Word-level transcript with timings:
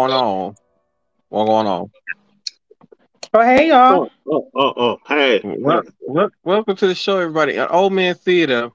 going 0.00 0.12
on? 0.12 0.54
What 1.28 1.44
going 1.44 1.66
on? 1.66 1.90
Oh, 3.34 3.42
hey, 3.42 3.68
y'all. 3.68 4.10
Oh, 4.26 4.30
oh, 4.32 4.50
oh, 4.54 4.72
oh. 4.76 4.98
Hey. 5.06 5.40
Well, 5.44 5.82
wel- 6.00 6.30
welcome 6.42 6.76
to 6.76 6.86
the 6.86 6.94
show, 6.94 7.18
everybody. 7.18 7.58
Uh, 7.58 7.68
Old 7.68 7.92
Man 7.92 8.14
Theater. 8.14 8.70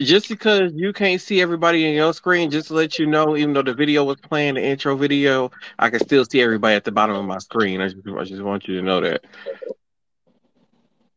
Just 0.00 0.28
because 0.28 0.72
you 0.74 0.92
can't 0.92 1.20
see 1.20 1.40
everybody 1.40 1.86
in 1.86 1.94
your 1.94 2.12
screen, 2.14 2.50
just 2.50 2.68
to 2.68 2.74
let 2.74 2.98
you 2.98 3.06
know, 3.06 3.36
even 3.36 3.52
though 3.52 3.62
the 3.62 3.74
video 3.74 4.02
was 4.04 4.16
playing, 4.16 4.54
the 4.54 4.62
intro 4.62 4.96
video, 4.96 5.50
I 5.78 5.90
can 5.90 6.00
still 6.00 6.24
see 6.24 6.40
everybody 6.40 6.74
at 6.74 6.84
the 6.84 6.90
bottom 6.90 7.14
of 7.14 7.24
my 7.24 7.38
screen. 7.38 7.80
I 7.80 7.88
just, 7.88 7.98
I 8.08 8.24
just 8.24 8.42
want 8.42 8.66
you 8.66 8.76
to 8.76 8.82
know 8.82 9.00
that. 9.02 9.22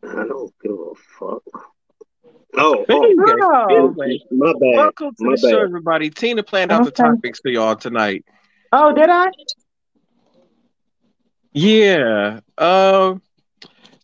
I 0.03 0.25
don't 0.27 0.53
give 0.61 0.73
a 0.73 0.93
fuck. 1.17 1.41
Oh, 2.57 2.85
oh 2.89 3.07
you. 3.07 3.25
Oh. 3.41 3.95
My 4.31 4.53
bad. 4.53 4.59
welcome 4.59 5.15
to 5.15 5.23
My 5.23 5.31
the 5.31 5.49
show, 5.49 5.61
everybody. 5.61 6.09
Tina 6.09 6.43
planned 6.43 6.71
out 6.71 6.83
the 6.83 6.91
topics 6.91 7.39
for 7.39 7.49
y'all 7.49 7.75
tonight. 7.75 8.25
Oh, 8.71 8.93
did 8.93 9.09
I? 9.09 9.27
Yeah. 11.53 12.39
Um. 12.57 13.21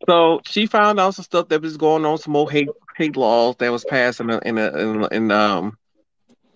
So 0.08 0.42
she 0.46 0.66
found 0.66 1.00
out 1.00 1.16
some 1.16 1.24
stuff 1.24 1.50
that 1.50 1.62
was 1.62 1.78
going 1.78 2.06
on, 2.06 2.18
some 2.18 2.34
more 2.34 2.50
hate 2.50 2.70
hate 2.98 3.16
laws 3.16 3.56
that 3.58 3.72
was 3.72 3.86
passed 3.86 4.20
in 4.20 4.30
a, 4.30 4.40
in 4.40 4.58
a, 4.58 4.78
in, 4.78 5.08
in 5.12 5.32
um. 5.32 5.78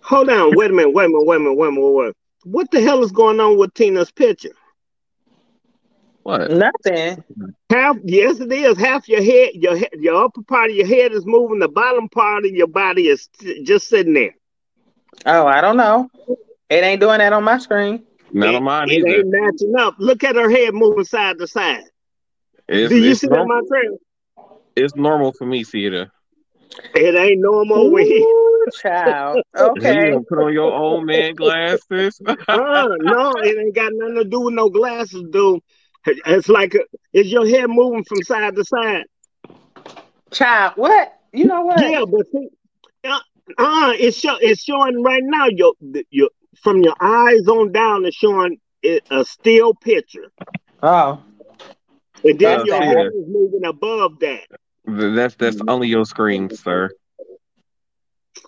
Hold 0.00 0.30
on. 0.30 0.56
Wait 0.56 0.70
a 0.70 0.74
minute. 0.74 0.92
Wait 0.94 1.06
a 1.06 1.08
minute. 1.08 1.26
Wait 1.26 1.36
a 1.36 1.40
minute. 1.40 1.54
Wait 1.54 1.68
a 1.68 1.72
minute. 1.72 1.90
Wait. 1.90 2.14
What 2.44 2.70
the 2.70 2.80
hell 2.80 3.02
is 3.02 3.12
going 3.12 3.40
on 3.40 3.58
with 3.58 3.74
Tina's 3.74 4.10
picture? 4.12 4.50
What? 6.22 6.50
Nothing. 6.50 7.22
Half, 7.70 7.98
yes, 8.04 8.40
it 8.40 8.52
is. 8.52 8.78
Half 8.78 9.08
your 9.08 9.22
head, 9.22 9.50
your 9.54 9.76
he- 9.76 9.88
your 9.98 10.24
upper 10.24 10.42
part 10.42 10.70
of 10.70 10.76
your 10.76 10.86
head 10.86 11.12
is 11.12 11.26
moving. 11.26 11.58
The 11.58 11.68
bottom 11.68 12.08
part 12.08 12.44
of 12.44 12.50
your 12.52 12.66
body 12.66 13.08
is 13.08 13.28
just 13.64 13.88
sitting 13.88 14.14
there. 14.14 14.34
Oh, 15.24 15.46
I 15.46 15.60
don't 15.60 15.76
know. 15.76 16.08
It 16.70 16.82
ain't 16.84 17.00
doing 17.00 17.18
that 17.18 17.32
on 17.32 17.44
my 17.44 17.58
screen. 17.58 18.04
None 18.32 18.54
it, 18.54 18.56
of 18.56 18.62
mine 18.62 18.90
it 18.90 18.92
either. 18.92 19.06
ain't 19.06 19.28
matching 19.30 19.74
up. 19.78 19.94
Look 19.98 20.24
at 20.24 20.36
her 20.36 20.50
head 20.50 20.74
moving 20.74 21.04
side 21.04 21.38
to 21.38 21.46
side. 21.46 21.84
It's, 22.68 22.92
Do 22.92 22.96
you 22.96 23.14
it's, 23.14 23.16
see 23.16 23.28
that, 23.28 23.44
norm- 23.44 23.46
my 23.46 23.60
friend? 23.68 23.98
it's 24.76 24.94
normal 24.94 25.32
for 25.32 25.46
me, 25.46 25.64
theater. 25.64 26.10
It 26.94 27.14
ain't 27.14 27.40
normal 27.40 27.90
with 27.90 28.08
you. 28.08 28.26
Ooh, 28.26 28.66
child. 28.82 29.40
You 29.74 29.74
Okay. 29.74 30.10
gonna 30.10 30.24
put 30.28 30.38
on 30.38 30.52
your 30.52 30.72
old 30.72 31.04
man 31.06 31.34
glasses. 31.34 32.20
Uh, 32.52 32.88
no, 33.00 33.38
it 33.40 33.56
ain't 33.58 33.74
got 33.74 33.92
nothing 33.94 34.16
to 34.16 34.24
do 34.24 34.40
with 34.42 34.54
no 34.54 34.68
glasses, 34.68 35.24
dude. 35.30 35.60
It's 36.06 36.48
like 36.48 36.74
is 37.12 37.30
your 37.32 37.46
head 37.46 37.68
moving 37.68 38.04
from 38.04 38.22
side 38.22 38.54
to 38.56 38.64
side? 38.64 39.04
Child, 40.30 40.72
what? 40.76 41.12
You 41.32 41.46
know 41.46 41.62
what? 41.62 41.80
Yeah, 41.90 42.04
but 42.06 42.26
see, 42.32 42.48
uh, 43.04 43.20
uh 43.58 43.92
it's 43.98 44.18
show, 44.18 44.36
it's 44.40 44.62
showing 44.62 45.02
right 45.02 45.22
now. 45.24 45.46
Your 45.46 45.72
your 46.10 46.30
from 46.62 46.82
your 46.82 46.94
eyes 47.00 47.46
on 47.48 47.72
down, 47.72 48.04
it's 48.04 48.16
showing 48.16 48.58
it, 48.82 49.04
a 49.10 49.24
still 49.24 49.74
picture, 49.74 50.30
Oh. 50.82 51.22
and 52.24 52.38
then 52.38 52.60
Uh, 52.60 52.64
your 52.64 52.82
yeah. 52.82 52.86
head 52.86 53.06
is 53.14 53.26
moving 53.28 53.64
above 53.64 54.18
that. 54.20 54.46
that's 54.86 55.34
that's 55.36 55.60
only 55.68 55.88
your 55.88 56.04
screen, 56.04 56.50
sir. 56.50 56.90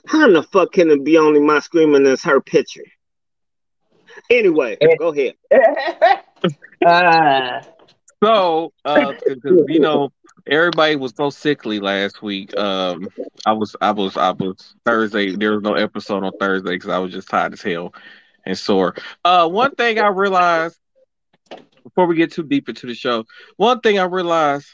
How 0.07 0.27
in 0.27 0.33
the 0.35 0.43
fuck 0.43 0.73
can 0.73 0.91
it 0.91 1.05
be 1.05 1.19
only 1.19 1.41
my 1.41 1.59
screen 1.61 1.95
and 1.95 2.07
it's 2.07 2.25
her 2.25 2.41
picture? 2.41 2.85
Anyway, 4.31 4.79
Eh. 4.81 4.97
go 4.99 5.09
ahead. 5.09 5.35
uh, 6.87 7.61
So, 8.25 8.73
uh, 8.85 9.13
'cause, 9.15 9.39
you 9.69 9.79
know, 9.79 10.11
everybody 10.49 10.97
was 10.97 11.13
so 11.17 11.31
sickly 11.31 11.81
last 11.81 12.23
week. 12.23 12.57
Um, 12.57 13.09
I 13.47 13.53
was, 13.53 13.77
I 13.81 13.93
was, 13.93 14.17
I 14.17 14.33
was 14.33 14.75
Thursday. 14.85 15.35
There 15.37 15.53
was 15.53 15.63
no 15.63 15.75
episode 15.75 16.25
on 16.25 16.33
Thursday 16.39 16.73
because 16.73 16.91
I 16.91 16.99
was 16.99 17.13
just 17.13 17.29
tired 17.29 17.53
as 17.55 17.63
hell 17.63 17.95
and 18.45 18.59
sore. 18.59 18.95
Uh, 19.25 19.49
one 19.49 19.75
thing 19.75 19.99
I 19.99 20.09
realized 20.09 20.79
before 21.85 22.07
we 22.07 22.17
get 22.17 22.33
too 22.33 22.43
deep 22.45 22.69
into 22.69 22.87
the 22.87 22.95
show, 22.95 23.25
one 23.57 23.81
thing 23.81 23.99
I 23.99 24.05
realized, 24.05 24.69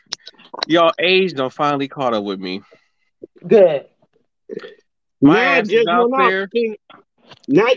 y'all 0.66 0.92
age 0.98 1.34
done 1.34 1.50
finally 1.50 1.88
caught 1.88 2.14
up 2.14 2.24
with 2.24 2.40
me. 2.40 2.62
good. 3.46 3.86
My 5.20 5.42
Now 5.42 5.58
ass 5.58 5.70
is 5.72 5.84
just 5.84 5.88
out 5.88 6.10
went 6.10 6.14
out. 6.14 6.32
there. 6.32 6.52
See, 6.52 6.76
Now 7.48 7.68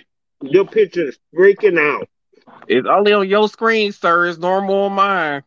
your 0.42 0.66
picture 0.66 1.08
is 1.08 1.20
freaking 1.36 1.80
out. 1.80 2.08
It's 2.68 2.88
only 2.88 3.14
on 3.14 3.28
your 3.28 3.48
screen, 3.50 3.92
sir. 3.92 4.28
It's 4.28 4.38
normal 4.40 4.76
on 4.86 4.94
mine. 4.94 5.44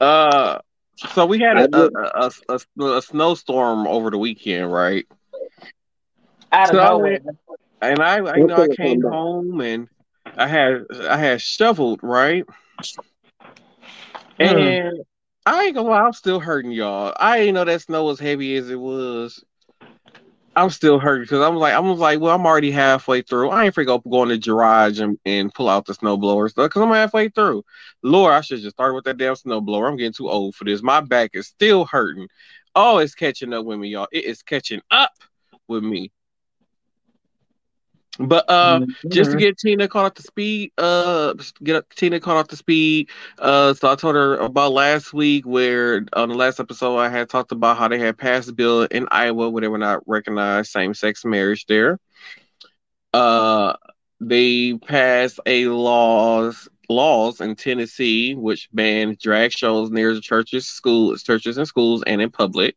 Uh, 0.00 0.58
so 0.96 1.26
we 1.26 1.38
had 1.40 1.56
I 1.56 1.66
a 1.66 1.68
did. 1.68 1.92
a, 1.94 2.30
a, 2.48 2.58
a, 2.80 2.84
a 2.96 3.02
snowstorm 3.02 3.86
over 3.86 4.10
the 4.10 4.18
weekend, 4.18 4.72
right? 4.72 5.06
Out 6.52 6.70
of 6.70 6.76
So 6.76 6.78
nowhere. 6.78 7.18
And 7.80 8.02
I, 8.02 8.18
I 8.18 8.36
you 8.36 8.46
know, 8.46 8.56
I 8.56 8.68
came 8.68 9.02
home 9.02 9.60
and 9.60 9.88
I 10.36 10.46
had 10.46 10.84
I 11.08 11.16
had 11.16 11.40
shoveled, 11.40 12.00
right? 12.02 12.44
And 14.38 15.04
I 15.46 15.64
ain't 15.64 15.74
gonna 15.74 15.88
lie, 15.88 16.00
I'm 16.02 16.12
still 16.12 16.40
hurting 16.40 16.72
y'all. 16.72 17.12
I 17.18 17.38
didn't 17.38 17.54
know 17.54 17.64
that 17.64 17.82
snow 17.82 18.04
was 18.04 18.18
heavy 18.18 18.56
as 18.56 18.70
it 18.70 18.80
was. 18.80 19.44
I'm 20.56 20.70
still 20.70 20.98
hurting 20.98 21.24
because 21.24 21.40
I'm 21.40 21.56
like, 21.56 21.74
I 21.74 21.80
was 21.80 21.98
like, 21.98 22.20
well, 22.20 22.34
I'm 22.34 22.46
already 22.46 22.70
halfway 22.70 23.22
through. 23.22 23.50
I 23.50 23.64
ain't 23.64 23.74
freaking 23.74 24.02
go 24.10 24.22
in 24.22 24.28
the 24.28 24.38
garage 24.38 25.00
and, 25.00 25.18
and 25.24 25.52
pull 25.52 25.68
out 25.68 25.86
the 25.86 25.94
snowblower 25.94 26.50
stuff 26.50 26.66
because 26.66 26.82
I'm 26.82 26.90
halfway 26.90 27.28
through. 27.28 27.64
Lord, 28.02 28.32
I 28.32 28.40
should 28.40 28.60
just 28.60 28.76
start 28.76 28.94
with 28.94 29.04
that 29.04 29.16
damn 29.16 29.34
snowblower. 29.34 29.88
I'm 29.88 29.96
getting 29.96 30.12
too 30.12 30.28
old 30.28 30.54
for 30.54 30.64
this. 30.64 30.82
My 30.82 31.00
back 31.00 31.30
is 31.34 31.48
still 31.48 31.84
hurting. 31.86 32.28
Oh, 32.74 32.98
it's 32.98 33.14
catching 33.14 33.52
up 33.52 33.64
with 33.64 33.78
me, 33.78 33.88
y'all. 33.88 34.08
It 34.12 34.24
is 34.24 34.42
catching 34.42 34.80
up 34.90 35.12
with 35.68 35.82
me. 35.82 36.12
But 38.18 38.48
uh, 38.48 38.86
just 39.08 39.32
to 39.32 39.36
get 39.36 39.58
Tina 39.58 39.88
caught 39.88 40.06
up 40.06 40.14
to 40.16 40.22
speed, 40.22 40.72
uh, 40.78 41.34
get 41.62 41.88
Tina 41.90 42.20
caught 42.20 42.36
up 42.36 42.48
to 42.48 42.56
speed. 42.56 43.08
Uh, 43.38 43.74
so 43.74 43.90
I 43.90 43.96
told 43.96 44.14
her 44.14 44.36
about 44.36 44.72
last 44.72 45.12
week 45.12 45.44
where 45.46 46.04
on 46.12 46.28
the 46.28 46.36
last 46.36 46.60
episode 46.60 46.96
I 46.96 47.08
had 47.08 47.28
talked 47.28 47.50
about 47.50 47.76
how 47.76 47.88
they 47.88 47.98
had 47.98 48.16
passed 48.16 48.48
a 48.48 48.52
bill 48.52 48.82
in 48.82 49.08
Iowa 49.10 49.50
where 49.50 49.62
they 49.62 49.68
were 49.68 49.78
not 49.78 50.06
recognize 50.06 50.70
same 50.70 50.94
sex 50.94 51.24
marriage 51.24 51.66
there. 51.66 51.98
Uh, 53.12 53.74
they 54.20 54.74
passed 54.74 55.40
a 55.46 55.66
laws 55.66 56.68
laws 56.88 57.40
in 57.40 57.56
Tennessee 57.56 58.34
which 58.34 58.68
banned 58.72 59.18
drag 59.18 59.50
shows 59.50 59.90
near 59.90 60.14
the 60.14 60.20
churches, 60.20 60.66
schools, 60.66 61.22
churches 61.22 61.58
and 61.58 61.66
schools, 61.66 62.04
and 62.06 62.22
in 62.22 62.30
public. 62.30 62.76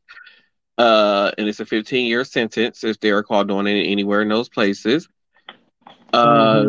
Uh, 0.78 1.32
and 1.38 1.48
it's 1.48 1.60
a 1.60 1.66
15 1.66 2.08
year 2.08 2.24
sentence 2.24 2.84
if 2.84 3.00
they 3.00 3.12
are 3.12 3.24
caught 3.24 3.48
doing 3.48 3.68
it 3.68 3.86
anywhere 3.86 4.22
in 4.22 4.30
those 4.30 4.50
places. 4.50 5.08
Uh, 6.14 6.66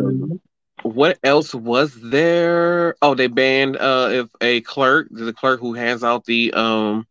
what 0.83 1.17
else 1.23 1.53
was 1.53 1.95
there? 2.01 2.95
Oh, 3.01 3.15
they 3.15 3.27
banned 3.27 3.77
uh 3.77 4.09
if 4.11 4.27
a 4.41 4.61
clerk, 4.61 5.07
the 5.11 5.33
clerk 5.33 5.59
who 5.59 5.73
hands 5.73 6.03
out 6.03 6.25
the 6.25 6.53
um 6.53 7.05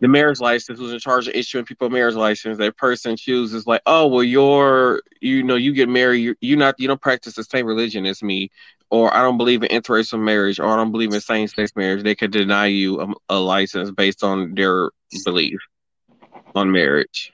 the 0.00 0.08
marriage 0.08 0.40
license, 0.40 0.78
who's 0.78 0.92
in 0.92 0.98
charge 0.98 1.28
of 1.28 1.34
issuing 1.34 1.64
people 1.64 1.86
a 1.86 1.90
marriage 1.90 2.14
license, 2.14 2.58
that 2.58 2.76
person 2.76 3.16
chooses 3.16 3.66
like, 3.66 3.82
oh 3.86 4.06
well, 4.06 4.22
you're 4.22 5.02
you 5.20 5.42
know 5.42 5.56
you 5.56 5.72
get 5.72 5.88
married, 5.88 6.18
you 6.20 6.34
you 6.40 6.56
not 6.56 6.74
you 6.78 6.88
don't 6.88 7.00
practice 7.00 7.34
the 7.34 7.44
same 7.44 7.66
religion 7.66 8.06
as 8.06 8.22
me, 8.22 8.50
or 8.90 9.14
I 9.14 9.22
don't 9.22 9.36
believe 9.38 9.62
in 9.62 9.68
interracial 9.68 10.20
marriage, 10.20 10.58
or 10.58 10.66
I 10.68 10.76
don't 10.76 10.92
believe 10.92 11.12
in 11.12 11.20
same 11.20 11.48
sex 11.48 11.72
marriage. 11.76 12.02
They 12.02 12.14
could 12.14 12.30
deny 12.32 12.66
you 12.66 13.00
a, 13.00 13.12
a 13.30 13.38
license 13.38 13.90
based 13.90 14.22
on 14.24 14.54
their 14.54 14.90
belief 15.24 15.58
on 16.54 16.70
marriage 16.72 17.32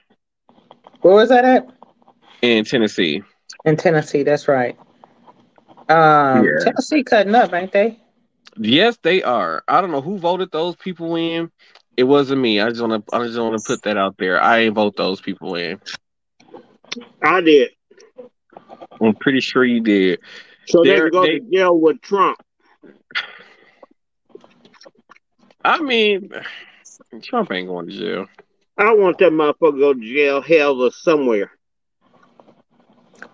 Where 1.02 1.14
was 1.14 1.28
that 1.28 1.44
at? 1.44 1.68
in 2.42 2.64
Tennessee. 2.64 3.22
In 3.66 3.76
Tennessee, 3.76 4.22
that's 4.22 4.46
right. 4.48 4.78
Um, 5.88 6.44
Yeah. 6.44 6.58
Tennessee 6.62 7.02
cutting 7.02 7.34
up, 7.34 7.52
ain't 7.52 7.72
they? 7.72 7.98
Yes, 8.56 8.96
they 9.02 9.22
are. 9.22 9.62
I 9.68 9.80
don't 9.80 9.90
know 9.90 10.00
who 10.00 10.18
voted 10.18 10.50
those 10.52 10.76
people 10.76 11.16
in. 11.16 11.50
It 11.96 12.04
wasn't 12.04 12.40
me. 12.40 12.60
I 12.60 12.68
just 12.70 12.80
want 12.80 13.06
to. 13.06 13.16
I 13.16 13.24
just 13.26 13.38
want 13.38 13.58
to 13.58 13.64
put 13.66 13.82
that 13.82 13.96
out 13.96 14.16
there. 14.18 14.40
I 14.40 14.60
ain't 14.60 14.74
vote 14.74 14.96
those 14.96 15.20
people 15.20 15.56
in. 15.56 15.80
I 17.22 17.40
did. 17.40 17.70
I'm 19.00 19.14
pretty 19.16 19.40
sure 19.40 19.64
you 19.64 19.80
did. 19.80 20.20
So 20.66 20.82
they 20.82 20.90
They're- 20.90 21.10
can 21.10 21.12
go 21.12 21.22
they- 21.26 21.38
to 21.40 21.50
jail 21.52 21.78
with 21.78 22.00
Trump. 22.00 22.38
I 25.64 25.80
mean, 25.80 26.30
Trump 27.22 27.50
ain't 27.52 27.68
going 27.68 27.88
to 27.88 27.92
jail. 27.98 28.26
I 28.78 28.94
want 28.94 29.18
that 29.18 29.32
motherfucker 29.32 29.72
to 29.74 29.78
go 29.80 29.94
to 29.94 30.00
jail, 30.00 30.40
hell, 30.40 30.80
or 30.80 30.92
somewhere. 30.92 31.50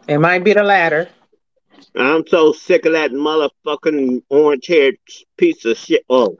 It 0.08 0.18
might 0.18 0.44
be 0.44 0.52
the 0.52 0.62
latter. 0.62 1.08
I'm 1.94 2.26
so 2.26 2.52
sick 2.52 2.86
of 2.86 2.92
that 2.92 3.12
motherfucking 3.12 4.22
orange 4.28 4.66
haired 4.66 4.96
piece 5.36 5.64
of 5.64 5.76
shit. 5.76 6.04
Oh, 6.08 6.36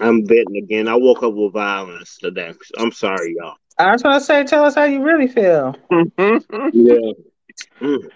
I'm 0.00 0.22
betting 0.24 0.56
again. 0.56 0.88
I 0.88 0.96
woke 0.96 1.22
up 1.22 1.34
with 1.34 1.52
violence 1.52 2.16
today. 2.18 2.52
I'm 2.78 2.92
sorry, 2.92 3.36
y'all. 3.38 3.56
I 3.78 3.92
was 3.92 4.02
gonna 4.02 4.20
say, 4.20 4.44
tell 4.44 4.64
us 4.64 4.74
how 4.74 4.84
you 4.84 5.02
really 5.02 5.28
feel. 5.28 5.76
Yeah. 6.72 7.12
Mm. 7.80 8.10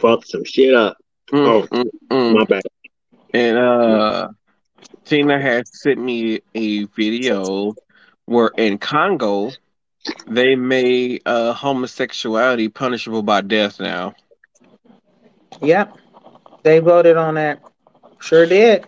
Fuck 0.00 0.26
some 0.26 0.44
shit 0.44 0.74
up. 0.74 0.96
Mm, 1.32 1.68
mm, 1.68 1.84
mm. 2.10 2.34
My 2.34 2.44
bad. 2.44 2.62
And 3.32 3.56
uh, 3.56 4.28
Tina 5.04 5.40
had 5.40 5.66
sent 5.68 6.00
me 6.00 6.40
a 6.54 6.84
video 6.84 7.74
where 8.26 8.50
in 8.56 8.78
Congo, 8.78 9.50
they 10.26 10.54
made 10.56 11.22
uh, 11.26 11.52
homosexuality 11.52 12.68
punishable 12.68 13.22
by 13.22 13.40
death 13.40 13.80
now. 13.80 14.14
Yep. 15.60 15.96
They 16.62 16.78
voted 16.78 17.16
on 17.16 17.34
that. 17.34 17.60
Sure 18.20 18.46
did. 18.46 18.86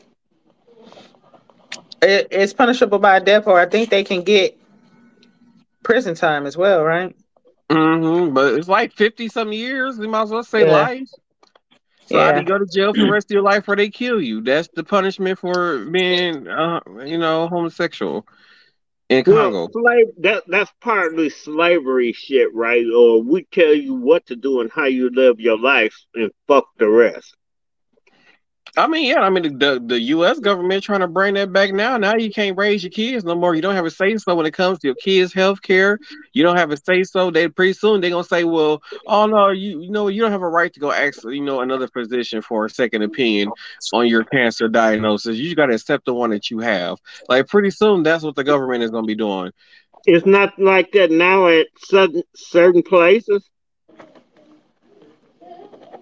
It, 2.03 2.29
it's 2.31 2.53
punishable 2.53 2.99
by 2.99 3.19
death, 3.21 3.47
or 3.47 3.59
I 3.61 3.67
think 3.67 3.91
they 3.91 4.05
can 4.05 4.23
get 4.23 4.59
prison 5.83 6.15
time 6.15 6.47
as 6.47 6.57
well, 6.57 6.83
right? 6.83 7.15
Mm-hmm. 7.71 8.35
But 8.35 8.55
it's 8.55 8.69
like 8.69 8.93
fifty 8.93 9.29
some 9.29 9.53
years. 9.53 9.99
You 9.99 10.09
might 10.09 10.23
as 10.23 10.31
well 10.31 10.43
say 10.45 10.65
Yeah. 10.65 10.65
life. 10.65 11.09
So 12.07 12.19
Yeah. 12.19 12.29
either 12.29 12.41
you 12.41 12.47
go 12.47 12.59
to 12.59 12.67
jail 12.67 12.95
for 12.95 13.07
the 13.07 13.13
rest 13.13 13.31
of 13.31 13.35
your 13.35 13.43
life, 13.43 13.69
or 13.69 13.77
they 13.77 13.89
kill 13.91 14.21
you. 14.21 14.41
That's 14.43 14.69
the 14.75 14.85
punishment 14.85 15.39
for 15.39 15.85
being, 15.87 16.47
uh, 16.49 16.81
you 17.05 17.19
know, 17.19 17.49
homosexual 17.49 18.27
in 19.09 19.25
Congo. 19.25 19.69
Well, 19.73 19.85
slave, 19.85 20.07
that 20.19 20.45
that's 20.49 20.73
partly 20.81 21.31
slavery 21.31 22.13
shit, 22.13 22.53
right? 22.55 22.85
Or 22.95 23.23
we 23.23 23.47
tell 23.53 23.75
you 23.75 23.95
what 23.95 24.27
to 24.27 24.37
do 24.37 24.61
and 24.61 24.71
how 24.71 24.87
you 24.87 25.11
live 25.11 25.41
your 25.41 25.59
life, 25.59 25.97
and 26.15 26.31
fuck 26.49 26.67
the 26.79 26.89
rest. 26.89 27.37
I 28.79 28.87
mean, 28.89 29.07
yeah, 29.07 29.21
I 29.21 29.31
mean 29.31 29.59
the 29.59 29.83
the 29.85 29.99
U.S. 30.01 30.39
government 30.39 30.85
trying 30.85 31.01
to 31.01 31.09
bring 31.09 31.35
that 31.35 31.51
back 31.51 31.73
now. 31.73 31.97
Now 31.97 32.15
you 32.17 32.31
can't 32.31 32.59
raise 32.59 32.83
your 32.83 32.91
kids 32.91 33.25
no 33.25 33.35
more. 33.35 33.55
You 33.55 33.63
don't 33.63 33.75
have 33.75 33.87
a 33.87 33.91
say 33.91 34.17
so 34.19 34.35
when 34.35 34.45
it 34.45 34.53
comes 34.53 34.79
to 34.81 34.89
your 34.89 34.95
kids' 34.97 35.33
health 35.33 35.63
care. 35.63 35.99
You 36.33 36.43
don't 36.43 36.59
have 36.59 36.71
a 36.71 36.77
say 36.77 37.03
so. 37.05 37.31
They 37.31 37.49
pretty 37.49 37.73
soon 37.73 38.01
they're 38.01 38.11
gonna 38.11 38.25
say, 38.25 38.45
well, 38.45 38.83
oh 39.07 39.27
no, 39.27 39.49
you 39.49 39.81
you 39.81 39.91
know 39.91 40.09
you 40.09 40.21
don't 40.21 40.33
have 40.33 40.43
a 40.43 40.49
right 40.49 40.73
to 40.75 40.81
go 40.81 40.93
ask 40.93 41.25
you 41.25 41.41
know 41.41 41.61
another 41.61 41.89
physician 41.89 42.43
for 42.43 42.67
a 42.67 42.71
second 42.71 43.03
opinion 43.03 43.51
on 43.95 44.09
your 44.09 44.25
cancer 44.25 44.69
diagnosis. 44.69 45.37
You 45.37 45.55
got 45.55 45.67
to 45.67 45.75
accept 45.75 46.05
the 46.05 46.15
one 46.15 46.31
that 46.31 46.51
you 46.51 46.59
have. 46.59 46.99
Like 47.29 47.49
pretty 47.49 47.71
soon, 47.71 48.03
that's 48.03 48.25
what 48.25 48.37
the 48.37 48.45
government 48.45 48.83
is 48.83 48.91
gonna 48.91 49.07
be 49.07 49.15
doing. 49.15 49.53
It's 50.05 50.27
not 50.27 50.59
like 50.59 50.93
that 50.93 51.11
now 51.11 51.49
at 51.49 51.67
certain 51.79 52.23
certain 52.35 52.83
places. 52.83 53.49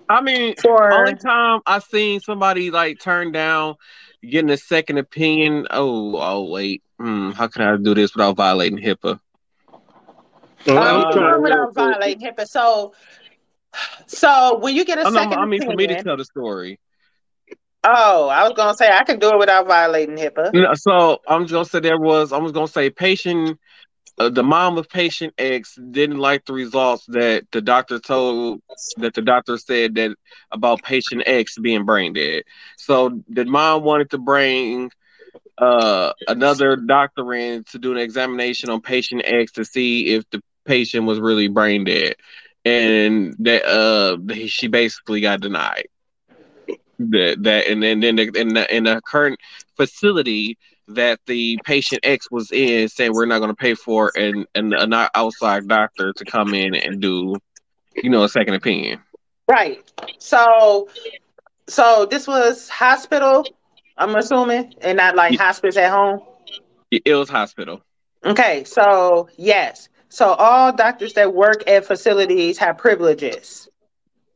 I 0.08 0.20
mean, 0.20 0.54
For 0.62 0.92
only 0.92 1.14
time 1.16 1.60
I 1.66 1.78
seen 1.78 2.20
somebody 2.20 2.70
like 2.70 2.98
turn 3.00 3.32
down 3.32 3.74
getting 4.22 4.50
a 4.50 4.56
second 4.56 4.98
opinion. 4.98 5.66
Oh, 5.70 6.16
oh 6.16 6.50
wait, 6.50 6.82
hmm, 6.98 7.30
how 7.30 7.48
can 7.48 7.62
I 7.62 7.76
do 7.76 7.94
this 7.94 8.14
without 8.14 8.36
violating 8.36 8.78
HIPAA? 8.78 9.18
Oh, 10.68 10.76
Um, 10.76 10.82
I'm 10.82 11.04
you 11.08 11.10
trying 11.10 11.32
know 11.32 11.36
to 11.36 11.42
without 11.42 11.74
violating 11.74 12.26
HIPAA. 12.26 12.46
So, 12.46 12.94
so 14.06 14.58
when 14.58 14.74
you 14.74 14.84
get 14.84 14.98
a 14.98 15.06
Oh, 15.06 15.10
no, 15.10 15.20
second 15.20 15.38
I 15.38 15.46
mean, 15.46 15.60
for 15.62 15.72
me 15.72 15.86
to 15.86 15.96
tell 15.96 16.16
the 16.16 16.24
story. 16.24 16.78
oh, 17.84 18.28
I 18.28 18.42
was 18.44 18.52
gonna 18.56 18.74
say 18.74 18.90
I 18.90 19.04
can 19.04 19.18
do 19.18 19.30
it 19.30 19.38
without 19.38 19.66
violating 19.66 20.16
HIPAA. 20.16 20.52
No, 20.54 20.74
so 20.74 21.18
I'm 21.28 21.42
just 21.42 21.52
gonna 21.52 21.64
say 21.64 21.80
there 21.80 21.98
was. 21.98 22.32
I 22.32 22.38
was 22.38 22.52
gonna 22.52 22.68
say 22.68 22.90
patient. 22.90 23.58
Uh, 24.16 24.28
the 24.28 24.44
mom 24.44 24.78
of 24.78 24.88
patient 24.88 25.34
X 25.38 25.76
didn't 25.90 26.18
like 26.18 26.44
the 26.44 26.52
results 26.52 27.04
that 27.06 27.46
the 27.50 27.60
doctor 27.60 27.98
told 27.98 28.60
that 28.98 29.14
the 29.14 29.22
doctor 29.22 29.58
said 29.58 29.96
that 29.96 30.14
about 30.52 30.82
patient 30.82 31.24
X 31.26 31.58
being 31.58 31.84
brain 31.84 32.12
dead. 32.12 32.44
So 32.76 33.22
the 33.28 33.44
mom 33.44 33.82
wanted 33.82 34.10
to 34.10 34.18
bring 34.18 34.90
uh, 35.58 36.12
another 36.28 36.76
doctor 36.76 37.32
in 37.34 37.64
to 37.64 37.78
do 37.78 37.92
an 37.92 37.98
examination 37.98 38.70
on 38.70 38.80
patient 38.80 39.22
X 39.24 39.52
to 39.52 39.64
see 39.64 40.14
if 40.14 40.28
the 40.30 40.40
patient 40.64 41.06
was 41.06 41.18
really 41.18 41.48
brain 41.48 41.84
dead, 41.84 42.14
and 42.64 43.34
that 43.40 43.64
uh, 43.64 44.16
she 44.46 44.68
basically 44.68 45.20
got 45.20 45.40
denied. 45.40 45.88
That 46.98 47.42
that 47.42 47.66
and 47.66 47.82
then 47.82 47.98
then 47.98 48.16
the, 48.16 48.30
in 48.34 48.54
the, 48.54 48.76
in 48.76 48.84
the 48.84 49.00
current 49.04 49.40
facility 49.76 50.56
that 50.88 51.18
the 51.26 51.58
patient 51.64 52.00
X 52.04 52.30
was 52.30 52.50
in 52.52 52.88
saying 52.88 53.12
we're 53.12 53.26
not 53.26 53.38
going 53.38 53.50
to 53.50 53.56
pay 53.56 53.74
for 53.74 54.12
and 54.16 54.46
and 54.54 54.74
an 54.74 54.92
outside 55.14 55.66
doctor 55.68 56.12
to 56.12 56.24
come 56.24 56.54
in 56.54 56.74
and 56.74 57.00
do 57.00 57.36
you 57.94 58.10
know 58.10 58.24
a 58.24 58.28
second 58.28 58.54
opinion. 58.54 59.00
Right. 59.48 59.82
So, 60.18 60.88
so 61.68 62.06
this 62.10 62.26
was 62.26 62.68
hospital. 62.68 63.46
I'm 63.96 64.14
assuming, 64.16 64.74
and 64.80 64.96
not 64.96 65.14
like 65.16 65.32
Yeah. 65.32 65.42
hospice 65.44 65.76
at 65.76 65.90
home. 65.90 66.20
It 66.90 67.14
was 67.14 67.28
hospital. 67.28 67.82
Okay. 68.24 68.64
So 68.64 69.28
yes. 69.36 69.88
So 70.08 70.32
all 70.34 70.72
doctors 70.72 71.14
that 71.14 71.34
work 71.34 71.68
at 71.68 71.84
facilities 71.84 72.58
have 72.58 72.78
privileges 72.78 73.68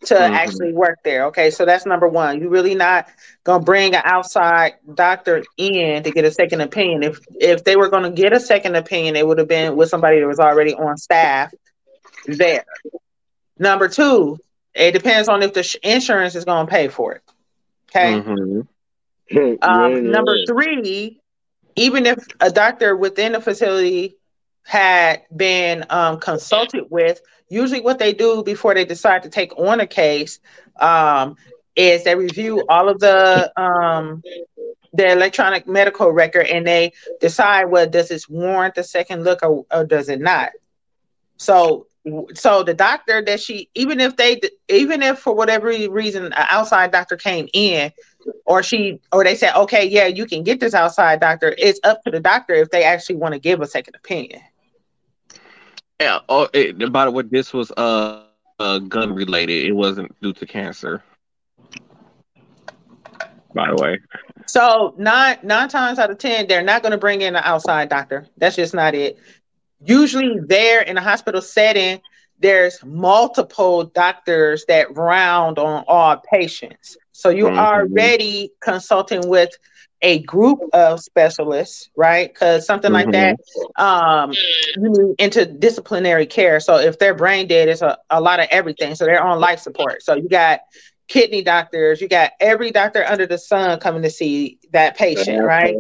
to 0.06 0.14
Mhm. 0.14 0.30
actually 0.32 0.72
work 0.72 0.98
there. 1.04 1.26
Okay. 1.26 1.50
So 1.50 1.64
that's 1.64 1.86
number 1.86 2.08
one. 2.08 2.40
You're 2.40 2.50
really 2.50 2.74
not 2.74 3.08
gonna 3.44 3.62
bring 3.64 3.94
an 3.94 4.02
outside 4.04 4.74
doctor 4.94 5.42
in 5.56 6.02
to 6.04 6.10
get 6.10 6.24
a 6.24 6.30
second 6.30 6.60
opinion. 6.60 7.02
If 7.02 7.18
if 7.40 7.64
they 7.64 7.76
were 7.76 7.88
gonna 7.88 8.10
get 8.10 8.32
a 8.32 8.40
second 8.40 8.76
opinion, 8.76 9.16
it 9.16 9.26
would 9.26 9.38
have 9.38 9.48
been 9.48 9.76
with 9.76 9.88
somebody 9.88 10.20
that 10.20 10.26
was 10.26 10.40
already 10.40 10.74
on 10.74 10.96
staff 10.96 11.52
there. 12.26 12.64
Number 13.58 13.88
two, 13.88 14.38
it 14.74 14.92
depends 14.92 15.28
on 15.28 15.42
if 15.42 15.52
the 15.54 15.62
sh- 15.62 15.76
insurance 15.82 16.34
is 16.36 16.44
gonna 16.44 16.68
pay 16.68 16.88
for 16.88 17.14
it. 17.14 17.22
Okay. 17.90 18.20
Mhm. 18.20 18.66
Um, 18.66 18.68
Yeah, 19.30 20.00
number 20.00 20.36
yeah. 20.36 20.44
three, 20.46 21.20
even 21.76 22.06
if 22.06 22.18
a 22.40 22.50
doctor 22.50 22.96
within 22.96 23.32
the 23.32 23.40
facility 23.40 24.18
had 24.69 25.23
been 25.35 25.82
um, 25.88 26.20
consulted 26.20 26.85
with, 26.91 27.23
usually 27.49 27.81
what 27.81 27.99
they 27.99 28.12
do 28.12 28.43
before 28.43 28.75
they 28.75 28.85
decide 28.85 29.23
to 29.23 29.31
take 29.31 29.59
on 29.59 29.81
a 29.81 29.87
case 29.87 30.41
um, 30.79 31.37
is 31.75 32.05
they 32.05 32.15
review 32.15 32.62
all 32.69 32.91
of 32.91 33.00
the 33.00 33.50
um, 33.59 34.23
the 34.93 35.11
electronic 35.11 35.67
medical 35.67 36.11
record 36.11 36.47
and 36.49 36.67
they 36.67 36.93
decide 37.19 37.65
well 37.65 37.88
does 37.88 38.09
this 38.11 38.29
warrant 38.29 38.76
a 38.76 38.85
second 38.85 39.25
look 39.25 39.43
or, 39.43 39.65
or 39.73 39.87
does 39.87 40.11
it 40.11 40.20
not. 40.20 40.50
So 41.38 41.87
so 42.35 42.62
the 42.62 42.75
doctor 42.75 43.23
that 43.23 43.41
she 43.41 43.70
even 43.75 44.00
if 44.00 44.17
they 44.17 44.38
even 44.69 45.03
if 45.03 45.19
for 45.19 45.35
whatever 45.35 45.69
reason 45.88 46.26
an 46.26 46.32
outside 46.37 46.91
doctor 46.91 47.17
came 47.17 47.49
in 47.55 47.91
or 48.44 48.62
she 48.62 49.00
or 49.12 49.25
they 49.25 49.35
said 49.35 49.55
okay 49.55 49.87
yeah 49.87 50.06
you 50.06 50.26
can 50.26 50.43
get 50.43 50.61
this 50.61 50.75
outside 50.75 51.20
doctor 51.20 51.55
it's 51.56 51.81
up 51.85 52.03
to 52.05 52.11
the 52.11 52.20
doctor 52.20 52.53
if 52.55 52.70
they 52.70 52.85
actually 52.85 53.17
want 53.17 53.32
to 53.32 53.41
give 53.41 53.61
a 53.61 53.67
second 53.67 53.94
opinion 53.94 54.41
Yeah. 56.00 56.20
Oh, 56.28 56.48
it, 56.52 56.92
by 56.92 57.04
the 57.04 57.10
way, 57.10 57.24
this 57.24 57.52
was 57.52 57.70
uh, 57.72 58.22
uh 58.58 58.78
gun 58.78 59.14
related. 59.14 59.66
It 59.66 59.72
wasn't 59.72 60.14
due 60.20 60.32
to 60.34 60.46
cancer. 60.46 61.02
By 63.55 63.69
the 63.70 63.76
way. 63.76 63.98
so 64.46 64.94
nine 64.98 65.38
nine 65.43 65.69
times 65.69 65.98
out 65.98 66.10
of 66.10 66.19
ten 66.19 66.46
they're 66.46 66.62
not 66.62 66.82
going 66.82 66.93
to 66.93 66.98
bring 66.98 67.20
in 67.22 67.34
an 67.36 67.43
outside 67.44 67.88
doctor 67.88 68.26
that's 68.36 68.56
just 68.56 68.74
not 68.74 68.94
it 68.94 69.19
usually 69.84 70.38
there 70.46 70.82
in 70.82 70.96
a 70.96 71.00
hospital 71.00 71.40
setting 71.40 72.00
there's 72.40 72.82
multiple 72.84 73.84
doctors 73.84 74.64
that 74.69 74.94
round 74.96 75.58
on 75.58 75.84
all 75.88 76.17
patients 76.32 76.96
so 77.12 77.31
you 77.31 77.46
Mhm. 77.46 77.58
already 77.58 78.50
consulting 78.60 79.28
with 79.28 79.50
a 80.02 80.20
group 80.20 80.60
of 80.72 81.00
specialists 81.00 81.90
right? 81.96 82.32
Because 82.32 82.67
something 82.67 82.93
like 82.93 83.10
that 83.12 83.36
um 83.76 84.32
you 84.76 84.90
need 84.90 85.17
interdisciplinary 85.19 86.28
care. 86.28 86.60
So 86.60 86.76
if 86.76 86.98
they're 86.98 87.14
brain 87.14 87.46
dead 87.48 87.69
it's 87.69 87.82
a, 87.82 87.98
a 88.10 88.20
lot 88.20 88.40
of 88.40 88.46
everything. 88.50 88.94
So 88.94 89.05
they're 89.05 89.22
on 89.22 89.40
life 89.40 89.60
support. 89.60 90.02
So 90.02 90.14
you 90.14 90.28
got 90.28 90.60
kidney 91.08 91.43
doctors 91.43 92.00
you 92.00 92.08
got 92.08 92.32
every 92.38 92.70
doctor 92.70 93.05
under 93.05 93.26
the 93.26 93.38
sun 93.38 93.81
coming 93.81 94.02
to 94.02 94.10
see 94.10 94.58
that 94.72 94.96
patient 94.96 95.43
right? 95.43 95.74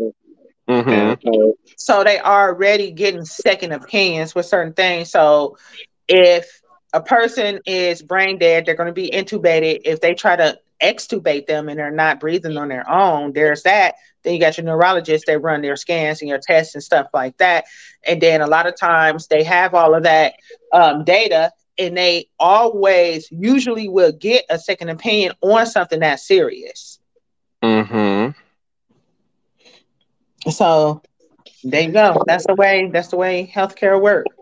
Mm-hmm. 0.68 1.50
so 1.76 2.04
they 2.04 2.18
are 2.18 2.50
already 2.50 2.90
getting 2.90 3.24
second 3.24 3.72
opinions 3.72 4.34
with 4.34 4.46
certain 4.46 4.74
things. 4.74 5.10
So 5.10 5.56
if 6.08 6.60
a 6.92 7.00
person 7.00 7.60
is 7.66 8.02
brain 8.02 8.38
dead, 8.38 8.66
they're 8.66 8.74
going 8.74 8.88
to 8.88 8.92
be 8.92 9.10
intubated. 9.10 9.82
If 9.84 10.00
they 10.00 10.14
try 10.14 10.36
to 10.36 10.58
extubate 10.82 11.46
them 11.46 11.68
and 11.68 11.78
they're 11.78 11.90
not 11.90 12.20
breathing 12.20 12.56
on 12.56 12.68
their 12.68 12.88
own, 12.88 13.32
there's 13.32 13.62
that. 13.62 13.96
Then 14.22 14.34
you 14.34 14.40
got 14.40 14.56
your 14.56 14.64
neurologist 14.64 15.26
that 15.26 15.40
run 15.40 15.62
their 15.62 15.76
scans 15.76 16.20
and 16.20 16.28
your 16.28 16.38
tests 16.38 16.74
and 16.74 16.82
stuff 16.82 17.08
like 17.14 17.36
that. 17.38 17.64
And 18.06 18.20
then 18.20 18.40
a 18.40 18.46
lot 18.46 18.66
of 18.66 18.76
times 18.76 19.26
they 19.26 19.42
have 19.44 19.74
all 19.74 19.94
of 19.94 20.02
that 20.04 20.34
um, 20.72 21.04
data 21.04 21.52
and 21.78 21.96
they 21.96 22.28
always 22.38 23.30
usually 23.30 23.88
will 23.88 24.12
get 24.12 24.44
a 24.50 24.58
second 24.58 24.88
opinion 24.88 25.32
on 25.40 25.66
something 25.66 26.00
that's 26.00 26.26
serious. 26.26 26.98
Mm-hmm. 27.62 28.38
So 30.50 31.02
there 31.64 31.82
you 31.82 31.92
go. 31.92 32.22
That's 32.26 32.46
the 32.46 32.54
way. 32.54 32.90
That's 32.92 33.08
the 33.08 33.16
way 33.16 33.50
healthcare 33.52 34.00
works. 34.00 34.34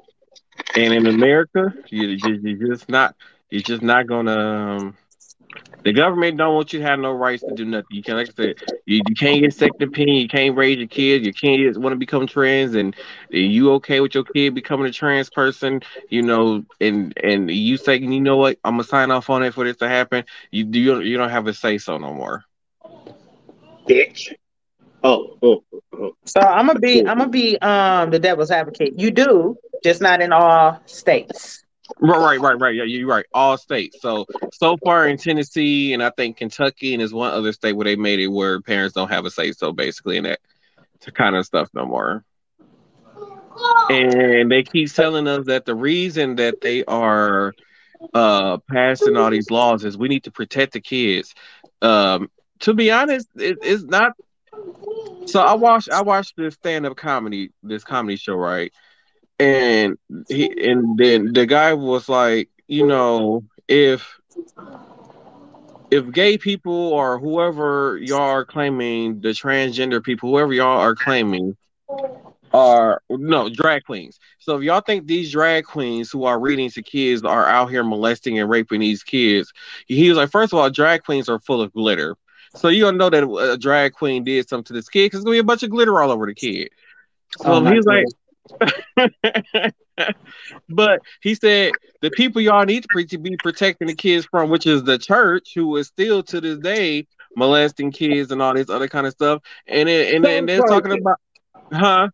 And 0.75 0.93
in 0.93 1.07
America, 1.07 1.75
you, 1.89 2.09
you, 2.09 2.41
you're 2.43 2.75
just 2.75 2.89
not. 2.89 3.15
You're 3.51 3.63
just 3.63 3.83
not 3.83 4.07
gonna. 4.07 4.39
Um, 4.39 4.97
the 5.87 5.93
government 5.93 6.37
don't 6.37 6.57
want 6.57 6.73
you 6.73 6.81
to 6.81 6.85
have 6.85 6.99
no 6.99 7.13
rights 7.13 7.45
to 7.45 7.53
do 7.53 7.65
nothing. 7.65 7.87
You 7.91 8.03
can, 8.03 8.17
like 8.17 8.29
I 8.29 8.33
said, 8.33 8.57
you, 8.87 9.05
you 9.07 9.15
can't 9.15 9.41
get 9.41 9.55
second 9.55 9.81
opinion. 9.85 10.17
You 10.17 10.27
can't 10.27 10.57
raise 10.57 10.79
your 10.79 10.89
kids. 10.89 11.25
You 11.25 11.33
can't 11.33 11.77
want 11.79 11.93
to 11.93 11.97
become 11.97 12.27
trans, 12.27 12.75
and 12.75 12.97
you 13.31 13.71
okay 13.75 14.01
with 14.01 14.13
your 14.17 14.25
kid 14.25 14.53
becoming 14.57 14.89
a 14.89 14.93
trans 14.93 15.31
person? 15.31 15.83
You 16.09 16.23
know, 16.23 16.65
and 16.81 17.17
and 17.23 17.49
you 17.49 17.77
say, 17.77 17.99
you 17.99 18.21
know 18.21 18.37
what? 18.37 18.59
I'm 18.65 18.73
gonna 18.73 18.83
sign 18.83 19.13
off 19.13 19.31
on 19.31 19.45
it 19.45 19.55
for 19.55 19.63
this 19.63 19.77
to 19.77 19.89
happen. 19.89 20.25
You 20.51 20.67
you 20.73 20.87
don't, 20.93 21.07
you 21.07 21.17
don't 21.17 21.31
have 21.31 21.47
a 21.47 21.55
say 21.55 21.79
so 21.79 21.99
no 21.99 22.13
more. 22.13 22.43
bitch. 23.89 24.35
Oh, 25.05 25.39
oh, 25.41 25.63
oh. 25.95 26.17
So 26.25 26.41
I'm 26.41 26.67
gonna 26.67 26.81
be 26.81 27.07
I'm 27.07 27.19
gonna 27.19 27.31
be 27.31 27.59
um 27.61 28.11
the 28.11 28.19
devil's 28.19 28.51
advocate. 28.51 28.99
You 28.99 29.13
do 29.13 29.57
just 29.85 30.03
not 30.03 30.21
in 30.21 30.33
all 30.33 30.81
states. 30.87 31.65
Right, 31.99 32.19
right, 32.19 32.41
right, 32.41 32.61
right. 32.61 32.75
Yeah, 32.75 32.85
you're 32.85 33.09
right. 33.09 33.25
All 33.33 33.57
states. 33.57 34.01
So 34.03 34.27
so 34.53 34.77
far 34.85 35.09
in 35.09 35.17
Tennessee 35.17 35.95
and 35.95 36.03
I 36.03 36.11
think 36.11 36.37
Kentucky 36.37 36.93
and 36.93 37.01
there's 37.01 37.15
one 37.15 37.33
other 37.33 37.53
state 37.53 37.73
where 37.73 37.85
they 37.85 37.97
made 37.97 38.21
it 38.21 38.29
where 38.29 38.61
parents 38.61 38.95
don't 38.95 39.11
have 39.11 39.25
a 39.25 39.31
say 39.31 39.53
so 39.53 39.73
basically 39.73 40.19
in 40.19 40.25
that 40.25 40.41
kind 41.15 41.37
of 41.37 41.47
stuff 41.47 41.71
no 41.73 41.87
more. 41.87 42.23
And 43.89 44.51
they 44.51 44.63
keep 44.63 44.93
telling 44.93 45.27
us 45.27 45.47
that 45.47 45.65
the 45.65 45.75
reason 45.75 46.37
that 46.37 46.61
they 46.61 46.85
are 46.85 47.55
uh 48.13 48.59
passing 48.71 49.17
all 49.17 49.31
these 49.31 49.51
laws 49.51 49.85
is 49.85 49.97
we 49.97 50.09
need 50.09 50.25
to 50.25 50.31
protect 50.31 50.75
the 50.75 50.81
kids. 50.83 51.35
Um 51.81 52.31
to 52.61 52.75
be 52.75 52.91
honest, 52.91 53.29
it, 53.37 53.59
it's 53.63 53.85
not 53.85 54.13
so 55.25 55.41
I 55.41 55.55
watched 55.55 55.91
I 55.91 56.03
watched 56.03 56.37
this 56.37 56.55
stand 56.55 56.85
up 56.85 56.97
comedy 56.97 57.53
this 57.63 57.85
comedy 57.85 58.17
show, 58.17 58.35
right? 58.35 58.71
And 59.39 59.99
he 60.29 60.71
and 60.71 60.97
then 60.97 61.33
the 61.33 61.47
guy 61.47 61.75
was 61.75 62.09
like, 62.09 62.49
you 62.67 62.87
know, 62.87 63.45
if 63.69 64.19
if 65.91 66.11
gay 66.11 66.39
people 66.39 66.73
or 66.73 67.19
whoever 67.19 67.99
y'all 67.99 68.21
are 68.21 68.45
claiming, 68.45 69.21
the 69.21 69.29
transgender 69.29 70.03
people, 70.03 70.31
whoever 70.31 70.53
y'all 70.53 70.81
are 70.81 70.95
claiming, 70.95 71.57
are 72.53 73.03
no 73.11 73.49
drag 73.49 73.85
queens. 73.85 74.19
So 74.39 74.57
if 74.57 74.63
y'all 74.63 74.81
think 74.81 75.07
these 75.07 75.31
drag 75.31 75.65
queens 75.65 76.11
who 76.11 76.25
are 76.25 76.39
reading 76.39 76.71
to 76.71 76.83
kids 76.83 77.23
are 77.23 77.47
out 77.47 77.71
here 77.71 77.85
molesting 77.85 78.39
and 78.39 78.49
raping 78.49 78.81
these 78.81 79.03
kids, 79.03 79.53
he 79.87 80.09
was 80.09 80.17
like, 80.17 80.31
first 80.31 80.53
of 80.53 80.59
all, 80.59 80.71
drag 80.71 81.05
queens 81.05 81.29
are 81.29 81.39
full 81.41 81.61
of 81.61 81.73
glitter. 81.73 82.17
So 82.55 82.69
you 82.69 82.85
gonna 82.85 82.97
know 82.97 83.11
that 83.11 83.53
a 83.53 83.59
drag 83.59 83.93
queen 83.93 84.25
did 84.25 84.49
something 84.49 84.65
to 84.65 84.73
this 84.73 84.89
kid 84.89 85.07
because 85.07 85.19
it's 85.19 85.25
gonna 85.25 85.35
be 85.35 85.41
a 85.41 85.45
bunch 85.45 85.63
of 85.63 85.71
glitter 85.71 86.01
all 86.01 86.11
over 86.11 86.27
the 86.27 86.35
kid. 86.35 86.71
Oh 87.41 87.45
so 87.45 87.67
oh 87.67 87.73
he's 87.73 87.85
like, 87.85 88.07
but 90.69 91.01
he 91.23 91.35
said 91.35 91.73
the 92.01 92.11
people 92.11 92.41
y'all 92.41 92.65
need 92.65 92.85
to 92.85 93.19
be 93.19 93.37
protecting 93.43 93.89
the 93.89 93.95
kids 93.95 94.27
from, 94.27 94.51
which 94.51 94.67
is 94.67 94.85
the 94.85 94.99
church, 94.99 95.53
who 95.55 95.77
is 95.77 95.87
still 95.89 96.23
to 96.25 96.41
this 96.41 96.59
day 96.59 97.07
molesting 97.37 97.93
kids 97.93 98.31
and 98.31 98.43
all 98.43 98.55
this 98.55 98.71
other 98.71 98.89
kind 98.89 99.07
of 99.07 99.13
stuff. 99.13 99.43
And 99.67 99.89
it, 99.89 100.15
and, 100.15 100.27
and 100.27 100.49
they're 100.49 100.63
talking 100.63 100.99
about, 100.99 101.19
huh? 101.73 102.09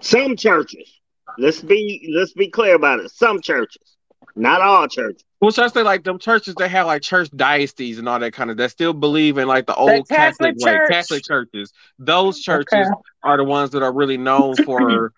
Some 0.00 0.36
churches. 0.36 0.92
Let's 1.38 1.60
be 1.60 2.12
let's 2.16 2.32
be 2.32 2.48
clear 2.48 2.74
about 2.74 3.00
it. 3.00 3.10
Some 3.10 3.40
churches, 3.40 3.96
not 4.34 4.60
all 4.60 4.88
churches. 4.88 5.24
Well, 5.40 5.52
should 5.52 5.64
I 5.64 5.68
say 5.68 5.82
like 5.82 6.02
them 6.02 6.18
churches 6.18 6.56
that 6.56 6.68
have 6.68 6.86
like 6.86 7.02
church 7.02 7.30
dioceses 7.34 7.98
and 7.98 8.08
all 8.08 8.18
that 8.18 8.32
kind 8.32 8.50
of 8.50 8.56
that 8.56 8.72
still 8.72 8.92
believe 8.92 9.38
in 9.38 9.46
like 9.46 9.66
the 9.66 9.74
old 9.74 10.08
Catholic, 10.08 10.58
Catholic 10.58 10.80
way, 10.80 10.86
Catholic 10.88 11.24
churches. 11.24 11.72
Those 11.98 12.40
churches 12.40 12.66
okay. 12.72 13.00
are 13.22 13.36
the 13.36 13.44
ones 13.44 13.70
that 13.70 13.82
are 13.82 13.92
really 13.92 14.16
known 14.16 14.56
for 14.56 15.12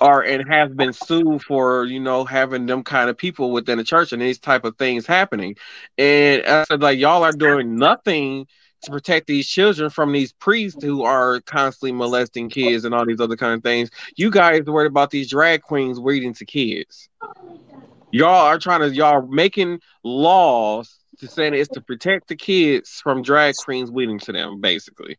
are 0.00 0.22
and 0.22 0.48
have 0.48 0.76
been 0.76 0.92
sued 0.92 1.42
for 1.42 1.84
you 1.84 2.00
know 2.00 2.24
having 2.24 2.66
them 2.66 2.82
kind 2.82 3.08
of 3.10 3.16
people 3.16 3.52
within 3.52 3.78
the 3.78 3.84
church 3.84 4.12
and 4.12 4.22
these 4.22 4.38
type 4.38 4.64
of 4.64 4.76
things 4.76 5.06
happening. 5.06 5.56
And 5.98 6.44
i 6.46 6.64
said 6.64 6.82
like 6.82 6.98
y'all 6.98 7.24
are 7.24 7.32
doing 7.32 7.76
nothing 7.76 8.46
to 8.82 8.90
protect 8.90 9.26
these 9.26 9.48
children 9.48 9.90
from 9.90 10.12
these 10.12 10.32
priests 10.32 10.82
who 10.82 11.02
are 11.02 11.40
constantly 11.40 11.92
molesting 11.92 12.50
kids 12.50 12.84
and 12.84 12.94
all 12.94 13.06
these 13.06 13.20
other 13.20 13.36
kind 13.36 13.54
of 13.54 13.62
things. 13.62 13.90
You 14.16 14.30
guys 14.30 14.62
worried 14.64 14.86
about 14.86 15.10
these 15.10 15.28
drag 15.30 15.62
queens 15.62 15.98
reading 16.00 16.34
to 16.34 16.44
kids. 16.44 17.08
Y'all 18.12 18.46
are 18.46 18.58
trying 18.58 18.80
to 18.80 18.94
y'all 18.94 19.26
making 19.26 19.80
laws 20.04 20.98
to 21.18 21.26
say 21.26 21.48
it's 21.48 21.70
to 21.70 21.80
protect 21.80 22.28
the 22.28 22.36
kids 22.36 23.00
from 23.02 23.22
drag 23.22 23.54
queens 23.64 23.90
reading 23.90 24.18
to 24.20 24.32
them 24.32 24.60
basically 24.60 25.16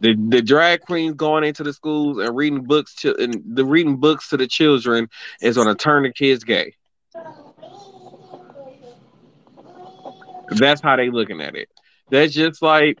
the 0.00 0.14
the 0.28 0.42
drag 0.42 0.82
queens 0.82 1.14
going 1.14 1.44
into 1.44 1.62
the 1.62 1.72
schools 1.72 2.18
and 2.18 2.36
reading 2.36 2.64
books 2.64 2.94
to 2.96 3.14
and 3.16 3.42
the 3.46 3.64
reading 3.64 3.96
books 3.96 4.28
to 4.30 4.36
the 4.36 4.46
children 4.46 5.08
is 5.40 5.56
going 5.56 5.68
to 5.68 5.74
turn 5.74 6.02
the 6.02 6.12
kids 6.12 6.44
gay. 6.44 6.74
That's 10.50 10.80
how 10.82 10.96
they 10.96 11.10
looking 11.10 11.40
at 11.40 11.56
it. 11.56 11.68
That's 12.10 12.32
just 12.32 12.62
like 12.62 12.98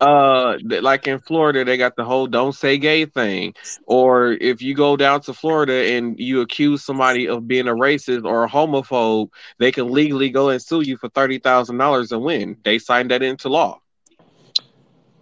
uh 0.00 0.58
like 0.82 1.06
in 1.06 1.18
Florida 1.20 1.64
they 1.64 1.78
got 1.78 1.96
the 1.96 2.04
whole 2.04 2.26
don't 2.26 2.52
say 2.54 2.76
gay 2.76 3.06
thing 3.06 3.54
or 3.86 4.32
if 4.32 4.60
you 4.60 4.74
go 4.74 4.94
down 4.96 5.22
to 5.22 5.32
Florida 5.32 5.94
and 5.94 6.18
you 6.18 6.42
accuse 6.42 6.84
somebody 6.84 7.26
of 7.26 7.48
being 7.48 7.66
a 7.66 7.74
racist 7.74 8.24
or 8.26 8.44
a 8.44 8.48
homophobe 8.48 9.28
they 9.58 9.72
can 9.72 9.90
legally 9.90 10.28
go 10.28 10.50
and 10.50 10.60
sue 10.60 10.82
you 10.82 10.98
for 10.98 11.08
$30,000 11.08 12.12
and 12.12 12.22
win 12.22 12.56
they 12.62 12.78
signed 12.78 13.10
that 13.10 13.22
into 13.22 13.48
law 13.48 13.80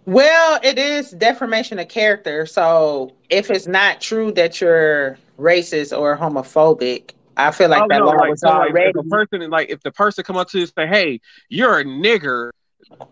well, 0.05 0.59
it 0.63 0.77
is 0.77 1.11
defamation 1.11 1.79
of 1.79 1.87
character. 1.87 2.45
So 2.45 3.13
if 3.29 3.49
it's 3.49 3.67
not 3.67 4.01
true 4.01 4.31
that 4.33 4.61
you're 4.61 5.17
racist 5.39 5.97
or 5.97 6.17
homophobic, 6.17 7.11
I 7.37 7.51
feel 7.51 7.69
like 7.69 7.83
oh, 7.83 7.87
that 7.89 7.99
no, 7.99 8.05
law 8.05 8.11
like, 8.13 8.29
was 8.31 8.41
so 8.41 8.47
already. 8.47 8.93
Like, 8.93 9.05
if 9.05 9.09
person 9.09 9.49
like 9.49 9.69
if 9.69 9.81
the 9.81 9.91
person 9.91 10.23
come 10.23 10.37
up 10.37 10.49
to 10.49 10.57
you 10.59 10.63
and 10.63 10.73
say, 10.77 10.87
"Hey, 10.87 11.21
you're 11.49 11.79
a 11.79 11.83
nigger," 11.83 12.51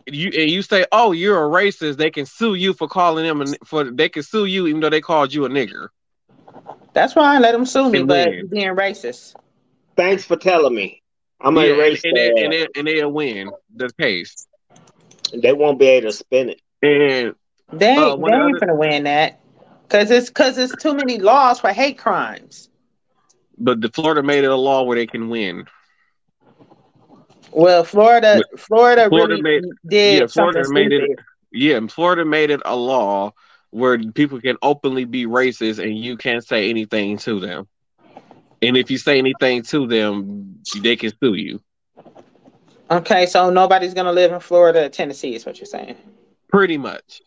you 0.06 0.28
and 0.28 0.50
you 0.50 0.62
say, 0.62 0.86
"Oh, 0.92 1.12
you're 1.12 1.44
a 1.44 1.50
racist," 1.50 1.98
they 1.98 2.12
can 2.12 2.26
sue 2.26 2.54
you 2.54 2.74
for 2.74 2.88
calling 2.88 3.26
them 3.26 3.42
and 3.42 3.58
for 3.66 3.84
they 3.84 4.08
can 4.08 4.24
sue 4.24 4.46
you 4.46 4.68
even 4.68 4.82
though 4.82 4.90
they 4.90 5.02
called 5.02 5.34
you 5.34 5.46
a 5.46 5.50
nigger. 5.50 5.90
That's 6.94 7.16
why 7.16 7.36
I 7.36 7.40
Let 7.40 7.54
them 7.54 7.66
sue 7.66 7.90
me, 7.90 8.00
and 8.00 8.08
but 8.08 8.30
win. 8.30 8.48
being 8.48 8.68
racist. 8.68 9.36
Thanks 9.96 10.24
for 10.24 10.36
telling 10.36 10.76
me. 10.76 11.02
I'm 11.42 11.58
yeah, 11.58 11.64
a 11.64 11.68
racist, 11.70 12.06
and, 12.06 12.18
and, 12.18 12.36
they, 12.36 12.44
and, 12.44 12.54
they, 12.54 12.68
and 12.78 12.88
they'll 12.88 13.12
win 13.12 13.52
the 13.76 13.92
case. 14.00 14.48
They 15.34 15.52
won't 15.52 15.80
be 15.80 15.88
able 15.88 16.10
to 16.10 16.14
spin 16.14 16.50
it. 16.50 16.62
And 16.84 17.36
they 17.72 17.88
ain't, 17.88 18.00
uh, 18.00 18.18
they 18.18 18.34
ain't 18.34 18.60
gonna 18.60 18.76
win 18.76 19.04
that 19.06 19.40
because 19.88 20.12
it's 20.12 20.28
because 20.30 20.58
it's 20.58 20.76
too 20.76 20.94
many 20.94 21.18
laws 21.20 21.60
for 21.60 21.70
hate 21.70 21.98
crimes. 21.98 22.70
But 23.58 23.82
the 23.82 23.90
Florida 23.90 24.24
made 24.24 24.44
it 24.44 24.52
a 24.52 24.56
law 24.56 24.84
where 24.84 24.98
they 24.98 25.08
can 25.08 25.30
win. 25.30 25.66
Well, 27.52 27.84
Florida, 27.84 28.44
Florida, 28.58 29.08
Florida 29.08 29.38
really 29.38 29.42
made, 29.42 29.64
did 29.88 30.20
yeah, 30.20 30.28
Florida 30.28 30.68
made 30.68 30.92
stupid. 30.92 31.12
it. 31.12 31.20
Yeah, 31.52 31.80
Florida 31.88 32.26
made 32.26 32.50
it 32.50 32.62
a 32.66 32.76
law 32.76 33.34
where 33.70 33.98
people 33.98 34.42
can 34.42 34.58
openly 34.62 35.06
be 35.06 35.26
racist 35.26 35.82
and 35.84 35.98
you 35.98 36.18
can't 36.18 36.46
say 36.46 36.70
anything 36.70 37.18
to 37.20 37.40
them. 37.40 37.68
And 38.62 38.76
if 38.78 38.90
you 38.92 38.98
say 38.98 39.18
anything 39.20 39.62
to 39.64 39.88
them, 39.88 40.58
they 40.82 40.96
can 40.96 41.12
sue 41.22 41.36
you. 41.36 41.62
Okay, 42.92 43.26
so 43.26 43.50
nobody's 43.50 43.94
gonna 43.94 44.12
live 44.12 44.32
in 44.32 44.40
Florida, 44.40 44.90
Tennessee, 44.90 45.36
is 45.36 45.46
what 45.46 45.60
you're 45.60 45.66
saying 45.66 45.96
pretty 46.54 46.78
much. 46.78 47.22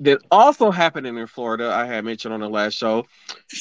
That 0.00 0.20
also 0.30 0.70
happening 0.70 1.16
in 1.16 1.26
Florida, 1.26 1.70
I 1.70 1.86
had 1.86 2.04
mentioned 2.04 2.34
on 2.34 2.40
the 2.40 2.48
last 2.48 2.74
show. 2.74 3.04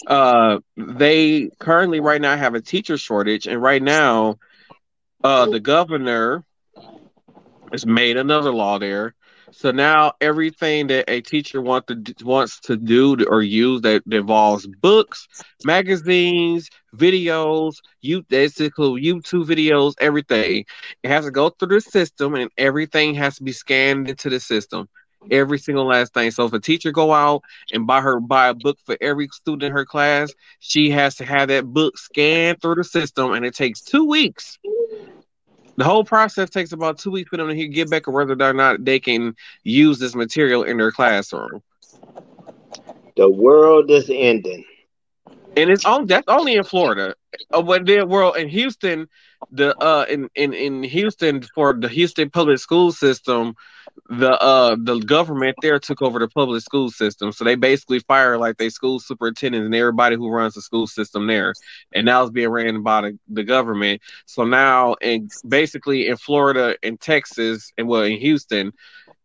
Uh, 0.08 0.60
they 0.78 1.50
currently 1.60 2.00
right 2.00 2.22
now 2.22 2.36
have 2.38 2.56
a 2.56 2.62
teacher 2.62 2.98
shortage, 2.98 3.48
and 3.48 3.62
right 3.62 3.82
now, 3.82 4.38
uh, 5.24 5.46
the 5.48 5.60
governor 5.60 6.44
has 7.72 7.86
made 7.86 8.18
another 8.18 8.52
law 8.52 8.78
there. 8.80 9.16
So 9.52 9.72
now 9.72 10.14
everything 10.20 10.88
that 10.88 11.06
a 11.08 11.22
teacher 11.22 11.62
want 11.62 11.88
to, 11.88 12.04
wants 12.24 12.60
to 12.62 12.78
do 12.78 13.24
or 13.28 13.42
use 13.42 13.82
that, 13.82 14.04
involves 14.10 14.66
books, 14.68 15.28
magazines, 15.64 16.70
videos, 16.96 17.78
you 18.02 18.24
basically 18.24 19.02
YouTube 19.02 19.46
videos, 19.46 19.94
everything. 20.00 20.66
It 21.04 21.10
has 21.10 21.26
to 21.26 21.32
go 21.32 21.50
through 21.50 21.76
the 21.76 21.82
system, 21.82 22.36
and 22.36 22.50
everything 22.58 23.16
has 23.16 23.38
to 23.38 23.44
be 23.44 23.52
scanned 23.52 24.10
into 24.10 24.30
the 24.30 24.40
system. 24.40 24.88
Every 25.32 25.58
single 25.58 25.86
last 25.86 26.14
thing. 26.14 26.32
So 26.32 26.46
if 26.46 26.54
a 26.54 26.60
teacher 26.60 26.92
go 26.92 27.14
out 27.14 27.44
and 27.72 27.88
buy 27.88 28.02
her 28.02 28.20
buy 28.20 28.50
a 28.50 28.54
book 28.54 28.78
for 28.86 28.98
every 29.00 29.30
student 29.30 29.64
in 29.64 29.72
her 29.72 29.86
class, 29.86 30.34
she 30.60 30.90
has 30.92 31.16
to 31.16 31.26
have 31.26 31.48
that 31.48 31.66
book 31.66 31.98
scanned 31.98 32.62
through 32.62 32.76
the 32.76 32.84
system, 32.84 33.32
and 33.34 33.46
it 33.46 33.56
takes 33.56 33.82
two 33.82 34.06
weeks. 34.06 34.60
The 35.76 35.86
whole 35.86 36.04
process 36.04 36.50
takes 36.50 36.72
about 36.72 37.00
two 37.00 37.10
weeks 37.10 37.30
for 37.30 37.38
them 37.38 37.48
to 37.48 37.68
get 37.68 37.90
back 37.90 38.06
whether 38.06 38.36
or 38.40 38.54
not 38.54 38.86
they 38.86 39.00
can 39.00 39.36
use 39.64 39.98
this 39.98 40.14
material 40.14 40.64
in 40.64 40.78
their 40.78 40.92
classroom. 40.92 41.64
The 43.16 43.30
world 43.30 43.90
is 43.90 44.10
ending 44.14 44.66
and 45.56 45.70
it's 45.70 45.86
on 45.86 46.06
that's 46.08 46.28
only 46.28 46.56
in 46.56 46.64
Florida. 46.64 47.16
Uh, 47.52 47.62
but 47.62 47.86
then 47.86 48.08
world 48.10 48.38
in 48.38 48.48
Houston, 48.50 49.08
the 49.52 49.78
uh 49.78 50.06
in, 50.10 50.30
in 50.36 50.54
in 50.54 50.84
Houston 50.84 51.42
for 51.56 51.74
the 51.74 51.88
Houston 51.88 52.30
public 52.30 52.60
school 52.60 52.92
system, 52.92 53.56
the 54.10 54.32
uh 54.32 54.76
the 54.80 55.00
government 55.00 55.58
there 55.62 55.80
took 55.80 56.02
over 56.02 56.20
the 56.20 56.28
public 56.28 56.62
school 56.62 56.90
system. 56.90 57.32
So 57.32 57.44
they 57.44 57.56
basically 57.56 58.00
fire 58.00 58.38
like 58.38 58.58
they 58.58 58.70
school 58.70 59.00
superintendents 59.00 59.66
and 59.66 59.76
everybody 59.76 60.16
who 60.16 60.30
runs 60.30 60.56
the 60.56 60.62
school 60.62 60.88
system 60.88 61.28
there. 61.28 61.56
And 61.94 62.06
now 62.06 62.24
it's 62.24 62.32
being 62.32 62.50
ran 62.50 62.82
by 62.84 63.02
the, 63.02 63.20
the 63.28 63.44
government. 63.44 64.02
So 64.26 64.46
now 64.46 64.96
and 65.02 65.30
basically 65.48 66.08
in 66.08 66.18
Florida 66.18 66.76
and 66.84 67.00
Texas 67.00 67.72
and 67.78 67.88
well 67.88 68.04
in 68.04 68.18
Houston, 68.18 68.74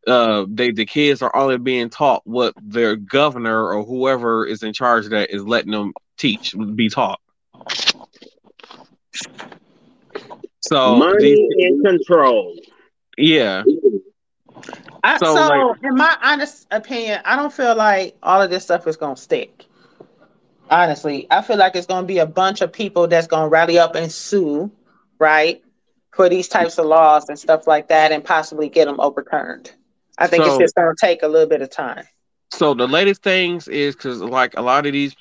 uh 0.07 0.47
they 0.49 0.73
the 0.73 0.87
kids 0.87 1.23
are 1.23 1.35
only 1.37 1.59
being 1.59 1.91
taught 1.91 2.23
what 2.25 2.55
their 2.61 2.97
governor 2.97 3.73
or 3.73 3.85
whoever 3.85 4.47
is 4.47 4.63
in 4.63 4.73
charge 4.73 5.05
of 5.07 5.11
that 5.13 5.31
is 5.35 5.45
letting 5.45 5.73
them 5.73 5.93
teach, 6.19 6.55
be 6.75 6.89
taught. 6.89 7.21
So 10.61 10.97
money 10.97 11.23
these, 11.23 11.67
and 11.67 11.85
control. 11.85 12.55
Yeah. 13.17 13.63
I, 15.03 15.17
so, 15.19 15.35
so 15.35 15.49
like, 15.49 15.83
in 15.83 15.95
my 15.95 16.17
honest 16.23 16.67
opinion, 16.71 17.21
I 17.25 17.37
don't 17.37 17.53
feel 17.53 17.75
like 17.75 18.17
all 18.23 18.43
of 18.43 18.51
this 18.51 18.65
stuff 18.65 18.87
is 18.87 18.97
gonna 18.97 19.17
stick. 19.17 19.65
Honestly, 20.71 21.27
I 21.31 21.41
feel 21.41 21.57
like 21.57 21.77
it's 21.77 21.87
going 21.87 22.03
to 22.03 22.07
be 22.07 22.19
a 22.19 22.27
bunch 22.27 22.61
of 22.61 22.71
people 22.71 23.09
that's 23.09 23.27
going 23.27 23.45
to 23.45 23.49
rally 23.49 23.79
up 23.79 23.95
and 23.95 24.13
sue, 24.13 24.71
right, 25.19 25.65
for 26.15 26.29
these 26.29 26.47
types 26.47 26.77
of 26.77 26.85
laws 26.85 27.31
and 27.31 27.39
stuff 27.39 27.67
like 27.67 27.89
that, 27.89 28.13
and 28.13 28.23
possibly 28.23 28.69
get 28.69 28.85
them 28.85 29.01
overturned. 29.01 29.73
I 30.19 30.27
think 30.27 30.45
so, 30.45 30.51
it's 30.51 30.59
just 30.59 30.75
going 30.75 30.95
to 30.95 31.07
take 31.07 31.23
a 31.23 31.27
little 31.27 31.49
bit 31.49 31.63
of 31.63 31.71
time. 31.71 32.05
So 32.51 32.75
the 32.75 32.87
latest 32.87 33.23
things 33.23 33.69
is 33.69 33.95
because 33.95 34.21
like 34.21 34.55
a 34.57 34.63
lot 34.63 34.87
of 34.87 34.93
these 34.93 35.15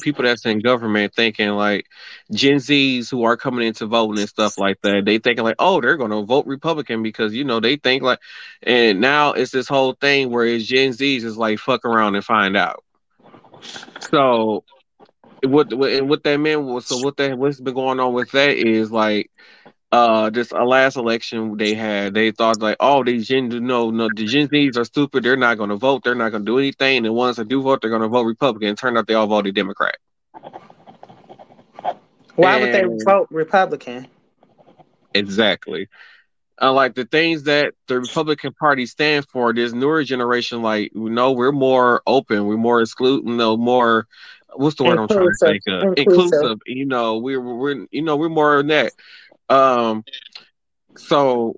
people 0.00 0.24
that's 0.24 0.44
in 0.46 0.60
government 0.60 1.12
thinking 1.14 1.50
like 1.50 1.86
Gen 2.32 2.56
Zs 2.56 3.10
who 3.10 3.24
are 3.24 3.36
coming 3.36 3.66
into 3.66 3.86
voting 3.86 4.18
and 4.20 4.28
stuff 4.28 4.58
like 4.58 4.80
that, 4.82 5.04
they 5.04 5.18
thinking 5.18 5.44
like, 5.44 5.56
oh, 5.58 5.80
they're 5.80 5.96
gonna 5.96 6.22
vote 6.22 6.46
Republican 6.46 7.02
because 7.02 7.34
you 7.34 7.44
know 7.44 7.60
they 7.60 7.76
think 7.76 8.02
like, 8.02 8.18
and 8.62 9.00
now 9.00 9.32
it's 9.32 9.52
this 9.52 9.68
whole 9.68 9.94
thing 9.94 10.30
where 10.30 10.44
it's 10.46 10.66
Gen 10.66 10.90
Zs 10.92 11.24
is 11.24 11.36
like 11.36 11.58
fuck 11.58 11.84
around 11.84 12.14
and 12.14 12.24
find 12.24 12.56
out. 12.56 12.82
So 13.98 14.64
what 15.44 15.72
what, 15.72 16.06
what 16.06 16.22
that 16.24 16.36
meant 16.38 16.62
was 16.62 16.86
so 16.86 16.96
what 16.96 17.16
that 17.16 17.36
what's 17.38 17.60
been 17.60 17.74
going 17.74 18.00
on 18.00 18.12
with 18.12 18.30
that 18.32 18.56
is 18.56 18.90
like 18.90 19.30
uh 19.92 20.30
this 20.30 20.52
uh, 20.52 20.64
last 20.64 20.96
election 20.96 21.56
they 21.56 21.74
had 21.74 22.14
they 22.14 22.30
thought 22.30 22.60
like 22.60 22.76
oh 22.80 23.02
these 23.04 23.26
gen 23.28 23.48
no 23.66 23.90
no 23.90 24.08
the 24.08 24.24
gen 24.24 24.48
z's 24.48 24.76
are 24.76 24.84
stupid 24.84 25.22
they're 25.22 25.36
not 25.36 25.56
going 25.56 25.70
to 25.70 25.76
vote 25.76 26.02
they're 26.04 26.14
not 26.14 26.30
going 26.30 26.44
to 26.44 26.50
do 26.52 26.58
anything 26.58 26.98
and 26.98 27.06
the 27.06 27.12
ones 27.12 27.36
that 27.36 27.48
do 27.48 27.62
vote 27.62 27.80
they're 27.80 27.90
going 27.90 28.02
to 28.02 28.08
vote 28.08 28.22
republican 28.24 28.68
it 28.70 28.78
turned 28.78 28.98
out 28.98 29.06
they 29.06 29.14
all 29.14 29.26
voted 29.26 29.54
democrat 29.54 29.96
why 32.36 32.56
and 32.56 32.56
would 32.56 32.72
they 32.72 32.84
vote 33.04 33.26
republican 33.30 34.06
exactly 35.14 35.88
uh, 36.60 36.72
like 36.72 36.94
the 36.94 37.04
things 37.04 37.44
that 37.44 37.72
the 37.88 37.98
republican 38.00 38.52
party 38.52 38.86
stand 38.86 39.24
for 39.30 39.52
this 39.52 39.72
newer 39.72 40.02
generation 40.02 40.62
like 40.62 40.90
you 40.94 41.10
know 41.10 41.32
we're 41.32 41.52
more 41.52 42.02
open 42.06 42.46
we're 42.46 42.56
more 42.56 42.80
exclude 42.80 43.24
you 43.26 43.34
know 43.36 43.56
more 43.56 44.06
what's 44.54 44.76
the 44.76 44.84
word 44.84 44.98
inclusive. 44.98 45.00
i'm 45.00 45.08
trying 45.08 45.30
to 45.30 45.36
think 45.44 45.62
of 45.68 45.86
inclusive. 45.86 45.94
inclusive 45.96 46.58
you 46.66 46.86
know 46.86 47.18
we're 47.18 47.40
we're 47.40 47.86
you 47.90 48.02
know 48.02 48.16
we're 48.16 48.28
more 48.28 48.58
than 48.58 48.68
that 48.68 48.92
um, 49.48 50.04
so 50.96 51.54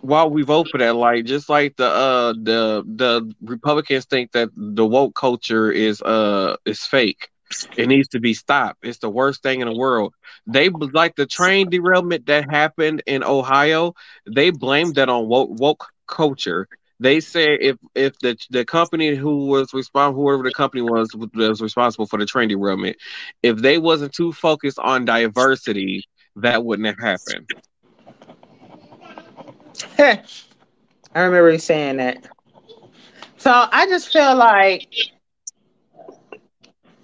while 0.00 0.30
we 0.30 0.42
vote 0.42 0.68
for 0.70 0.78
that, 0.78 0.94
like 0.96 1.24
just 1.24 1.48
like 1.48 1.76
the 1.76 1.86
uh 1.86 2.32
the 2.32 2.84
the 2.86 3.32
Republicans 3.42 4.06
think 4.06 4.32
that 4.32 4.48
the 4.56 4.86
woke 4.86 5.14
culture 5.14 5.70
is 5.70 6.00
uh 6.02 6.56
is 6.64 6.80
fake. 6.84 7.28
It 7.76 7.88
needs 7.88 8.08
to 8.08 8.20
be 8.20 8.34
stopped. 8.34 8.78
It's 8.82 8.98
the 8.98 9.10
worst 9.10 9.42
thing 9.42 9.60
in 9.60 9.68
the 9.68 9.74
world. 9.74 10.14
They 10.46 10.68
like 10.70 11.16
the 11.16 11.26
train 11.26 11.70
derailment 11.70 12.26
that 12.26 12.50
happened 12.50 13.02
in 13.06 13.22
Ohio. 13.24 13.94
They 14.26 14.50
blamed 14.50 14.96
that 14.96 15.08
on 15.08 15.28
woke 15.28 15.50
woke 15.52 15.86
culture. 16.06 16.68
They 17.00 17.20
said 17.20 17.58
if 17.60 17.76
if 17.94 18.18
the 18.20 18.36
the 18.50 18.64
company 18.64 19.14
who 19.14 19.46
was 19.46 19.72
responsible, 19.72 20.22
whoever 20.22 20.42
the 20.42 20.52
company 20.52 20.82
was 20.82 21.14
was 21.34 21.60
responsible 21.60 22.06
for 22.06 22.18
the 22.18 22.26
train 22.26 22.48
derailment, 22.48 22.96
if 23.42 23.56
they 23.58 23.78
wasn't 23.78 24.12
too 24.12 24.32
focused 24.32 24.78
on 24.78 25.04
diversity, 25.04 26.04
that 26.42 26.64
wouldn't 26.64 26.86
have 26.86 26.98
happened. 26.98 27.46
I 31.14 31.20
remember 31.20 31.50
you 31.50 31.58
saying 31.58 31.96
that. 31.98 32.28
So 33.36 33.50
I 33.52 33.86
just 33.86 34.12
feel 34.12 34.36
like 34.36 34.86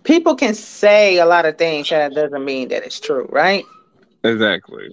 people 0.04 0.34
can 0.36 0.54
say 0.54 1.18
a 1.18 1.26
lot 1.26 1.46
of 1.46 1.58
things 1.58 1.88
that 1.90 2.14
doesn't 2.14 2.44
mean 2.44 2.68
that 2.68 2.84
it's 2.84 3.00
true, 3.00 3.26
right? 3.30 3.64
Exactly. 4.24 4.88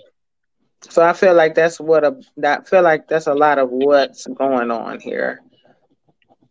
So 0.81 1.03
I 1.03 1.13
feel 1.13 1.33
like 1.33 1.55
that's 1.55 1.79
what 1.79 2.03
a 2.03 2.17
that 2.37 2.67
feel 2.67 2.81
like 2.81 3.07
that's 3.07 3.27
a 3.27 3.33
lot 3.33 3.57
of 3.59 3.69
what's 3.69 4.27
going 4.27 4.71
on 4.71 4.99
here. 4.99 5.41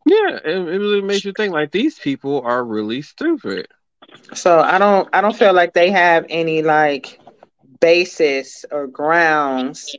Yeah, 0.06 0.38
it, 0.45 0.56
it 0.56 0.78
really 0.78 1.02
makes 1.02 1.25
you 1.25 1.32
think 1.32 1.52
like 1.52 1.71
these 1.71 1.99
people 1.99 2.40
are 2.43 2.64
really 2.64 3.02
stupid. 3.02 3.67
So 4.34 4.60
I 4.60 4.78
don't 4.78 5.08
I 5.12 5.21
don't 5.21 5.36
feel 5.36 5.52
like 5.52 5.75
they 5.75 5.90
have 5.90 6.26
any 6.28 6.62
like 6.62 7.19
basis 7.82 8.64
or 8.71 8.86
grounds 8.86 9.95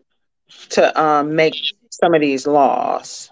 to 0.70 1.00
um, 1.00 1.36
make 1.36 1.54
some 1.92 2.16
of 2.16 2.22
these 2.22 2.48
laws 2.48 3.30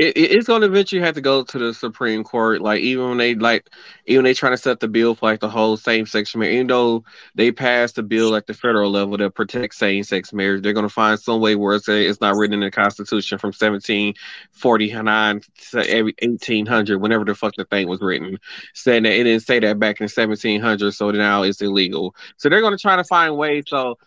it, 0.00 0.16
it's 0.16 0.46
going 0.46 0.62
to 0.62 0.66
eventually 0.66 1.02
have 1.02 1.14
to 1.14 1.20
go 1.20 1.42
to 1.42 1.58
the 1.58 1.74
Supreme 1.74 2.24
Court. 2.24 2.62
Like 2.62 2.80
even 2.80 3.08
when 3.08 3.18
they 3.18 3.34
like, 3.34 3.68
even 4.06 4.24
they 4.24 4.32
trying 4.32 4.54
to 4.54 4.58
set 4.58 4.80
the 4.80 4.88
bill 4.88 5.14
for 5.14 5.26
like 5.26 5.40
the 5.40 5.48
whole 5.50 5.76
same 5.76 6.06
sex 6.06 6.34
marriage. 6.34 6.54
Even 6.54 6.66
though 6.68 7.04
they 7.34 7.52
passed 7.52 7.96
the 7.96 8.02
bill 8.02 8.34
at 8.34 8.46
the 8.46 8.54
federal 8.54 8.90
level 8.90 9.18
to 9.18 9.30
protect 9.30 9.74
same 9.74 10.02
sex 10.02 10.32
marriage, 10.32 10.62
they're 10.62 10.72
going 10.72 10.86
to 10.86 10.88
find 10.88 11.20
some 11.20 11.40
way 11.40 11.54
where 11.54 11.76
it's, 11.76 11.88
it's 11.88 12.20
not 12.20 12.36
written 12.36 12.54
in 12.54 12.60
the 12.60 12.70
Constitution 12.70 13.38
from 13.38 13.48
1749 13.48 15.40
to 15.70 16.02
1800, 16.02 16.98
whenever 16.98 17.24
the 17.24 17.34
fuck 17.34 17.54
the 17.56 17.64
thing 17.66 17.86
was 17.86 18.00
written, 18.00 18.38
saying 18.72 19.02
that 19.02 19.12
it 19.12 19.24
didn't 19.24 19.42
say 19.42 19.58
that 19.60 19.78
back 19.78 20.00
in 20.00 20.04
1700, 20.04 20.92
so 20.92 21.10
now 21.10 21.42
it's 21.42 21.60
illegal. 21.60 22.14
So 22.38 22.48
they're 22.48 22.62
going 22.62 22.76
to 22.76 22.80
try 22.80 22.96
to 22.96 23.04
find 23.04 23.36
ways. 23.36 23.64
So 23.66 23.98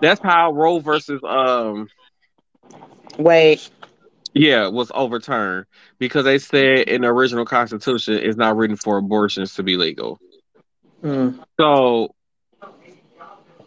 that's 0.00 0.20
how 0.20 0.52
Roe 0.52 0.78
versus 0.78 1.22
um. 1.24 1.88
Wait, 3.18 3.70
yeah, 4.36 4.68
was 4.68 4.92
overturned 4.94 5.64
because 5.98 6.24
they 6.24 6.38
said 6.38 6.88
in 6.88 7.02
the 7.02 7.08
original 7.08 7.46
constitution 7.46 8.14
it's 8.14 8.36
not 8.36 8.56
written 8.56 8.76
for 8.76 8.98
abortions 8.98 9.54
to 9.54 9.62
be 9.62 9.76
legal. 9.76 10.18
Mm. 11.02 11.42
So 11.58 12.14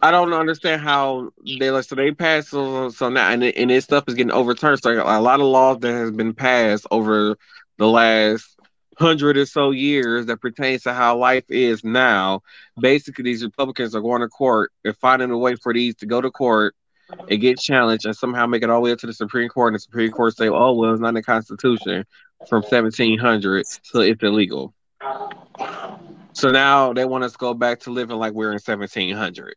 I 0.00 0.12
don't 0.12 0.32
understand 0.32 0.80
how 0.80 1.30
they 1.58 1.72
like 1.72 1.84
so 1.84 1.96
they 1.96 2.12
passed 2.12 2.50
so, 2.50 2.88
so 2.90 3.08
now 3.08 3.30
and 3.30 3.42
and 3.42 3.70
this 3.70 3.84
stuff 3.84 4.04
is 4.06 4.14
getting 4.14 4.30
overturned. 4.30 4.80
So 4.80 4.92
a 4.92 5.20
lot 5.20 5.40
of 5.40 5.46
laws 5.46 5.80
that 5.80 5.92
has 5.92 6.12
been 6.12 6.34
passed 6.34 6.86
over 6.92 7.36
the 7.78 7.88
last 7.88 8.56
hundred 8.96 9.38
or 9.38 9.46
so 9.46 9.72
years 9.72 10.26
that 10.26 10.40
pertains 10.40 10.82
to 10.84 10.92
how 10.92 11.16
life 11.16 11.44
is 11.48 11.82
now. 11.82 12.42
Basically, 12.78 13.24
these 13.24 13.42
Republicans 13.42 13.96
are 13.96 14.02
going 14.02 14.20
to 14.20 14.28
court 14.28 14.70
and 14.84 14.96
finding 14.98 15.30
a 15.32 15.38
way 15.38 15.56
for 15.56 15.72
these 15.74 15.96
to 15.96 16.06
go 16.06 16.20
to 16.20 16.30
court 16.30 16.76
it 17.28 17.38
gets 17.38 17.62
challenged 17.62 18.06
and 18.06 18.16
somehow 18.16 18.46
make 18.46 18.62
it 18.62 18.70
all 18.70 18.76
the 18.76 18.84
way 18.84 18.92
up 18.92 18.98
to 19.00 19.06
the 19.06 19.12
Supreme 19.12 19.48
Court, 19.48 19.68
and 19.68 19.76
the 19.76 19.80
Supreme 19.80 20.10
Court 20.10 20.36
say, 20.36 20.48
"Oh, 20.48 20.72
well, 20.72 20.92
it's 20.92 21.00
not 21.00 21.08
in 21.08 21.14
the 21.14 21.22
Constitution 21.22 22.04
from 22.48 22.62
1700, 22.62 23.66
so 23.82 24.00
it's 24.00 24.22
illegal." 24.22 24.74
So 26.32 26.50
now 26.50 26.92
they 26.92 27.04
want 27.04 27.24
us 27.24 27.32
to 27.32 27.38
go 27.38 27.54
back 27.54 27.80
to 27.80 27.90
living 27.90 28.16
like 28.16 28.32
we're 28.32 28.52
in 28.52 28.60
1700. 28.60 29.54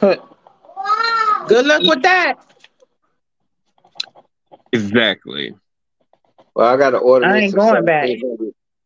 Good 0.00 1.66
luck 1.66 1.82
with 1.82 2.02
that. 2.02 2.34
Exactly. 4.72 5.54
Well, 6.54 6.68
I 6.68 6.76
got 6.76 6.90
to 6.90 6.98
order. 6.98 7.26
I 7.26 7.38
ain't 7.38 7.54
going 7.54 7.84
back. 7.84 8.10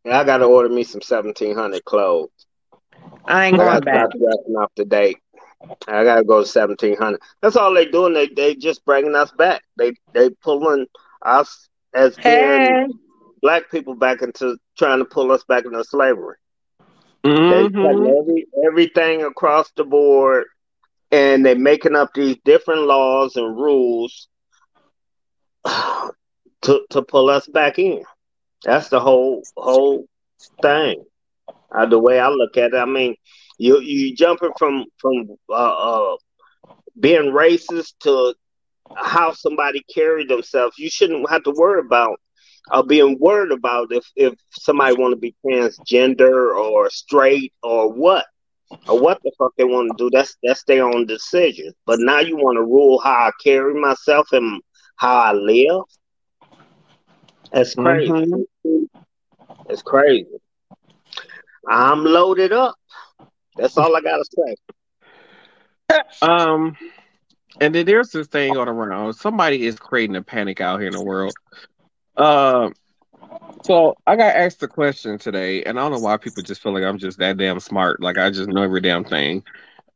I 0.05 0.23
got 0.23 0.37
to 0.37 0.45
order 0.45 0.69
me 0.69 0.83
some 0.83 1.01
1700 1.01 1.83
clothes. 1.85 2.29
I 3.25 3.47
ain't 3.47 3.57
going 3.57 3.83
back. 3.83 4.09
Dressing 4.11 4.55
up 4.59 4.71
to 4.75 4.85
date. 4.85 5.17
I 5.87 6.03
gotta 6.03 6.23
go 6.23 6.41
to 6.41 6.47
seventeen 6.47 6.97
hundred. 6.97 7.21
That's 7.41 7.55
all 7.55 7.73
they 7.73 7.85
doing. 7.85 8.13
They 8.13 8.27
they 8.27 8.55
just 8.55 8.85
bringing 8.85 9.15
us 9.15 9.31
back. 9.31 9.63
They 9.77 9.93
they 10.13 10.29
pulling 10.29 10.87
us 11.21 11.69
as 11.93 12.17
hey. 12.17 12.87
black 13.41 13.69
people 13.71 13.95
back 13.95 14.21
into 14.21 14.57
trying 14.77 14.99
to 14.99 15.05
pull 15.05 15.31
us 15.31 15.43
back 15.43 15.65
into 15.65 15.83
slavery. 15.83 16.37
Mm-hmm. 17.23 17.49
They 17.49 18.19
every 18.19 18.45
everything 18.65 19.23
across 19.23 19.71
the 19.75 19.85
board, 19.85 20.45
and 21.11 21.45
they 21.45 21.55
making 21.55 21.95
up 21.95 22.13
these 22.13 22.37
different 22.43 22.81
laws 22.81 23.35
and 23.35 23.55
rules 23.55 24.27
to 25.65 26.81
to 26.89 27.01
pull 27.01 27.29
us 27.29 27.47
back 27.47 27.79
in. 27.79 28.03
That's 28.63 28.89
the 28.89 28.99
whole 28.99 29.43
whole 29.55 30.05
thing. 30.61 31.05
Uh, 31.73 31.85
the 31.85 31.99
way 31.99 32.19
I 32.19 32.29
look 32.29 32.57
at 32.57 32.73
it, 32.73 32.77
I 32.77 32.85
mean, 32.85 33.15
you 33.57 33.79
you 33.79 34.15
jumping 34.15 34.51
from 34.57 34.85
from 34.99 35.27
uh, 35.49 35.53
uh, 35.53 36.15
being 36.99 37.31
racist 37.31 37.93
to 38.01 38.33
how 38.95 39.31
somebody 39.33 39.83
carry 39.93 40.25
themselves. 40.25 40.77
You 40.77 40.89
shouldn't 40.89 41.29
have 41.29 41.43
to 41.43 41.53
worry 41.55 41.81
about 41.85 42.19
uh, 42.71 42.83
being 42.83 43.17
worried 43.19 43.51
about 43.51 43.87
if 43.91 44.05
if 44.15 44.33
somebody 44.51 44.95
want 44.95 45.13
to 45.13 45.17
be 45.19 45.35
transgender 45.45 46.55
or 46.57 46.89
straight 46.89 47.53
or 47.63 47.91
what 47.91 48.25
or 48.87 48.99
what 48.99 49.19
the 49.23 49.31
fuck 49.37 49.53
they 49.57 49.63
want 49.63 49.89
to 49.91 50.03
do. 50.03 50.09
That's 50.11 50.35
that's 50.43 50.63
their 50.65 50.85
own 50.85 51.05
decision. 51.05 51.71
But 51.85 51.99
now 51.99 52.19
you 52.19 52.37
want 52.37 52.57
to 52.57 52.63
rule 52.63 52.99
how 52.99 53.27
I 53.27 53.31
carry 53.43 53.79
myself 53.79 54.27
and 54.31 54.61
how 54.97 55.15
I 55.15 55.31
live. 55.33 55.83
That's 57.51 57.75
crazy. 57.75 58.11
Mm-hmm. 58.11 58.83
It's 59.69 59.81
crazy. 59.81 60.27
I'm 61.69 62.03
loaded 62.03 62.51
up. 62.51 62.75
That's 63.57 63.77
all 63.77 63.95
I 63.95 64.01
gotta 64.01 64.25
say. 64.25 64.55
Um, 66.21 66.75
and 67.61 67.73
then 67.75 67.85
there's 67.85 68.11
this 68.11 68.27
thing 68.27 68.53
going 68.53 68.67
around. 68.67 69.13
Somebody 69.13 69.65
is 69.65 69.77
creating 69.77 70.15
a 70.15 70.21
panic 70.21 70.61
out 70.61 70.79
here 70.79 70.87
in 70.87 70.93
the 70.93 71.03
world. 71.03 71.33
Um, 72.17 72.73
so 73.63 73.95
I 74.05 74.15
got 74.15 74.35
asked 74.35 74.61
a 74.63 74.67
question 74.67 75.17
today, 75.17 75.63
and 75.63 75.79
I 75.79 75.83
don't 75.83 75.91
know 75.91 75.99
why 75.99 76.17
people 76.17 76.43
just 76.43 76.61
feel 76.61 76.73
like 76.73 76.83
I'm 76.83 76.97
just 76.97 77.19
that 77.19 77.37
damn 77.37 77.59
smart. 77.59 78.01
Like 78.01 78.17
I 78.17 78.29
just 78.29 78.49
know 78.49 78.63
every 78.63 78.81
damn 78.81 79.03
thing. 79.03 79.43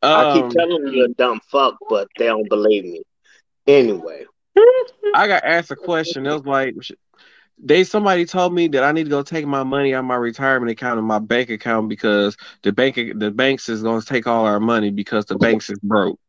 Um, 0.03 0.13
I 0.13 0.33
keep 0.33 0.43
um, 0.43 0.51
telling 0.51 0.87
you 0.87 0.91
you're 0.91 1.05
a 1.07 1.13
dumb 1.13 1.41
fuck, 1.51 1.77
but 1.89 2.07
they 2.17 2.27
don't 2.27 2.47
believe 2.47 2.83
me. 2.83 3.01
Anyway, 3.65 4.25
I 5.15 5.27
got 5.27 5.43
asked 5.43 5.71
a 5.71 5.75
question. 5.75 6.25
It 6.25 6.33
was 6.33 6.45
like, 6.45 6.75
they 7.59 7.83
somebody 7.83 8.25
told 8.25 8.53
me 8.53 8.67
that 8.69 8.83
I 8.83 8.91
need 8.91 9.05
to 9.05 9.09
go 9.09 9.23
take 9.23 9.45
my 9.45 9.63
money 9.63 9.93
out 9.93 9.99
of 9.99 10.05
my 10.05 10.15
retirement 10.15 10.71
account 10.71 10.99
and 10.99 11.07
my 11.07 11.19
bank 11.19 11.49
account 11.49 11.89
because 11.89 12.37
the 12.63 12.71
bank 12.71 12.95
the 12.95 13.31
banks 13.31 13.69
is 13.69 13.81
going 13.83 14.01
to 14.01 14.05
take 14.07 14.27
all 14.27 14.45
our 14.45 14.59
money 14.59 14.91
because 14.91 15.25
the 15.25 15.37
banks 15.37 15.69
is 15.69 15.79
broke. 15.79 16.19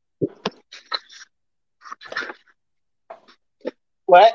What? 4.07 4.35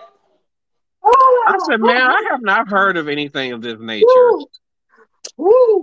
I 1.05 1.57
said, 1.67 1.81
man, 1.81 2.01
I 2.01 2.27
have 2.31 2.41
not 2.41 2.69
heard 2.69 2.95
of 2.95 3.09
anything 3.09 3.51
of 3.51 3.61
this 3.61 3.79
nature. 3.79 4.05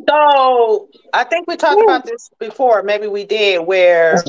So 0.09 0.89
I 1.13 1.25
think 1.25 1.47
we 1.49 1.57
talked 1.57 1.83
about 1.83 2.07
this 2.07 2.31
before. 2.39 2.83
Maybe 2.83 3.09
we 3.09 3.25
did, 3.25 3.67
where 3.67 4.23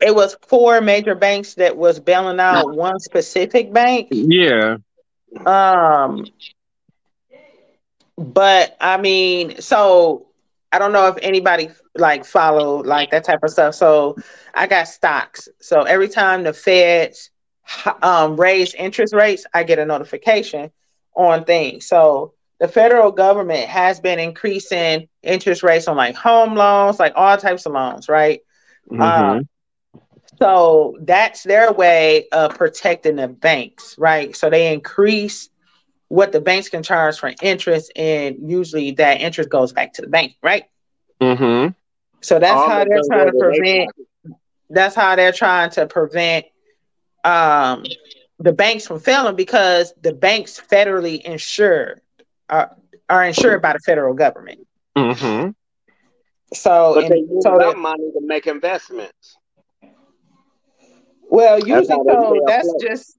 it 0.00 0.14
was 0.14 0.36
four 0.46 0.80
major 0.80 1.14
banks 1.14 1.54
that 1.54 1.76
was 1.76 1.98
bailing 1.98 2.38
out 2.38 2.74
one 2.74 3.00
specific 3.00 3.72
bank. 3.72 4.08
Yeah. 4.10 4.76
Um, 5.46 6.26
but 8.16 8.76
I 8.80 8.96
mean, 8.98 9.60
so 9.60 10.26
I 10.70 10.78
don't 10.78 10.92
know 10.92 11.08
if 11.08 11.16
anybody 11.22 11.70
like 11.94 12.24
follow 12.24 12.82
like 12.82 13.10
that 13.10 13.24
type 13.24 13.40
of 13.42 13.50
stuff. 13.50 13.74
So 13.74 14.16
I 14.54 14.66
got 14.66 14.88
stocks. 14.88 15.48
So 15.60 15.82
every 15.82 16.08
time 16.08 16.44
the 16.44 16.52
Feds 16.52 17.30
um, 18.02 18.38
raise 18.38 18.74
interest 18.74 19.14
rates, 19.14 19.46
I 19.52 19.64
get 19.64 19.78
a 19.78 19.84
notification 19.84 20.70
on 21.14 21.44
things. 21.44 21.86
So 21.86 22.34
the 22.60 22.68
federal 22.68 23.10
government 23.10 23.68
has 23.68 24.00
been 24.00 24.18
increasing 24.18 25.08
interest 25.22 25.62
rates 25.62 25.88
on 25.88 25.96
like 25.96 26.14
home 26.14 26.54
loans, 26.54 26.98
like 26.98 27.12
all 27.16 27.36
types 27.36 27.66
of 27.66 27.72
loans, 27.72 28.08
right? 28.08 28.40
Mm-hmm. 28.90 29.02
Um, 29.02 29.48
so 30.42 30.96
that's 31.00 31.44
their 31.44 31.72
way 31.72 32.28
of 32.30 32.56
protecting 32.56 33.16
the 33.16 33.28
banks, 33.28 33.96
right? 33.96 34.34
So 34.34 34.50
they 34.50 34.72
increase 34.72 35.48
what 36.08 36.32
the 36.32 36.40
banks 36.40 36.68
can 36.68 36.82
charge 36.82 37.18
for 37.18 37.32
interest, 37.40 37.92
and 37.94 38.50
usually 38.50 38.90
that 38.92 39.20
interest 39.20 39.50
goes 39.50 39.72
back 39.72 39.92
to 39.94 40.02
the 40.02 40.08
bank, 40.08 40.34
right? 40.42 40.64
Mm-hmm. 41.20 41.70
So 42.22 42.38
that's 42.40 42.60
All 42.60 42.68
how 42.68 42.84
they're 42.84 43.02
trying 43.08 43.30
to 43.30 43.38
prevent. 43.38 43.90
That's 44.68 44.94
how 44.96 45.14
they're 45.14 45.32
trying 45.32 45.70
to 45.70 45.86
prevent 45.86 46.46
um, 47.22 47.84
the 48.40 48.52
banks 48.52 48.86
from 48.86 48.98
failing 48.98 49.36
because 49.36 49.94
the 50.02 50.12
banks 50.12 50.60
federally 50.60 51.22
insured 51.22 52.00
are, 52.48 52.76
are 53.08 53.24
insured 53.24 53.62
by 53.62 53.74
the 53.74 53.78
federal 53.78 54.14
government. 54.14 54.66
Mm-hmm. 54.96 55.50
So, 56.54 56.94
but 56.96 57.08
they 57.08 57.18
use 57.18 57.44
so 57.44 57.58
that 57.58 57.76
money 57.78 58.10
to 58.12 58.20
make 58.22 58.48
investments. 58.48 59.36
Well, 61.32 61.58
usually, 61.60 61.86
so 61.86 62.42
that's 62.46 62.74
just 62.78 63.18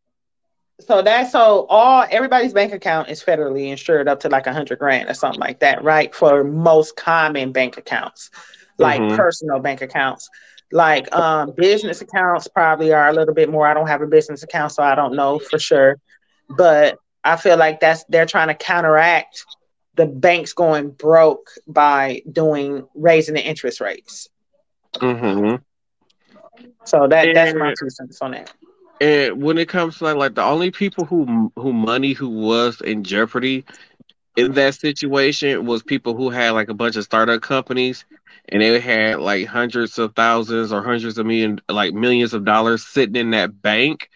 so 0.82 1.02
that's 1.02 1.32
so 1.32 1.65
all 1.67 2.06
everybody's 2.12 2.54
bank 2.54 2.71
account 2.71 3.10
is 3.10 3.23
federally 3.23 3.71
insured 3.71 4.08
up 4.08 4.19
to 4.19 4.30
like 4.30 4.45
a 4.45 4.54
hundred 4.54 4.78
grand 4.78 5.10
or 5.10 5.15
something 5.15 5.39
like 5.39 5.62
that, 5.62 5.84
right? 5.84 6.13
For 6.13 6.43
most 6.43 6.95
common 6.95 7.52
bank 7.52 7.78
accounts, 7.78 8.30
like 8.78 9.02
mm-hmm. 9.02 9.15
personal 9.15 9.58
bank 9.58 9.82
accounts. 9.82 10.30
Like 10.71 11.12
um, 11.12 11.54
business 11.58 12.02
accounts 12.02 12.47
probably 12.47 12.93
are 12.93 13.10
a 13.10 13.13
little 13.13 13.34
bit 13.34 13.49
more. 13.49 13.65
I 13.65 13.73
don't 13.73 13.88
have 13.88 14.04
a 14.04 14.08
business 14.08 14.43
account, 14.43 14.73
so 14.73 14.84
I 14.84 14.93
don't 14.93 15.15
know 15.15 15.39
for 15.39 15.58
sure. 15.58 15.99
But 16.47 16.99
I 17.23 17.36
feel 17.36 17.58
like 17.58 17.80
that's 17.80 18.04
they're 18.10 18.28
trying 18.28 18.49
to 18.49 18.54
counteract 18.54 19.43
the 19.95 20.06
banks 20.06 20.54
going 20.54 20.91
broke 20.91 21.49
by 21.65 22.21
doing 22.32 22.88
raising 22.93 23.34
the 23.34 23.43
interest 23.43 23.82
rates. 23.82 24.30
Mm-hmm. 24.97 25.56
So 26.86 27.08
that 27.08 27.28
and, 27.28 27.36
that's 27.36 27.56
my 27.56 27.74
two 27.80 27.89
cents 27.89 28.22
on 28.22 28.32
that. 28.32 28.52
And 29.02 29.41
when 29.41 29.58
it 29.58 29.67
comes 29.67 29.98
to 29.98 30.06
like, 30.06 30.15
like 30.15 30.36
the 30.36 30.43
only 30.43 30.72
people 30.72 31.06
who 31.06 31.52
who 31.56 31.74
money 31.74 32.13
who 32.13 32.30
was 32.30 32.82
in 32.82 33.04
jeopardy 33.04 33.65
in 34.36 34.54
that 34.54 34.76
situation 34.76 35.65
was 35.65 35.84
people 35.84 36.15
who 36.15 36.30
had 36.30 36.52
like 36.52 36.69
a 36.69 36.74
bunch 36.74 36.96
of 36.96 37.04
startup 37.04 37.41
companies 37.41 38.06
and 38.50 38.62
they 38.62 38.80
had 38.80 39.19
like 39.19 39.48
hundreds 39.48 39.98
of 39.98 40.15
thousands 40.15 40.72
or 40.72 40.84
hundreds 40.84 41.17
of 41.17 41.26
million 41.26 41.60
like 41.69 41.93
millions 41.93 42.34
of 42.34 42.46
dollars 42.46 42.86
sitting 42.86 43.15
in 43.15 43.32
that 43.32 43.62
bank 43.62 44.10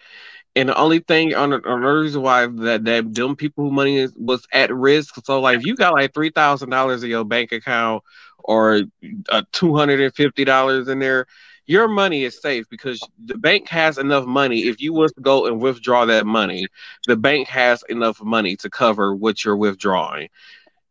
and 0.56 0.70
the 0.70 0.76
only 0.78 1.00
thing 1.00 1.36
on 1.36 1.52
the, 1.52 1.62
on 1.70 1.82
the 1.82 1.88
reason 1.88 2.22
why 2.24 2.48
that 2.48 2.86
that 2.86 3.14
them 3.14 3.36
people 3.36 3.66
who 3.66 3.72
money 3.72 3.98
is, 3.98 4.14
was 4.16 4.46
at 4.52 4.74
risk. 4.74 5.16
So 5.24 5.40
like 5.40 5.60
if 5.60 5.66
you 5.66 5.76
got 5.76 5.94
like 5.94 6.14
three 6.14 6.32
thousand 6.32 6.72
dollars 6.72 7.04
in 7.04 7.12
your 7.12 7.24
bank 7.26 7.52
account 7.52 8.04
or 8.40 8.82
uh, 9.30 9.44
two 9.52 9.76
hundred 9.76 10.02
and 10.02 10.16
fifty 10.16 10.46
dollars 10.46 10.88
in 10.88 10.98
there, 11.00 11.28
your 11.68 11.90
money 11.90 12.24
is 12.24 12.42
safe 12.42 12.66
because 12.70 13.02
the 13.24 13.38
bank 13.38 13.68
has 13.68 13.98
enough 13.98 14.26
money. 14.26 14.62
If 14.62 14.82
you 14.82 14.94
was 14.94 15.12
to 15.14 15.22
go 15.22 15.46
and 15.46 15.62
withdraw 15.62 16.06
that 16.06 16.26
money, 16.26 16.68
the 17.06 17.18
bank 17.18 17.50
has 17.50 17.84
enough 17.90 18.24
money 18.24 18.56
to 18.58 18.70
cover 18.70 19.14
what 19.14 19.44
you're 19.44 19.58
withdrawing. 19.58 20.30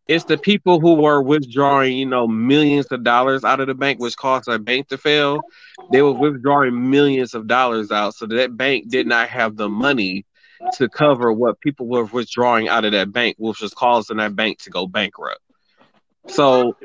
It's 0.07 0.25
the 0.25 0.39
people 0.39 0.79
who 0.79 0.95
were 0.95 1.21
withdrawing, 1.21 1.97
you 1.97 2.07
know, 2.07 2.29
millions 2.29 2.87
of 2.93 3.03
dollars 3.03 3.43
out 3.43 3.59
of 3.59 3.67
the 3.67 3.75
bank, 3.75 3.99
which 3.99 4.17
caused 4.17 4.49
a 4.49 4.59
bank 4.59 4.89
to 4.89 4.99
fail. 4.99 5.41
They 5.91 6.03
were 6.03 6.13
withdrawing 6.13 6.91
millions 6.91 7.35
of 7.35 7.49
dollars 7.49 7.91
out, 7.91 8.15
so 8.15 8.27
that 8.27 8.57
bank 8.57 8.89
did 8.89 9.07
not 9.07 9.29
have 9.31 9.57
the 9.57 9.69
money 9.69 10.25
to 10.75 10.89
cover 10.89 11.33
what 11.33 11.61
people 11.61 11.87
were 11.87 12.05
withdrawing 12.05 12.69
out 12.69 12.85
of 12.85 12.93
that 12.93 13.13
bank, 13.13 13.37
which 13.39 13.61
was 13.61 13.75
causing 13.75 14.19
that 14.19 14.37
bank 14.37 14.61
to 14.63 14.71
go 14.71 14.87
bankrupt. 14.87 15.41
So, 16.29 16.77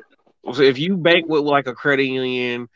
so 0.51 0.61
if 0.61 0.79
you 0.79 0.97
bank 0.97 1.27
with 1.27 1.43
like 1.43 1.67
a 1.67 1.73
credit 1.73 2.05
union 2.05 2.69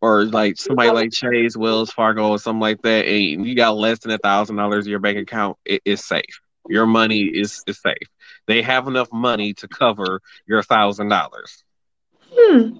or 0.00 0.24
like 0.24 0.56
somebody 0.56 0.90
like 0.90 1.12
Chase, 1.12 1.56
Wells 1.56 1.90
Fargo, 1.90 2.30
or 2.30 2.38
something 2.38 2.60
like 2.60 2.82
that, 2.82 3.06
and 3.06 3.46
you 3.46 3.54
got 3.54 3.76
less 3.76 3.98
than 4.00 4.12
a 4.12 4.18
thousand 4.18 4.56
dollars 4.56 4.86
in 4.86 4.90
your 4.90 5.00
bank 5.00 5.18
account, 5.18 5.56
it 5.64 5.82
is 5.84 6.04
safe. 6.04 6.40
Your 6.68 6.86
money 6.86 7.22
is, 7.22 7.62
is 7.66 7.80
safe. 7.80 8.08
They 8.46 8.62
have 8.62 8.86
enough 8.88 9.12
money 9.12 9.54
to 9.54 9.68
cover 9.68 10.20
your 10.46 10.62
thousand 10.62 11.08
dollars. 11.08 11.64
Hmm. 12.32 12.78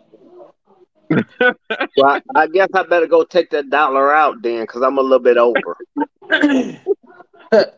well, 1.96 2.20
I, 2.36 2.46
guess 2.46 2.68
I 2.72 2.84
better 2.84 3.08
go 3.08 3.24
take 3.24 3.50
that 3.50 3.68
dollar 3.68 4.14
out 4.14 4.42
then, 4.42 4.62
because 4.62 4.82
I'm 4.82 4.98
a 4.98 5.02
little 5.02 5.18
bit 5.18 5.36
over. 5.36 5.76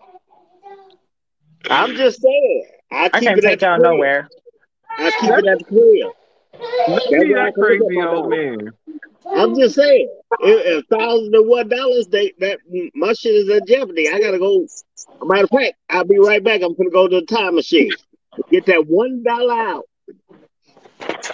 I'm 1.71 1.97
just 1.97 2.21
saying. 2.21 2.67
I, 2.91 3.11
I 3.13 3.21
can't 3.21 3.41
take 3.41 3.63
y'all 3.63 3.79
nowhere. 3.81 4.29
I 4.99 5.11
keep 5.19 5.31
it 5.31 5.47
at 5.47 5.59
the 5.59 5.65
crib. 5.65 6.13
That's 6.59 7.57
crazy 7.57 8.03
old 8.03 8.31
man. 8.31 8.73
I'm 9.35 9.55
just 9.55 9.77
saying, 9.77 10.09
if 10.41 10.87
thousand 10.87 11.35
and 11.35 11.49
one 11.49 11.69
dollars, 11.69 12.07
they 12.09 12.33
that 12.41 12.59
my 12.95 13.13
shit 13.13 13.35
is 13.35 13.49
in 13.49 13.67
jeopardy. 13.67 14.09
I 14.09 14.21
gotta 14.21 14.39
go. 14.39 14.67
Matter 15.25 15.45
of 15.45 15.51
fact, 15.51 15.75
I'll 15.89 16.05
be 16.05 16.19
right 16.19 16.43
back. 16.43 16.63
I'm 16.63 16.75
gonna 16.75 16.91
go 16.91 17.09
to 17.09 17.21
the 17.21 17.27
time 17.27 17.55
machine. 17.55 17.93
Get 18.51 18.67
that 18.67 18.87
one 18.87 19.23
dollar 19.23 19.55
out. 19.55 19.85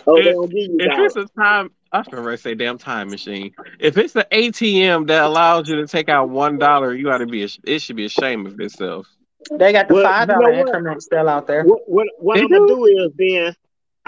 Oh, 0.06 0.16
if, 0.16 0.50
if 0.50 0.98
it's 0.98 1.16
a 1.16 1.26
time, 1.38 1.70
I 1.92 1.98
was 1.98 2.08
gonna 2.08 2.36
say 2.36 2.54
damn 2.54 2.78
time 2.78 3.08
machine. 3.08 3.52
If 3.78 3.96
it's 3.96 4.14
an 4.16 4.24
ATM 4.32 5.08
that 5.08 5.24
allows 5.24 5.68
you 5.68 5.76
to 5.76 5.86
take 5.86 6.08
out 6.08 6.28
one 6.28 6.58
dollar, 6.58 6.94
you 6.94 7.10
ought 7.10 7.18
to 7.18 7.26
be. 7.26 7.48
It 7.64 7.78
should 7.80 7.96
be 7.96 8.04
ashamed 8.04 8.46
of 8.46 8.60
itself. 8.60 9.06
They 9.50 9.72
got 9.72 9.88
the 9.88 9.94
well, 9.94 10.04
five 10.04 10.28
dollar 10.28 10.50
you 10.50 10.56
know 10.56 10.60
increment 10.66 11.02
still 11.02 11.28
out 11.28 11.46
there. 11.46 11.64
What 11.64 11.80
what, 11.86 12.06
what 12.18 12.38
I'm 12.38 12.48
do? 12.48 12.54
gonna 12.54 12.68
do 12.68 12.84
is 12.84 13.12
then 13.16 13.56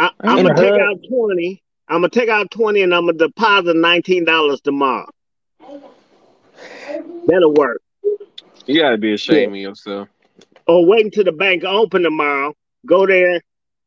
I, 0.01 0.11
am 0.25 0.47
gonna 0.47 0.55
take 0.55 0.81
out 0.81 0.97
twenty 1.09 1.63
I'm 1.91 1.99
gonna 1.99 2.09
take 2.09 2.29
out 2.29 2.51
twenty 2.51 2.83
and 2.83 2.95
I'm 2.95 3.07
gonna 3.07 3.19
deposit 3.19 3.77
nineteen 3.77 4.25
dollars 4.25 4.61
tomorrow. 4.61 5.09
That'll 7.27 7.53
work. 7.53 7.83
You 8.67 8.81
gotta 8.81 8.97
be 8.97 9.13
ashamed 9.13 9.57
yeah. 9.57 9.69
of 9.69 9.77
yourself. 9.77 10.09
Or 10.67 10.87
wait 10.87 11.05
until 11.05 11.25
the 11.25 11.33
bank 11.33 11.65
open 11.65 12.03
tomorrow. 12.03 12.55
Go 12.87 13.07
there 13.07 13.43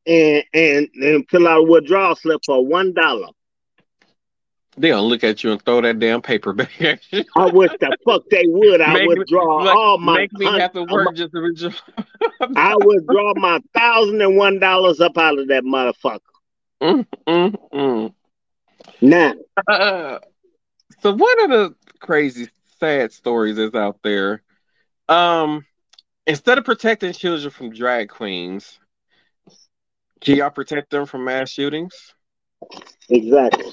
and 0.06 0.44
and 0.54 0.90
and 0.96 1.30
fill 1.30 1.48
out 1.48 1.60
a 1.60 1.64
withdrawal 1.64 2.16
slip 2.16 2.42
for 2.46 2.66
one 2.66 2.94
dollar. 2.94 3.30
They'll 4.78 5.08
look 5.08 5.24
at 5.24 5.44
you 5.44 5.52
and 5.52 5.62
throw 5.62 5.82
that 5.82 6.00
damn 6.00 6.22
paper 6.22 6.54
back. 6.54 6.70
I 7.36 7.46
wish 7.52 7.72
the 7.80 7.96
fuck 8.06 8.24
they 8.30 8.46
would. 8.48 8.82
I 8.82 8.94
make 8.94 9.08
withdraw 9.08 9.60
me, 9.60 9.66
like, 9.66 9.76
all 9.76 9.98
my. 10.00 10.18
Make 10.18 10.34
me 10.34 10.46
have 10.46 10.74
to 10.74 10.84
work 10.84 11.16
just 11.16 11.32
to. 11.34 11.74
I 12.56 12.76
withdraw 12.84 13.34
my 13.36 13.60
thousand 13.76 14.22
and 14.22 14.36
one 14.36 14.60
dollars 14.60 15.00
up 15.00 15.18
out 15.18 15.38
of 15.38 15.48
that 15.50 15.64
motherfucker. 15.64 16.20
Mm, 16.82 17.06
mm, 17.28 17.56
mm. 17.74 18.14
Now, 19.02 19.34
uh, 19.68 20.20
so 21.02 21.14
one 21.14 21.44
of 21.44 21.50
the 21.50 21.76
crazy, 22.00 22.50
sad 22.80 23.12
stories 23.14 23.58
is 23.58 23.74
out 23.76 24.00
there. 24.04 24.42
Um, 25.08 25.66
instead 26.26 26.58
of 26.58 26.66
protecting 26.66 27.14
children 27.14 27.52
from 27.52 27.72
drag 27.72 28.10
queens, 28.10 28.80
can 30.22 30.38
y'all 30.38 30.50
protect 30.50 30.90
them 30.90 31.06
from 31.06 31.26
mass 31.26 31.50
shootings? 31.50 32.14
Exactly. 33.10 33.72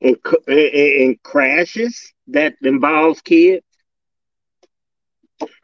And, 0.00 0.16
and, 0.46 0.58
and 0.58 1.22
crashes 1.22 2.12
that 2.28 2.54
involves 2.62 3.20
kids. 3.20 3.64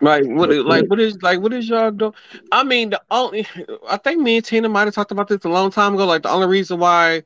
Right. 0.01 0.27
what? 0.27 0.51
Like 0.51 0.89
what 0.89 1.01
is 1.01 1.21
like 1.23 1.41
what 1.41 1.53
is 1.53 1.69
y'all 1.69 1.91
do? 1.91 2.13
I 2.53 2.65
mean, 2.65 2.91
the 2.91 3.03
only 3.11 3.47
I 3.89 3.97
think 3.99 4.21
me 4.21 4.37
and 4.37 4.45
Tina 4.45 4.69
might 4.69 4.87
have 4.87 4.95
talked 4.95 5.13
about 5.13 5.29
this 5.29 5.45
a 5.45 5.49
long 5.49 5.71
time 5.71 5.95
ago. 5.95 6.07
Like 6.07 6.23
the 6.23 6.31
only 6.31 6.47
reason 6.47 6.79
why 6.79 7.23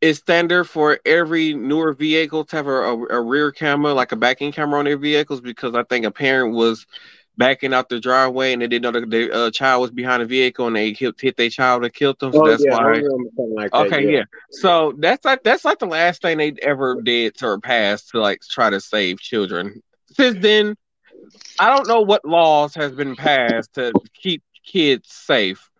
it's 0.00 0.18
standard 0.18 0.64
for 0.64 0.98
every 1.06 1.54
newer 1.54 1.92
vehicle 1.92 2.44
to 2.44 2.56
have 2.56 2.66
a, 2.66 2.70
a, 2.70 3.06
a 3.06 3.20
rear 3.22 3.50
camera, 3.52 3.94
like 3.94 4.12
a 4.12 4.16
backing 4.16 4.52
camera 4.52 4.78
on 4.78 4.84
their 4.84 4.98
vehicles, 4.98 5.40
because 5.40 5.74
I 5.74 5.82
think 5.84 6.04
a 6.04 6.10
parent 6.10 6.54
was 6.54 6.86
backing 7.36 7.74
out 7.74 7.88
the 7.88 8.00
driveway 8.00 8.52
and 8.52 8.62
they 8.62 8.68
didn't 8.68 8.82
know 8.82 9.00
the, 9.00 9.06
the 9.06 9.34
uh, 9.34 9.50
child 9.50 9.82
was 9.82 9.90
behind 9.90 10.22
the 10.22 10.26
vehicle 10.26 10.66
and 10.66 10.76
they 10.76 10.92
hit, 10.92 11.20
hit 11.20 11.36
their 11.36 11.50
child 11.50 11.84
and 11.84 11.92
killed 11.92 12.18
them. 12.20 12.32
So 12.32 12.44
oh, 12.44 12.48
that's 12.48 12.64
yeah, 12.64 12.72
why. 12.72 13.02
Like 13.36 13.74
okay, 13.74 13.88
that, 13.88 14.02
yeah. 14.04 14.18
yeah. 14.18 14.24
So 14.50 14.94
that's 14.98 15.24
like 15.24 15.42
that's 15.42 15.64
like 15.64 15.78
the 15.78 15.86
last 15.86 16.22
thing 16.22 16.38
they 16.38 16.54
ever 16.62 17.00
did 17.02 17.36
to 17.36 17.46
or 17.46 17.60
passed 17.60 18.10
to 18.10 18.20
like 18.20 18.40
try 18.48 18.70
to 18.70 18.80
save 18.80 19.20
children. 19.20 19.82
Since 20.12 20.38
then, 20.40 20.76
I 21.58 21.74
don't 21.74 21.88
know 21.88 22.02
what 22.02 22.24
laws 22.24 22.74
has 22.74 22.92
been 22.92 23.16
passed 23.16 23.74
to 23.74 23.92
keep 24.14 24.42
kids 24.64 25.10
safe. 25.10 25.70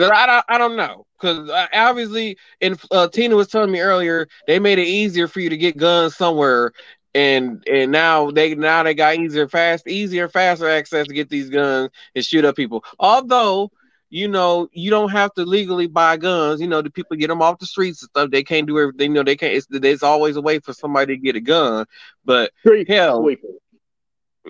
I 0.00 0.26
don't, 0.26 0.44
I 0.48 0.58
don't 0.58 0.76
know 0.76 1.06
because 1.20 1.48
uh, 1.50 1.66
obviously, 1.72 2.36
and 2.60 2.80
uh, 2.90 3.08
Tina 3.08 3.34
was 3.34 3.48
telling 3.48 3.70
me 3.70 3.80
earlier, 3.80 4.28
they 4.46 4.58
made 4.58 4.78
it 4.78 4.86
easier 4.86 5.28
for 5.28 5.40
you 5.40 5.50
to 5.50 5.56
get 5.56 5.76
guns 5.76 6.16
somewhere, 6.16 6.72
and 7.14 7.62
and 7.68 7.90
now 7.92 8.30
they 8.30 8.54
now 8.54 8.82
they 8.82 8.94
got 8.94 9.16
easier, 9.16 9.48
fast, 9.48 9.86
easier, 9.88 10.28
faster 10.28 10.68
access 10.68 11.06
to 11.06 11.14
get 11.14 11.28
these 11.28 11.50
guns 11.50 11.90
and 12.14 12.24
shoot 12.24 12.44
up 12.44 12.56
people. 12.56 12.84
Although 12.98 13.70
you 14.10 14.28
know 14.28 14.68
you 14.72 14.90
don't 14.90 15.10
have 15.10 15.32
to 15.34 15.44
legally 15.44 15.86
buy 15.86 16.16
guns. 16.16 16.60
You 16.60 16.68
know 16.68 16.82
the 16.82 16.90
people 16.90 17.16
get 17.16 17.28
them 17.28 17.42
off 17.42 17.58
the 17.58 17.66
streets 17.66 18.02
and 18.02 18.10
stuff. 18.10 18.30
They 18.30 18.42
can't 18.42 18.66
do 18.66 18.78
everything. 18.78 19.10
You 19.12 19.14
know 19.16 19.24
they 19.24 19.36
can't. 19.36 19.54
It's, 19.54 19.66
there's 19.70 20.02
always 20.02 20.36
a 20.36 20.42
way 20.42 20.58
for 20.60 20.72
somebody 20.72 21.16
to 21.16 21.22
get 21.22 21.36
a 21.36 21.40
gun. 21.40 21.86
But 22.24 22.52
Street 22.60 22.88
hell, 22.88 23.26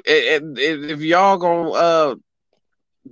if 0.04 1.00
y'all 1.00 1.38
gonna 1.38 1.70
uh 1.70 2.14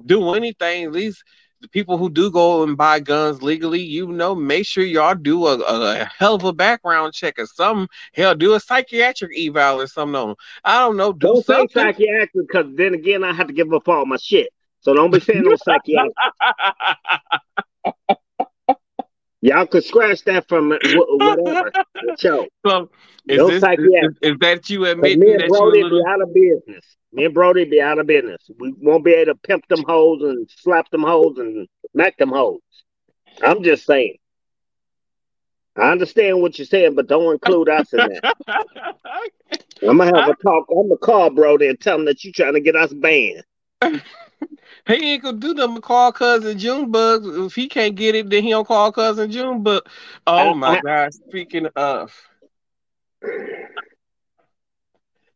do 0.05 0.35
anything, 0.35 0.85
at 0.85 0.93
least 0.93 1.25
the 1.67 1.71
people 1.71 1.99
who 1.99 2.09
do 2.09 2.31
go 2.31 2.63
and 2.63 2.77
buy 2.77 3.01
guns 3.01 3.43
legally, 3.43 3.81
you 3.81 4.07
know, 4.07 4.35
make 4.37 4.67
sure 4.67 4.85
y'all 4.85 5.17
do 5.17 5.47
a, 5.47 5.59
a 5.59 6.05
hell 6.05 6.37
of 6.37 6.45
a 6.45 6.53
background 6.53 7.13
check 7.13 7.39
or 7.39 7.47
something. 7.47 7.89
Hell, 8.15 8.37
do 8.37 8.55
a 8.55 8.61
psychiatric 8.61 9.37
eval 9.37 9.81
or 9.81 9.89
something. 9.89 10.37
I 10.65 10.79
don't 10.81 10.97
know. 10.97 11.13
Do 11.13 11.27
don't 11.27 11.45
something. 11.45 11.69
say 11.69 11.93
psychiatric 11.93 12.31
because 12.35 12.67
then 12.75 12.95
again, 12.95 13.25
I 13.25 13.33
have 13.33 13.49
to 13.49 13.53
give 13.53 13.73
up 13.73 13.89
all 13.89 14.07
my 14.07 14.17
shit. 14.17 14.51
So 14.81 14.95
don't 14.95 15.11
be 15.11 15.19
saying 15.19 15.43
no 15.43 15.57
psychiatric. 15.65 16.15
Y'all 19.47 19.65
could 19.65 19.85
scratch 19.85 20.25
that 20.25 20.49
from 20.49 20.71
whatever 20.83 21.71
show. 22.19 22.49
So 22.67 22.91
is, 23.29 23.39
no 23.39 23.47
this, 23.49 23.63
is, 23.63 24.13
is, 24.21 24.39
that 24.41 24.69
you 24.69 24.87
admitting 24.87 25.21
me 25.21 25.35
and 25.35 25.43
that 25.43 25.49
Brody 25.49 25.85
little... 25.85 26.03
be 26.03 26.05
out 26.09 26.21
of 26.21 26.35
business? 26.35 26.97
Me 27.13 27.27
and 27.27 27.33
Brody 27.33 27.65
be 27.65 27.81
out 27.81 28.01
of 28.01 28.09
business. 28.09 28.51
We 28.59 28.75
won't 28.77 29.05
be 29.05 29.13
able 29.13 29.35
to 29.35 29.39
pimp 29.39 29.69
them 29.69 29.85
hoes 29.87 30.21
and 30.23 30.51
slap 30.51 30.91
them 30.91 31.05
hoes 31.05 31.39
and 31.39 31.69
smack 31.93 32.17
them 32.17 32.31
hoes. 32.31 32.59
I'm 33.41 33.63
just 33.63 33.87
saying. 33.87 34.17
I 35.77 35.93
understand 35.93 36.43
what 36.43 36.59
you're 36.59 36.67
saying, 36.67 36.97
but 36.97 37.07
don't 37.07 37.35
include 37.35 37.69
us 37.69 37.93
in 37.93 37.99
that. 37.99 38.37
I'm 39.89 39.99
gonna 39.99 40.07
have 40.07 40.31
a 40.31 40.35
talk. 40.43 40.67
I'm 40.71 40.89
gonna 40.89 40.97
call 40.97 41.31
Brody 41.31 41.69
and 41.69 41.81
tell 41.81 42.01
him 42.01 42.07
that 42.07 42.25
you're 42.25 42.33
trying 42.33 42.55
to 42.55 42.61
get 42.61 42.75
us 42.75 42.93
banned. 42.93 43.45
he 44.87 45.15
ain't 45.15 45.23
gonna 45.23 45.39
do 45.39 45.55
nothing 45.55 45.81
call 45.81 46.13
cousin 46.13 46.59
Junebug. 46.59 47.23
If 47.47 47.55
he 47.55 47.69
can't 47.69 47.95
get 47.95 48.15
it, 48.15 48.31
then 48.31 48.43
he 48.43 48.51
don't 48.51 48.67
call 48.67 48.93
cousin 48.93 49.31
Junebug. 49.31 49.83
Oh 50.27 50.55
my 50.55 50.81
god! 50.81 51.15
Speaking 51.15 51.67
of, 51.77 52.13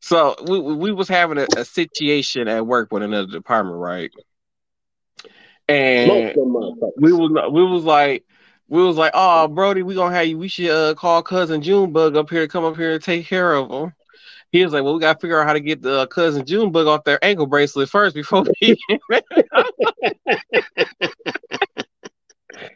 so 0.01 0.35
we 0.47 0.61
we 0.61 0.93
was 0.93 1.09
having 1.09 1.39
a, 1.39 1.47
a 1.57 1.65
situation 1.65 2.49
at 2.49 2.67
work 2.67 2.93
with 2.93 3.03
another 3.03 3.31
department, 3.31 3.77
right? 3.77 4.11
And 5.69 6.35
we 6.97 7.13
was 7.13 7.53
we 7.53 7.63
was 7.63 7.85
like 7.85 8.25
we 8.69 8.83
was 8.83 8.97
like, 8.97 9.13
oh 9.15 9.49
Brody, 9.49 9.83
we 9.83 9.95
gonna 9.95 10.15
have 10.15 10.27
you. 10.27 10.39
We 10.39 10.49
should 10.49 10.71
uh, 10.71 10.95
call 10.95 11.23
cousin 11.23 11.63
Junebug 11.63 12.17
up 12.17 12.31
here, 12.31 12.43
to 12.43 12.49
come 12.49 12.65
up 12.65 12.77
here 12.77 12.93
and 12.93 13.03
take 13.03 13.27
care 13.27 13.53
of 13.55 13.71
him. 13.71 13.93
He 14.53 14.65
was 14.65 14.73
like, 14.73 14.83
well, 14.83 14.95
we 14.95 15.01
gotta 15.01 15.19
figure 15.19 15.41
out 15.41 15.47
how 15.47 15.53
to 15.53 15.61
get 15.61 15.81
the 15.83 16.01
uh, 16.01 16.07
cousin 16.07 16.45
Junebug 16.45 16.87
off 16.87 17.05
their 17.05 17.25
ankle 17.25 17.47
bracelet 17.47 17.89
first 17.89 18.15
before 18.15 18.45
we. 18.61 18.77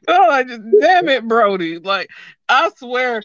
oh, 0.09 0.31
I 0.31 0.45
just 0.45 0.63
damn 0.81 1.09
it, 1.09 1.27
Brody! 1.27 1.79
Like 1.79 2.09
I 2.49 2.71
swear, 2.77 3.23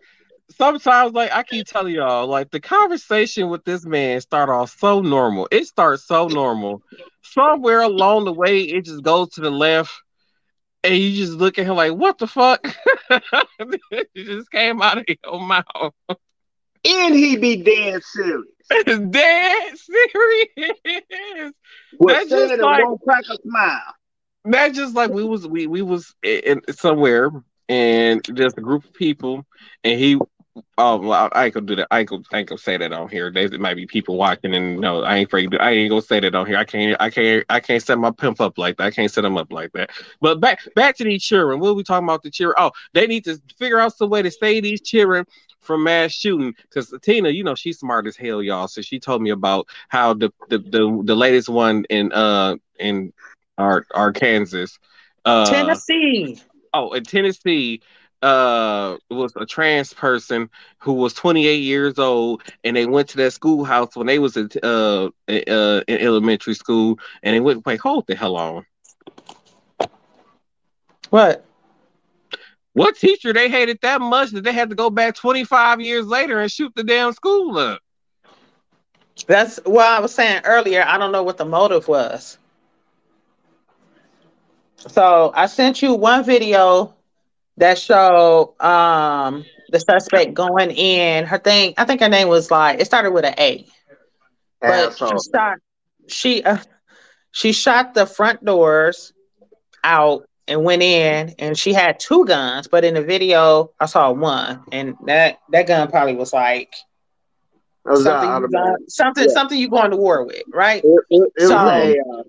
sometimes 0.49 1.13
like 1.13 1.31
I 1.31 1.43
keep 1.43 1.67
telling 1.67 1.93
y'all, 1.93 2.27
like 2.27 2.49
the 2.49 2.59
conversation 2.59 3.49
with 3.49 3.63
this 3.65 3.85
man 3.85 4.19
start 4.21 4.49
off 4.49 4.75
so 4.77 5.01
normal. 5.01 5.47
It 5.51 5.65
starts 5.67 6.05
so 6.05 6.27
normal. 6.27 6.81
Somewhere 7.21 7.81
along 7.81 8.25
the 8.25 8.33
way, 8.33 8.61
it 8.61 8.85
just 8.85 9.03
goes 9.03 9.29
to 9.33 9.41
the 9.41 9.51
left, 9.51 9.91
and 10.83 10.97
you 10.97 11.15
just 11.15 11.33
look 11.33 11.59
at 11.59 11.67
him 11.67 11.75
like, 11.75 11.93
"What 11.93 12.17
the 12.17 12.25
fuck?" 12.25 12.65
it 13.59 14.07
just 14.15 14.49
came 14.49 14.81
out 14.81 14.97
of 14.97 15.05
your 15.07 15.39
mouth. 15.39 15.93
And 16.85 17.15
he 17.15 17.37
be 17.37 17.57
dead 17.63 18.01
serious. 18.03 18.45
dead 19.11 19.77
serious. 19.77 21.53
That's 21.99 22.29
just 22.29 22.61
like 22.61 22.85
won't 22.85 23.01
crack 23.01 23.23
a 23.29 23.37
smile. 23.41 23.81
That's 24.45 24.77
just 24.77 24.95
like 24.95 25.11
we 25.11 25.23
was 25.23 25.47
we 25.47 25.67
we 25.67 25.81
was 25.81 26.15
in, 26.23 26.61
somewhere 26.71 27.31
and 27.67 28.23
just 28.35 28.57
a 28.57 28.61
group 28.61 28.85
of 28.85 28.93
people, 28.93 29.45
and 29.83 29.99
he 29.99 30.17
Oh, 30.77 30.97
well, 30.97 31.29
I 31.33 31.45
ain't 31.45 31.53
gonna 31.53 31.65
do 31.65 31.75
that. 31.77 31.87
I 31.91 31.99
ain't 31.99 32.09
gonna, 32.09 32.23
I 32.31 32.39
ain't 32.39 32.49
gonna 32.49 32.59
say 32.59 32.77
that 32.77 32.91
on 32.91 33.09
here. 33.09 33.31
There 33.31 33.49
might 33.59 33.75
be 33.75 33.85
people 33.85 34.17
watching, 34.17 34.53
and 34.55 34.79
no, 34.79 35.03
I 35.03 35.17
ain't 35.17 35.29
afraid. 35.29 35.55
I 35.57 35.71
ain't 35.71 35.89
gonna 35.89 36.01
say 36.01 36.19
that 36.19 36.35
on 36.35 36.47
here. 36.47 36.57
I 36.57 36.63
can't. 36.63 36.97
I 36.99 37.09
can't. 37.09 37.45
I 37.49 37.59
can't 37.59 37.83
set 37.83 37.97
my 37.97 38.11
pimp 38.11 38.41
up 38.41 38.57
like 38.57 38.77
that. 38.77 38.85
I 38.85 38.91
can't 38.91 39.11
set 39.11 39.21
them 39.21 39.37
up 39.37 39.51
like 39.51 39.71
that. 39.73 39.91
But 40.21 40.39
back, 40.39 40.61
back 40.75 40.97
to 40.97 41.03
these 41.03 41.23
children. 41.23 41.59
What 41.59 41.69
are 41.69 41.73
we 41.73 41.83
talking 41.83 42.05
about? 42.05 42.23
The 42.23 42.31
children. 42.31 42.55
Oh, 42.57 42.71
they 42.93 43.07
need 43.07 43.25
to 43.25 43.39
figure 43.57 43.79
out 43.79 43.95
some 43.95 44.09
way 44.09 44.21
to 44.21 44.31
save 44.31 44.63
these 44.63 44.81
children 44.81 45.25
from 45.61 45.83
mass 45.83 46.11
shooting. 46.11 46.53
Because 46.63 46.93
Tina, 47.01 47.29
you 47.29 47.43
know, 47.43 47.55
she's 47.55 47.79
smart 47.79 48.07
as 48.07 48.15
hell, 48.15 48.41
y'all. 48.41 48.67
So 48.67 48.81
she 48.81 48.99
told 48.99 49.21
me 49.21 49.29
about 49.29 49.67
how 49.87 50.13
the 50.13 50.31
the 50.49 50.59
the, 50.59 51.01
the 51.05 51.15
latest 51.15 51.49
one 51.49 51.85
in 51.89 52.11
uh 52.11 52.55
in 52.79 53.13
our 53.57 53.85
our 53.93 54.11
Kansas, 54.11 54.77
uh, 55.25 55.45
Tennessee. 55.49 56.39
Oh, 56.73 56.93
in 56.93 57.03
Tennessee 57.03 57.81
uh 58.21 58.97
was 59.09 59.33
a 59.37 59.45
trans 59.45 59.93
person 59.93 60.49
who 60.79 60.93
was 60.93 61.13
28 61.13 61.55
years 61.55 61.97
old 61.97 62.41
and 62.65 62.75
they 62.75 62.85
went 62.85 63.07
to 63.09 63.17
that 63.17 63.31
schoolhouse 63.31 63.95
when 63.95 64.07
they 64.07 64.19
was 64.19 64.35
in 64.35 64.49
uh, 64.61 65.05
uh 65.05 65.81
in 65.87 65.99
elementary 65.99 66.53
school 66.53 66.99
and 67.23 67.33
they 67.33 67.39
went 67.39 67.65
wait 67.65 67.79
hold 67.79 68.05
the 68.07 68.15
hell 68.15 68.35
on 68.35 68.65
what 71.09 71.48
what 72.73 72.95
teacher 72.97 73.33
they 73.33 73.49
hated 73.49 73.79
that 73.81 74.01
much 74.01 74.31
that 74.31 74.43
they 74.43 74.51
had 74.53 74.69
to 74.69 74.75
go 74.75 74.89
back 74.89 75.15
25 75.15 75.81
years 75.81 76.05
later 76.05 76.39
and 76.39 76.51
shoot 76.51 76.73
the 76.75 76.83
damn 76.83 77.13
school 77.13 77.57
up? 77.57 77.81
That's 79.27 79.57
what 79.65 79.85
i 79.85 79.99
was 79.99 80.13
saying 80.13 80.41
earlier 80.45 80.83
i 80.85 80.97
don't 80.97 81.11
know 81.11 81.23
what 81.23 81.37
the 81.37 81.45
motive 81.45 81.87
was. 81.87 82.37
So 84.77 85.31
i 85.35 85.45
sent 85.47 85.81
you 85.81 85.93
one 85.93 86.23
video 86.23 86.93
that 87.57 87.77
showed 87.77 88.55
um 88.59 89.45
the 89.69 89.79
suspect 89.79 90.33
going 90.33 90.71
in. 90.71 91.25
Her 91.25 91.37
thing, 91.37 91.73
I 91.77 91.85
think 91.85 92.01
her 92.01 92.09
name 92.09 92.27
was 92.27 92.51
like 92.51 92.79
it 92.79 92.85
started 92.85 93.11
with 93.11 93.25
an 93.25 93.35
A, 93.37 93.67
but 94.65 94.93
she 94.93 95.15
shot 95.33 95.57
she 96.07 96.43
uh, 96.43 96.57
she 97.31 97.51
shot 97.51 97.93
the 97.93 98.05
front 98.05 98.43
doors 98.43 99.13
out 99.83 100.23
and 100.49 100.63
went 100.63 100.81
in, 100.81 101.35
and 101.39 101.57
she 101.57 101.71
had 101.71 101.99
two 101.99 102.25
guns. 102.25 102.67
But 102.67 102.83
in 102.83 102.95
the 102.95 103.01
video, 103.01 103.71
I 103.79 103.85
saw 103.85 104.11
one, 104.11 104.63
and 104.71 104.95
that 105.05 105.39
that 105.49 105.67
gun 105.67 105.89
probably 105.89 106.15
was 106.15 106.33
like. 106.33 106.73
Was 107.85 108.03
something, 108.03 108.51
you, 108.51 108.77
something, 108.87 109.23
yeah. 109.23 109.33
something 109.33 109.57
you 109.57 109.69
going 109.69 109.91
to 109.91 109.97
war 109.97 110.23
with, 110.25 110.43
right? 110.53 110.83
It, 110.83 111.01
it, 111.09 111.31
it 111.37 111.47
so, 111.47 111.57
a, 111.57 111.91
uh... 111.97 112.23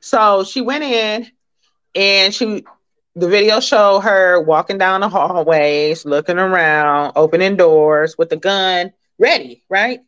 so 0.00 0.42
she 0.42 0.62
went 0.62 0.82
in 0.82 1.30
and 1.94 2.34
she 2.34 2.64
the 3.14 3.28
video 3.28 3.60
showed 3.60 4.00
her 4.00 4.40
walking 4.40 4.78
down 4.78 5.02
the 5.02 5.08
hallways, 5.08 6.04
looking 6.04 6.38
around, 6.38 7.12
opening 7.14 7.56
doors 7.56 8.16
with 8.16 8.30
the 8.30 8.36
gun 8.36 8.92
ready, 9.18 9.64
right? 9.68 10.00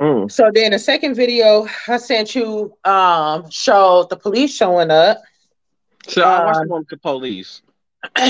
Mm. 0.00 0.32
So 0.32 0.50
then 0.52 0.72
the 0.72 0.78
second 0.78 1.14
video 1.14 1.68
I 1.86 1.98
sent 1.98 2.34
you 2.34 2.74
um 2.84 3.48
showed 3.50 4.08
the 4.10 4.16
police 4.16 4.54
showing 4.54 4.90
up. 4.90 5.22
So 6.08 6.22
I 6.22 6.44
watched 6.44 6.60
um, 6.60 6.68
one 6.68 6.80
with 6.80 6.88
the 6.88 6.96
police. 6.96 7.62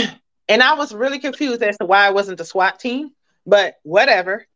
And 0.49 0.63
I 0.63 0.75
was 0.75 0.95
really 0.95 1.19
confused 1.19 1.63
as 1.63 1.77
to 1.79 1.87
why 1.87 2.09
it 2.09 2.15
wasn't 2.15 2.39
the 2.39 2.45
SWAT 2.45 2.79
team, 2.79 3.11
but 3.47 3.79
whatever. 3.83 4.47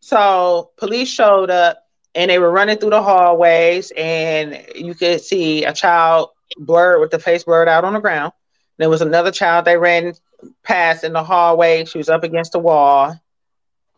So 0.00 0.70
police 0.76 1.08
showed 1.08 1.50
up 1.50 1.84
and 2.14 2.30
they 2.30 2.38
were 2.38 2.50
running 2.50 2.78
through 2.78 2.90
the 2.90 3.02
hallways 3.02 3.92
and 3.96 4.66
you 4.74 4.94
could 4.94 5.20
see 5.20 5.64
a 5.64 5.72
child 5.72 6.30
blurred 6.56 7.00
with 7.00 7.10
the 7.10 7.18
face 7.18 7.44
blurred 7.44 7.68
out 7.68 7.84
on 7.84 7.94
the 7.94 8.00
ground. 8.00 8.32
There 8.78 8.90
was 8.90 9.02
another 9.02 9.30
child 9.30 9.64
they 9.64 9.76
ran 9.76 10.14
past 10.62 11.04
in 11.04 11.12
the 11.12 11.24
hallway. 11.24 11.84
She 11.84 11.98
was 11.98 12.08
up 12.08 12.24
against 12.24 12.52
the 12.52 12.58
wall, 12.58 13.20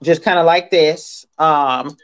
just 0.02 0.22
kind 0.22 0.38
of 0.38 0.46
like 0.46 0.70
this. 0.70 1.26
Um, 1.38 1.96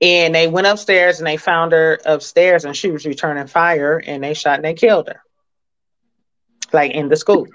and 0.00 0.34
they 0.34 0.46
went 0.48 0.66
upstairs 0.66 1.18
and 1.18 1.26
they 1.26 1.36
found 1.36 1.72
her 1.72 1.98
upstairs 2.04 2.64
and 2.64 2.76
she 2.76 2.90
was 2.90 3.06
returning 3.06 3.46
fire 3.46 4.02
and 4.04 4.22
they 4.22 4.34
shot 4.34 4.56
and 4.56 4.64
they 4.64 4.74
killed 4.74 5.08
her. 5.08 5.22
Like 6.72 6.92
in 6.92 7.08
the 7.08 7.16
school. 7.16 7.46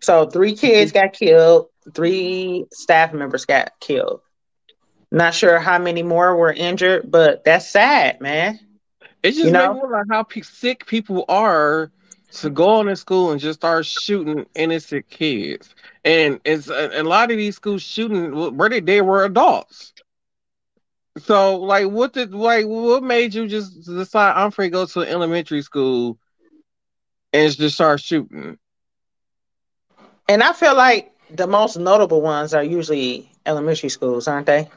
So 0.00 0.26
three 0.26 0.54
kids 0.54 0.92
got 0.92 1.12
killed, 1.12 1.68
three 1.94 2.66
staff 2.72 3.12
members 3.12 3.44
got 3.44 3.72
killed. 3.80 4.20
Not 5.12 5.34
sure 5.34 5.58
how 5.58 5.78
many 5.78 6.02
more 6.02 6.36
were 6.36 6.52
injured, 6.52 7.10
but 7.10 7.44
that's 7.44 7.68
sad, 7.68 8.20
man. 8.20 8.60
It 9.22 9.32
just 9.32 9.46
you 9.46 9.50
know? 9.50 9.74
makes 9.74 9.84
me 9.84 9.90
wonder 9.90 10.14
how 10.14 10.26
sick 10.42 10.86
people 10.86 11.24
are 11.28 11.90
to 12.32 12.50
go 12.50 12.76
on 12.76 12.88
in 12.88 12.96
school 12.96 13.32
and 13.32 13.40
just 13.40 13.60
start 13.60 13.84
shooting 13.84 14.46
innocent 14.54 15.08
kids. 15.10 15.74
And 16.04 16.40
it's 16.44 16.68
a, 16.68 17.00
a 17.00 17.02
lot 17.02 17.30
of 17.30 17.36
these 17.36 17.56
schools 17.56 17.82
shooting 17.82 18.56
where 18.56 18.68
they, 18.68 18.80
they 18.80 19.00
were 19.00 19.24
adults. 19.24 19.92
So 21.18 21.56
like 21.56 21.88
what 21.88 22.12
did 22.12 22.32
like 22.32 22.66
what 22.66 23.02
made 23.02 23.34
you 23.34 23.48
just 23.48 23.84
decide 23.84 24.34
I'm 24.36 24.52
free 24.52 24.66
to 24.66 24.70
go 24.70 24.86
to 24.86 25.00
elementary 25.00 25.60
school 25.60 26.18
and 27.32 27.56
just 27.56 27.74
start 27.76 28.00
shooting? 28.00 28.58
And 30.28 30.42
I 30.42 30.52
feel 30.52 30.76
like 30.76 31.12
the 31.30 31.46
most 31.46 31.76
notable 31.76 32.20
ones 32.22 32.54
are 32.54 32.62
usually 32.62 33.30
elementary 33.46 33.88
schools, 33.88 34.28
aren't 34.28 34.46
they? 34.46 34.68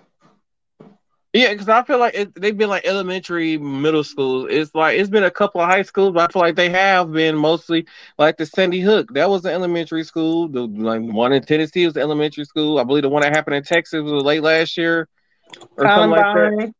Yeah, 1.34 1.52
because 1.52 1.68
I 1.68 1.82
feel 1.84 1.98
like 1.98 2.14
it, 2.14 2.40
they've 2.40 2.56
been 2.56 2.70
like 2.70 2.86
elementary, 2.86 3.58
middle 3.58 4.04
schools. 4.04 4.50
It's 4.52 4.74
like 4.76 5.00
it's 5.00 5.10
been 5.10 5.24
a 5.24 5.32
couple 5.32 5.62
of 5.62 5.68
high 5.68 5.82
schools, 5.82 6.14
but 6.14 6.30
I 6.30 6.32
feel 6.32 6.44
like 6.44 6.56
they 6.56 6.70
have 6.70 7.12
been 7.12 7.36
mostly 7.36 7.88
like 8.20 8.38
the 8.38 8.46
Sandy 8.46 8.82
Hook. 8.82 9.12
That 9.16 9.32
was 9.32 9.44
an 9.44 9.52
elementary 9.52 10.04
school. 10.04 10.48
The 10.48 10.62
like 10.68 11.02
one 11.02 11.34
in 11.34 11.42
Tennessee 11.42 11.86
was 11.86 11.96
the 11.96 12.02
elementary 12.02 12.46
school. 12.46 12.78
I 12.78 12.84
believe 12.84 13.02
the 13.02 13.10
one 13.10 13.24
that 13.24 13.36
happened 13.36 13.56
in 13.56 13.64
Texas 13.64 14.04
was 14.04 14.24
late 14.24 14.44
last 14.44 14.78
year 14.78 15.08
or 15.76 15.86
Columbine. 15.86 16.20
something 16.20 16.58
like 16.58 16.74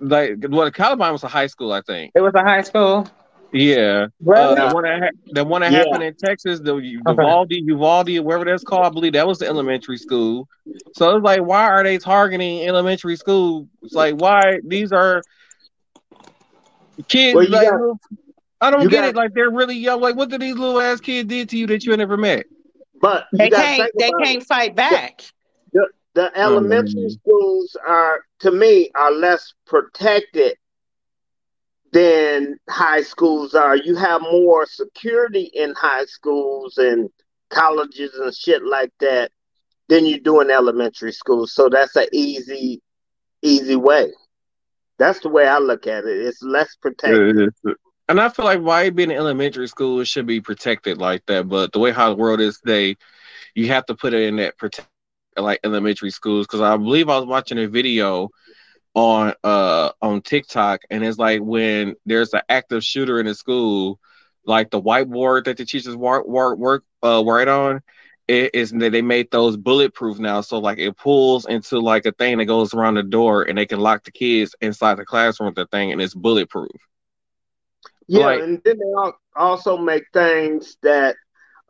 that. 0.00 0.40
Like 0.42 0.50
well, 0.50 0.70
Columbine 0.72 1.12
was 1.12 1.22
a 1.22 1.28
high 1.28 1.46
school, 1.46 1.72
I 1.72 1.82
think. 1.82 2.10
It 2.16 2.20
was 2.20 2.34
a 2.34 2.42
high 2.42 2.62
school. 2.62 3.06
Yeah, 3.52 4.06
uh, 4.32 4.54
the 4.54 4.70
one 4.72 4.84
that 4.84 5.00
ha- 5.00 5.32
the 5.32 5.44
one 5.44 5.62
that 5.62 5.72
yeah. 5.72 5.78
happened 5.78 6.04
in 6.04 6.14
Texas, 6.14 6.60
the 6.60 6.76
Uvalde, 6.76 7.52
okay. 7.52 7.60
Uvalde, 7.64 8.18
wherever 8.20 8.44
that's 8.44 8.62
called, 8.62 8.86
I 8.86 8.90
believe 8.90 9.14
that 9.14 9.26
was 9.26 9.38
the 9.40 9.46
elementary 9.46 9.98
school. 9.98 10.48
So 10.94 11.16
it's 11.16 11.24
like, 11.24 11.42
why 11.42 11.68
are 11.68 11.82
they 11.82 11.98
targeting 11.98 12.66
elementary 12.68 13.16
school? 13.16 13.66
It's 13.82 13.92
like, 13.92 14.14
why 14.14 14.60
these 14.64 14.92
are 14.92 15.22
kids? 17.08 17.34
Well, 17.34 17.48
like, 17.48 17.68
got, 17.68 17.96
I 18.60 18.70
don't 18.70 18.88
get 18.88 19.00
got, 19.00 19.08
it. 19.08 19.16
Like 19.16 19.34
they're 19.34 19.50
really 19.50 19.76
young. 19.76 20.00
Like, 20.00 20.14
what 20.14 20.28
did 20.28 20.40
these 20.40 20.56
little 20.56 20.80
ass 20.80 21.00
kids 21.00 21.28
did 21.28 21.48
to 21.48 21.58
you 21.58 21.66
that 21.66 21.84
you 21.84 21.96
never 21.96 22.16
met? 22.16 22.46
But 23.00 23.26
they 23.32 23.50
can't. 23.50 23.90
They 23.98 24.12
can't 24.22 24.46
fight 24.46 24.76
back. 24.76 25.22
The, 25.72 25.88
the 26.14 26.38
elementary 26.38 27.06
mm. 27.06 27.10
schools 27.10 27.76
are, 27.84 28.20
to 28.40 28.52
me, 28.52 28.90
are 28.94 29.10
less 29.10 29.54
protected 29.66 30.56
than 31.92 32.58
high 32.68 33.02
schools 33.02 33.54
are. 33.54 33.76
You 33.76 33.96
have 33.96 34.22
more 34.22 34.66
security 34.66 35.50
in 35.54 35.74
high 35.74 36.04
schools 36.04 36.78
and 36.78 37.10
colleges 37.50 38.14
and 38.14 38.34
shit 38.34 38.64
like 38.64 38.92
that 39.00 39.32
than 39.88 40.06
you 40.06 40.20
do 40.20 40.40
in 40.40 40.50
elementary 40.50 41.12
schools. 41.12 41.52
So 41.52 41.68
that's 41.68 41.96
an 41.96 42.06
easy, 42.12 42.80
easy 43.42 43.76
way. 43.76 44.12
That's 44.98 45.20
the 45.20 45.28
way 45.28 45.48
I 45.48 45.58
look 45.58 45.86
at 45.86 46.04
it. 46.04 46.18
It's 46.18 46.42
less 46.42 46.76
protected. 46.76 47.50
And 48.08 48.20
I 48.20 48.28
feel 48.28 48.44
like 48.44 48.60
why 48.60 48.90
being 48.90 49.10
in 49.10 49.16
elementary 49.16 49.68
school 49.68 50.00
it 50.00 50.06
should 50.06 50.26
be 50.26 50.40
protected 50.40 50.98
like 50.98 51.24
that. 51.26 51.48
But 51.48 51.72
the 51.72 51.78
way 51.78 51.90
how 51.90 52.10
the 52.10 52.16
world 52.16 52.40
is 52.40 52.58
today, 52.58 52.96
you 53.54 53.68
have 53.68 53.86
to 53.86 53.94
put 53.94 54.14
it 54.14 54.22
in 54.22 54.36
that 54.36 54.58
protect 54.58 54.88
like 55.36 55.60
elementary 55.64 56.10
schools. 56.10 56.46
Because 56.46 56.60
I 56.60 56.76
believe 56.76 57.08
I 57.08 57.16
was 57.18 57.26
watching 57.26 57.58
a 57.58 57.66
video 57.66 58.30
on 58.94 59.34
uh 59.44 59.90
on 60.02 60.22
TikTok, 60.22 60.82
and 60.90 61.04
it's 61.04 61.18
like 61.18 61.40
when 61.42 61.94
there's 62.06 62.32
an 62.34 62.42
active 62.48 62.84
shooter 62.84 63.20
in 63.20 63.26
a 63.26 63.34
school, 63.34 63.98
like 64.44 64.70
the 64.70 64.80
whiteboard 64.80 65.44
that 65.44 65.56
the 65.56 65.64
teachers 65.64 65.96
work 65.96 66.26
work 66.26 66.58
work 66.58 66.84
uh 67.02 67.22
write 67.24 67.48
on, 67.48 67.80
it 68.28 68.54
is 68.54 68.70
that 68.72 68.92
they 68.92 69.02
made 69.02 69.30
those 69.30 69.56
bulletproof 69.56 70.18
now. 70.18 70.40
So 70.40 70.58
like 70.58 70.78
it 70.78 70.96
pulls 70.96 71.46
into 71.46 71.78
like 71.80 72.06
a 72.06 72.12
thing 72.12 72.38
that 72.38 72.46
goes 72.46 72.74
around 72.74 72.94
the 72.94 73.02
door, 73.02 73.42
and 73.44 73.58
they 73.58 73.66
can 73.66 73.80
lock 73.80 74.04
the 74.04 74.12
kids 74.12 74.54
inside 74.60 74.96
the 74.98 75.04
classroom 75.04 75.48
with 75.48 75.56
the 75.56 75.66
thing, 75.66 75.92
and 75.92 76.00
it's 76.02 76.14
bulletproof. 76.14 76.70
Yeah, 78.08 78.26
like, 78.26 78.40
and 78.40 78.60
then 78.64 78.78
they 78.78 79.12
also 79.36 79.76
make 79.76 80.04
things 80.12 80.76
that 80.82 81.16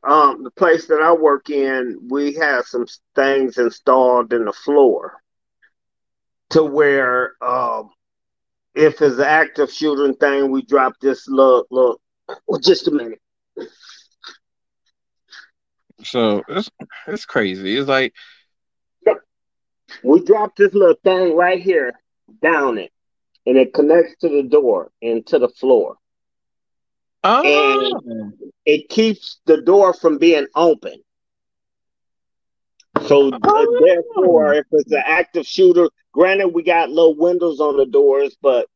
um 0.08 0.42
the 0.42 0.50
place 0.50 0.86
that 0.86 1.00
I 1.02 1.12
work 1.12 1.50
in, 1.50 2.08
we 2.10 2.34
have 2.34 2.66
some 2.66 2.86
things 3.14 3.58
installed 3.58 4.32
in 4.32 4.44
the 4.46 4.52
floor 4.52 5.19
to 6.50 6.62
where 6.64 7.34
um, 7.42 7.90
if 8.74 9.00
it's 9.02 9.16
an 9.16 9.22
active 9.22 9.72
shooting 9.72 10.14
thing, 10.14 10.50
we 10.50 10.62
drop 10.62 10.94
this 11.00 11.26
look, 11.28 11.66
look, 11.70 12.00
well, 12.46 12.60
just 12.60 12.88
a 12.88 12.90
minute. 12.90 13.20
So 16.02 16.42
it's 16.48 16.70
it's 17.06 17.26
crazy. 17.26 17.76
It's 17.76 17.88
like 17.88 18.14
we 20.02 20.24
drop 20.24 20.56
this 20.56 20.72
little 20.72 20.96
thing 21.02 21.36
right 21.36 21.60
here 21.60 21.92
down 22.42 22.78
it, 22.78 22.92
and 23.46 23.56
it 23.56 23.74
connects 23.74 24.16
to 24.20 24.28
the 24.28 24.42
door 24.42 24.90
and 25.02 25.26
to 25.26 25.38
the 25.38 25.48
floor. 25.48 25.96
Oh. 27.22 27.92
And 28.02 28.32
it 28.64 28.88
keeps 28.88 29.40
the 29.44 29.60
door 29.60 29.92
from 29.92 30.18
being 30.18 30.46
open. 30.54 31.02
So 33.06 33.30
oh. 33.32 33.38
Uh, 33.42 33.84
therefore, 33.84 34.54
if 34.54 34.66
it's 34.72 34.92
an 34.92 35.02
active 35.04 35.46
shooter, 35.46 35.88
granted 36.12 36.48
we 36.48 36.62
got 36.62 36.90
low 36.90 37.10
windows 37.10 37.60
on 37.60 37.76
the 37.76 37.86
doors, 37.86 38.36
but 38.40 38.66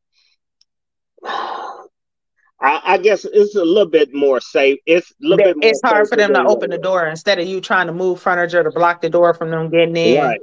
I, 1.23 2.81
I, 2.83 2.97
guess 2.97 3.25
it's 3.25 3.55
a 3.55 3.63
little 3.63 3.89
bit 3.89 4.13
more 4.13 4.39
safe. 4.39 4.79
It's 4.85 5.11
a 5.11 5.13
little 5.19 5.53
bit. 5.53 5.57
It's 5.61 5.81
hard 5.83 6.07
for 6.07 6.15
them 6.15 6.33
to 6.33 6.45
open 6.45 6.69
the 6.69 6.77
door 6.77 7.05
instead 7.07 7.39
of 7.39 7.47
you 7.47 7.61
trying 7.61 7.87
to 7.87 7.93
move 7.93 8.21
furniture 8.21 8.63
to 8.63 8.71
block 8.71 9.01
the 9.01 9.09
door 9.09 9.33
from 9.33 9.51
them 9.51 9.69
getting 9.69 9.95
in. 9.95 10.23
Right, 10.23 10.41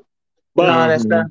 but 0.54 0.68
all 0.68 0.88
that 0.88 1.00
stuff. 1.00 1.26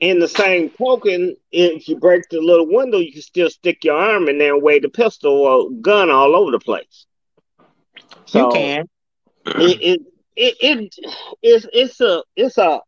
In 0.00 0.18
the 0.18 0.26
same 0.26 0.68
token, 0.70 1.36
if 1.52 1.88
you 1.88 1.96
break 1.96 2.28
the 2.28 2.40
little 2.40 2.66
window, 2.66 2.98
you 2.98 3.12
can 3.12 3.22
still 3.22 3.48
stick 3.48 3.84
your 3.84 3.96
arm 3.96 4.28
in 4.28 4.36
there 4.38 4.54
and 4.54 4.62
wave 4.62 4.82
the 4.82 4.88
pistol 4.88 5.32
or 5.32 5.70
gun 5.80 6.10
all 6.10 6.34
over 6.34 6.50
the 6.50 6.58
place. 6.58 7.06
So 8.24 8.46
you 8.46 8.52
can. 8.52 8.88
It, 9.46 9.80
it, 9.80 10.00
it, 10.36 10.56
it 10.60 10.94
it's 11.42 11.66
it's 11.72 12.00
a 12.00 12.22
it's 12.36 12.58
a 12.58 12.80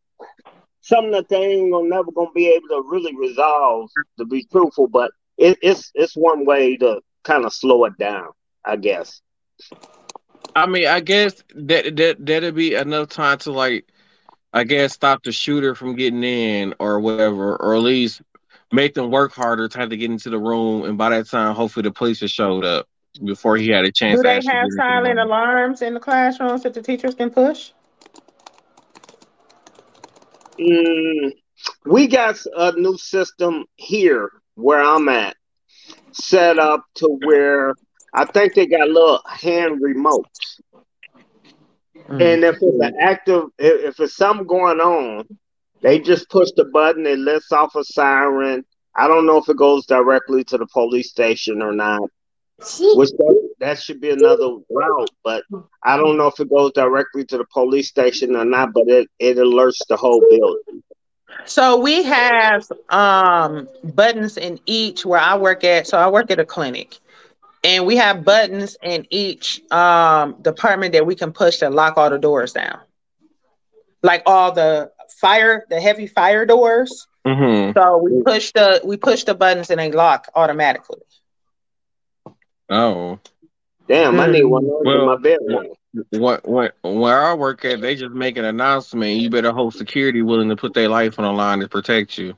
something 0.81 1.13
that 1.13 1.29
they 1.29 1.37
ain't 1.37 1.73
gonna 1.73 1.89
never 1.89 2.11
gonna 2.13 2.31
be 2.35 2.49
able 2.49 2.69
to 2.69 2.85
really 2.89 3.15
resolve 3.17 3.91
to 4.19 4.25
be 4.25 4.45
truthful, 4.45 4.87
but 4.87 5.11
it, 5.39 5.59
it's 5.63 5.91
it's 5.95 6.17
one 6.17 6.45
way 6.45 6.77
to 6.77 7.01
kind 7.25 7.45
of 7.45 7.53
slow 7.53 7.85
it 7.85 7.97
down, 7.99 8.29
I 8.65 8.77
guess. 8.77 9.21
I 10.55 10.67
mean, 10.67 10.87
I 10.87 11.01
guess 11.01 11.43
that 11.55 11.97
that 11.97 12.25
that'd 12.25 12.55
be 12.55 12.75
enough 12.75 13.09
time 13.09 13.39
to 13.39 13.53
like, 13.53 13.87
I 14.53 14.65
guess, 14.65 14.93
stop 14.93 15.23
the 15.23 15.33
shooter 15.33 15.75
from 15.75 15.97
getting 15.97 16.23
in 16.23 16.75
or 16.79 17.01
whatever, 17.01 17.57
or 17.57 17.75
at 17.75 17.83
least 17.83 18.23
make 18.73 18.95
them 18.95 19.11
work 19.11 19.33
harder, 19.33 19.69
trying 19.69 19.91
to 19.91 19.97
get 19.97 20.11
into 20.11 20.31
the 20.31 20.39
room, 20.39 20.85
and 20.85 20.99
by 20.99 21.11
that 21.11 21.29
time, 21.29 21.55
hopefully, 21.55 21.83
the 21.83 21.93
police 21.93 22.21
have 22.21 22.31
showed 22.31 22.65
up 22.65 22.87
before 23.23 23.57
he 23.57 23.69
had 23.69 23.85
a 23.85 23.93
chance. 23.93 24.17
Do 24.17 24.23
they 24.23 24.41
have 24.47 24.67
silent 24.77 25.19
alarms 25.19 25.83
in 25.83 25.95
the 25.95 26.01
classrooms 26.01 26.63
that 26.63 26.75
the 26.75 26.83
teachers 26.83 27.15
can 27.15 27.31
push? 27.31 27.71
Mm, 30.59 31.33
we 31.87 32.07
got 32.07 32.37
a 32.57 32.73
new 32.73 32.97
system 32.97 33.65
here 33.77 34.31
where 34.55 34.83
I'm 34.83 35.09
at, 35.09 35.37
set 36.13 36.59
up 36.59 36.85
to 36.97 37.19
where 37.25 37.75
I 38.13 38.25
think 38.25 38.55
they 38.55 38.67
got 38.67 38.89
little 38.89 39.21
hand 39.27 39.81
remotes. 39.83 40.61
Mm. 42.09 42.35
And 42.35 42.45
if 42.45 42.57
it's 42.61 42.85
an 42.85 42.95
active, 43.01 43.45
if, 43.59 43.95
if 43.95 44.01
it's 44.01 44.17
something 44.17 44.47
going 44.47 44.81
on, 44.81 45.27
they 45.83 45.99
just 45.99 46.31
push 46.31 46.51
the 46.57 46.65
button, 46.67 47.07
it 47.07 47.19
lets 47.19 47.51
off 47.53 47.75
a 47.75 47.85
siren. 47.85 48.65
I 48.95 49.09
don't 49.09 49.27
know 49.27 49.39
if 49.39 49.49
it 49.49 49.57
goes 49.57 49.87
directly 49.87 50.45
to 50.45 50.59
the 50.59 50.67
police 50.67 51.11
station 51.11 51.61
or 51.61 51.73
not. 51.73 52.09
Which 52.59 53.11
that, 53.11 53.51
that 53.59 53.79
should 53.81 54.01
be 54.01 54.11
another 54.11 54.59
route, 54.71 55.11
but 55.25 55.43
I 55.83 55.97
don't 55.97 56.17
know 56.17 56.29
if 56.29 56.39
it 56.39 56.49
goes 56.49 56.73
directly 56.73 57.25
to 57.27 57.39
the 57.39 57.45
police 57.53 57.89
station 57.89 58.37
or 58.37 58.45
not. 58.45 58.73
But 58.73 58.89
it 58.89 59.11
it 59.19 59.37
alerts 59.39 59.81
the 59.89 59.97
whole 59.97 60.25
building. 60.31 60.83
So 61.47 61.79
we 61.81 62.05
have 62.05 62.71
um, 62.91 63.69
buttons 63.83 64.37
in 64.37 64.61
each 64.67 65.05
where 65.05 65.21
I 65.21 65.37
work 65.37 65.65
at. 65.65 65.89
So 65.89 65.99
I 65.99 66.09
work 66.09 66.31
at 66.31 66.39
a 66.39 66.45
clinic, 66.45 66.97
and 67.65 67.87
we 67.87 67.97
have 67.97 68.25
buttons 68.25 68.77
in 68.83 69.07
each 69.11 69.61
um, 69.73 70.41
department 70.41 70.93
that 70.93 71.05
we 71.05 71.17
can 71.17 71.33
push 71.33 71.59
to 71.59 71.71
lock 71.71 71.99
all 71.99 72.09
the 72.09 72.19
doors 72.19 72.53
down, 72.53 72.79
like 74.03 74.23
all 74.27 74.53
the 74.53 74.93
fire, 75.21 75.67
the 75.71 75.81
heavy 75.81 76.07
fire 76.07 76.47
doors. 76.47 77.09
Mm-hmm. 77.27 77.73
So 77.77 77.99
we 77.99 78.23
push 78.23 78.53
the 78.53 78.81
we 78.85 78.97
push 78.97 79.25
the 79.25 79.35
buttons 79.35 79.71
and 79.71 79.81
they 79.81 79.91
lock 79.91 80.29
automatically. 80.37 81.01
Oh. 82.71 83.19
Damn, 83.87 84.19
I 84.19 84.27
need 84.27 84.45
one 84.45 84.65
well, 84.67 85.01
in 85.01 85.07
my 85.07 85.17
bedroom. 85.17 85.75
What 86.11 86.49
what 86.49 86.75
where 86.83 87.23
I 87.23 87.35
work 87.35 87.65
at, 87.65 87.81
they 87.81 87.95
just 87.95 88.13
make 88.13 88.37
an 88.37 88.45
announcement. 88.45 89.21
You 89.21 89.31
better 89.31 89.53
hold 89.53 89.75
security 89.75 90.23
willing 90.23 90.49
to 90.49 90.57
put 90.57 90.75
their 90.75 90.89
life 90.89 91.19
on 91.19 91.25
the 91.25 91.33
line 91.33 91.61
to 91.61 91.69
protect 91.69 92.19
you. 92.19 92.35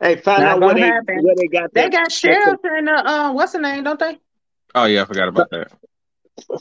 Hey, 0.00 0.16
find 0.16 0.42
out 0.42 0.60
what 0.60 0.76
they, 0.76 0.90
what 0.90 1.36
they 1.36 1.48
got. 1.48 1.72
They 1.72 1.88
got 1.88 2.12
sheriff 2.12 2.60
in 2.64 2.84
the 2.84 2.92
uh, 2.92 3.32
what's 3.32 3.52
the 3.52 3.60
name? 3.60 3.84
Don't 3.84 3.98
they? 3.98 4.18
Oh 4.74 4.84
yeah, 4.84 5.02
I 5.02 5.04
forgot 5.06 5.28
about 5.28 5.50
that. 5.50 5.72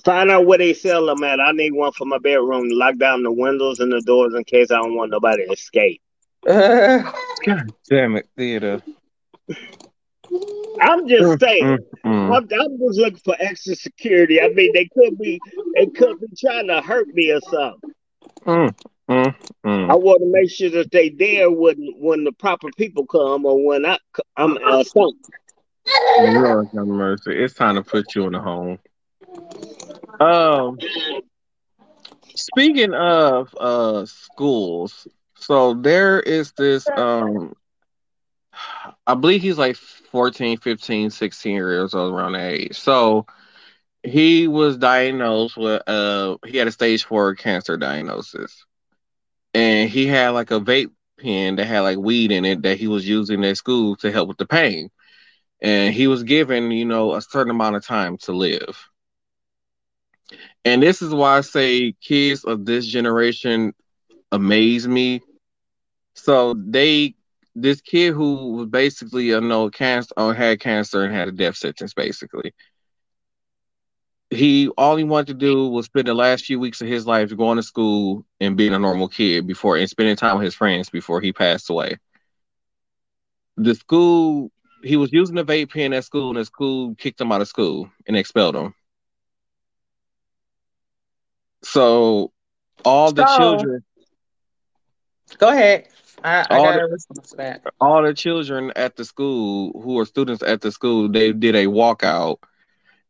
Find 0.04 0.32
out 0.32 0.46
where 0.46 0.58
they 0.58 0.74
sell 0.74 1.06
them 1.06 1.24
at. 1.24 1.40
I 1.40 1.52
need 1.52 1.74
one 1.74 1.92
for 1.92 2.06
my 2.06 2.18
bedroom. 2.18 2.70
Lock 2.70 2.98
down 2.98 3.24
the 3.24 3.32
windows 3.32 3.80
and 3.80 3.92
the 3.92 4.02
doors 4.02 4.34
in 4.34 4.44
case 4.44 4.72
I 4.72 4.78
don't 4.78 4.96
want 4.96 5.12
nobody 5.12 5.46
to 5.46 5.52
escape. 5.52 6.02
Uh, 6.48 7.12
God 7.46 7.74
damn 7.90 8.16
it, 8.16 8.28
theater. 8.36 8.82
I'm 10.82 11.08
just 11.08 11.40
saying. 11.40 11.64
Mm, 11.64 11.78
mm. 12.06 12.36
I'm, 12.36 12.48
I'm, 12.60 12.80
just 12.80 13.00
looking 13.00 13.20
for 13.24 13.36
extra 13.40 13.76
security. 13.76 14.42
I 14.42 14.50
mean, 14.50 14.72
they 14.74 14.88
could 14.94 15.18
be, 15.18 15.40
they 15.76 15.88
could 15.88 16.20
be 16.20 16.28
trying 16.40 16.68
to 16.68 16.82
hurt 16.82 17.08
me 17.10 17.32
or 17.32 17.42
something. 17.42 17.92
Mm, 18.46 18.76
mm. 19.10 19.36
I 19.66 19.96
want 19.96 20.22
to 20.22 20.32
make 20.32 20.50
sure 20.50 20.70
that 20.70 20.92
they 20.92 21.10
there 21.10 21.52
when 21.52 21.94
when 21.98 22.24
the 22.24 22.32
proper 22.32 22.70
people 22.78 23.06
come 23.06 23.46
or 23.46 23.64
when 23.64 23.86
I 23.86 23.98
I'm 24.38 24.58
uh, 24.58 24.84
something. 24.84 25.20
Lord 26.20 26.70
have 26.76 26.88
mercy. 26.88 27.32
It's 27.36 27.54
time 27.54 27.76
to 27.76 27.84
put 27.84 28.16
you 28.16 28.26
in 28.28 28.36
a 28.36 28.42
home. 28.42 28.80
Um, 30.20 30.78
speaking 32.36 32.94
of 32.94 33.54
uh 33.60 34.06
schools, 34.06 35.08
so 35.36 35.74
there 35.74 36.20
is 36.20 36.54
this 36.54 36.88
um 36.96 37.54
I 39.08 39.16
believe 39.16 39.42
he's 39.42 39.58
like 39.58 39.76
14, 39.76 40.58
15, 40.58 41.10
16 41.10 41.56
years 41.56 41.94
old 41.94 42.14
around 42.14 42.34
that 42.34 42.54
age. 42.54 42.78
So 42.80 43.26
he 44.04 44.48
was 44.48 44.78
diagnosed 44.78 45.58
with 45.58 45.82
uh 45.88 46.38
he 46.46 46.58
had 46.58 46.68
a 46.68 46.72
stage 46.72 47.04
four 47.06 47.36
cancer 47.36 47.78
diagnosis. 47.78 48.66
And 49.54 49.90
he 49.90 50.08
had 50.08 50.30
like 50.30 50.52
a 50.52 50.60
vape 50.60 50.92
pen 51.20 51.56
that 51.58 51.66
had 51.66 51.82
like 51.82 51.98
weed 51.98 52.32
in 52.32 52.46
it 52.46 52.64
that 52.64 52.78
he 52.78 52.88
was 52.88 53.08
using 53.08 53.44
at 53.46 53.58
school 53.58 53.96
to 53.98 54.12
help 54.12 54.28
with 54.28 54.38
the 54.38 54.46
pain. 54.46 54.90
And 55.62 55.94
he 55.94 56.08
was 56.08 56.24
given, 56.24 56.72
you 56.72 56.86
know, 56.86 57.14
a 57.16 57.22
certain 57.22 57.52
amount 57.52 57.76
of 57.76 57.86
time 57.86 58.18
to 58.24 58.32
live. 58.34 58.78
And 60.66 60.82
this 60.82 61.02
is 61.02 61.14
why 61.14 61.38
I 61.38 61.42
say 61.42 61.94
kids 62.02 62.44
of 62.44 62.66
this 62.66 62.86
generation 62.86 63.74
amaze 64.32 64.88
me. 64.88 65.22
So 66.16 66.54
they 66.54 67.16
this 67.56 67.82
kid 67.82 68.14
who 68.14 68.54
was 68.54 68.68
basically 68.68 69.26
you 69.26 69.42
know 69.42 69.70
cancer 69.70 70.14
or 70.18 70.32
uh, 70.32 70.34
had 70.34 70.60
cancer 70.60 71.04
and 71.04 71.14
had 71.14 71.28
a 71.28 71.32
death 71.32 71.58
sentence 71.58 71.94
basically. 71.94 72.54
He 74.30 74.70
all 74.78 74.96
he 74.96 75.04
wanted 75.04 75.28
to 75.28 75.34
do 75.34 75.68
was 75.68 75.86
spend 75.88 76.08
the 76.08 76.14
last 76.14 76.46
few 76.46 76.60
weeks 76.60 76.82
of 76.82 76.88
his 76.88 77.06
life 77.06 77.36
going 77.36 77.58
to 77.58 77.64
school 77.64 78.26
and 78.40 78.56
being 78.56 78.74
a 78.74 78.80
normal 78.80 79.10
kid 79.10 79.46
before 79.46 79.76
and 79.78 79.90
spending 79.90 80.16
time 80.16 80.38
with 80.38 80.46
his 80.46 80.56
friends 80.56 80.90
before 80.90 81.20
he 81.20 81.34
passed 81.34 81.70
away. 81.70 81.98
The 83.58 83.76
school 83.76 84.52
he 84.84 84.96
was 84.98 85.12
using 85.12 85.36
the 85.36 85.44
vape 85.44 85.72
pen 85.72 85.94
at 85.94 86.06
school 86.06 86.30
and 86.30 86.38
the 86.38 86.46
school 86.46 86.96
kicked 86.96 87.20
him 87.20 87.32
out 87.32 87.42
of 87.42 87.48
school 87.48 87.92
and 88.08 88.16
expelled 88.16 88.56
him. 88.56 88.74
So 91.64 92.32
all 92.86 93.12
the 93.12 93.28
so, 93.28 93.38
children 93.38 93.84
go 95.38 95.50
ahead 95.50 95.88
I, 96.24 96.46
I 96.50 96.58
all, 96.58 96.74
the, 96.74 97.72
all 97.80 98.04
the 98.04 98.14
children 98.14 98.72
at 98.76 98.96
the 98.96 99.06
school 99.06 99.72
who 99.82 100.00
are 100.00 100.06
students 100.06 100.44
at 100.44 100.62
the 100.62 100.72
school, 100.72 101.10
they 101.10 101.32
did 101.32 101.56
a 101.56 101.66
walkout 101.66 102.38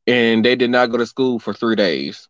and 0.07 0.43
they 0.43 0.55
did 0.55 0.69
not 0.69 0.91
go 0.91 0.97
to 0.97 1.05
school 1.05 1.39
for 1.39 1.53
three 1.53 1.75
days. 1.75 2.27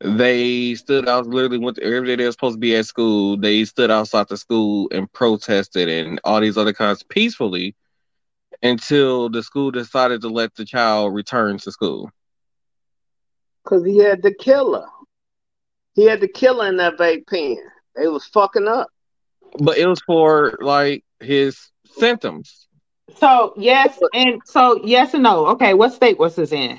They 0.00 0.74
stood 0.74 1.08
out 1.08 1.26
literally 1.26 1.58
went 1.58 1.76
to, 1.76 1.84
every 1.84 2.08
day 2.08 2.16
they 2.16 2.24
were 2.24 2.32
supposed 2.32 2.56
to 2.56 2.60
be 2.60 2.76
at 2.76 2.86
school. 2.86 3.36
They 3.36 3.64
stood 3.64 3.90
outside 3.90 4.28
the 4.28 4.36
school 4.36 4.88
and 4.92 5.10
protested 5.12 5.88
and 5.88 6.20
all 6.24 6.40
these 6.40 6.58
other 6.58 6.72
kinds 6.72 7.02
peacefully 7.02 7.74
until 8.62 9.30
the 9.30 9.42
school 9.42 9.70
decided 9.70 10.20
to 10.22 10.28
let 10.28 10.54
the 10.54 10.64
child 10.64 11.14
return 11.14 11.58
to 11.58 11.72
school. 11.72 12.10
Cause 13.64 13.84
he 13.84 13.98
had 13.98 14.22
the 14.22 14.34
killer. 14.34 14.86
He 15.94 16.04
had 16.06 16.20
the 16.20 16.28
killer 16.28 16.68
in 16.68 16.76
that 16.76 16.98
vape 16.98 17.26
pen. 17.26 17.56
They 17.96 18.08
was 18.08 18.26
fucking 18.26 18.68
up 18.68 18.88
but 19.58 19.78
it 19.78 19.86
was 19.86 20.00
for 20.02 20.58
like 20.60 21.04
his 21.20 21.70
symptoms. 21.98 22.66
So 23.18 23.54
yes, 23.56 23.98
and 24.12 24.40
so 24.44 24.84
yes 24.84 25.14
and 25.14 25.22
no. 25.22 25.46
Okay, 25.48 25.74
what 25.74 25.92
state 25.92 26.18
was 26.18 26.36
this 26.36 26.52
in? 26.52 26.78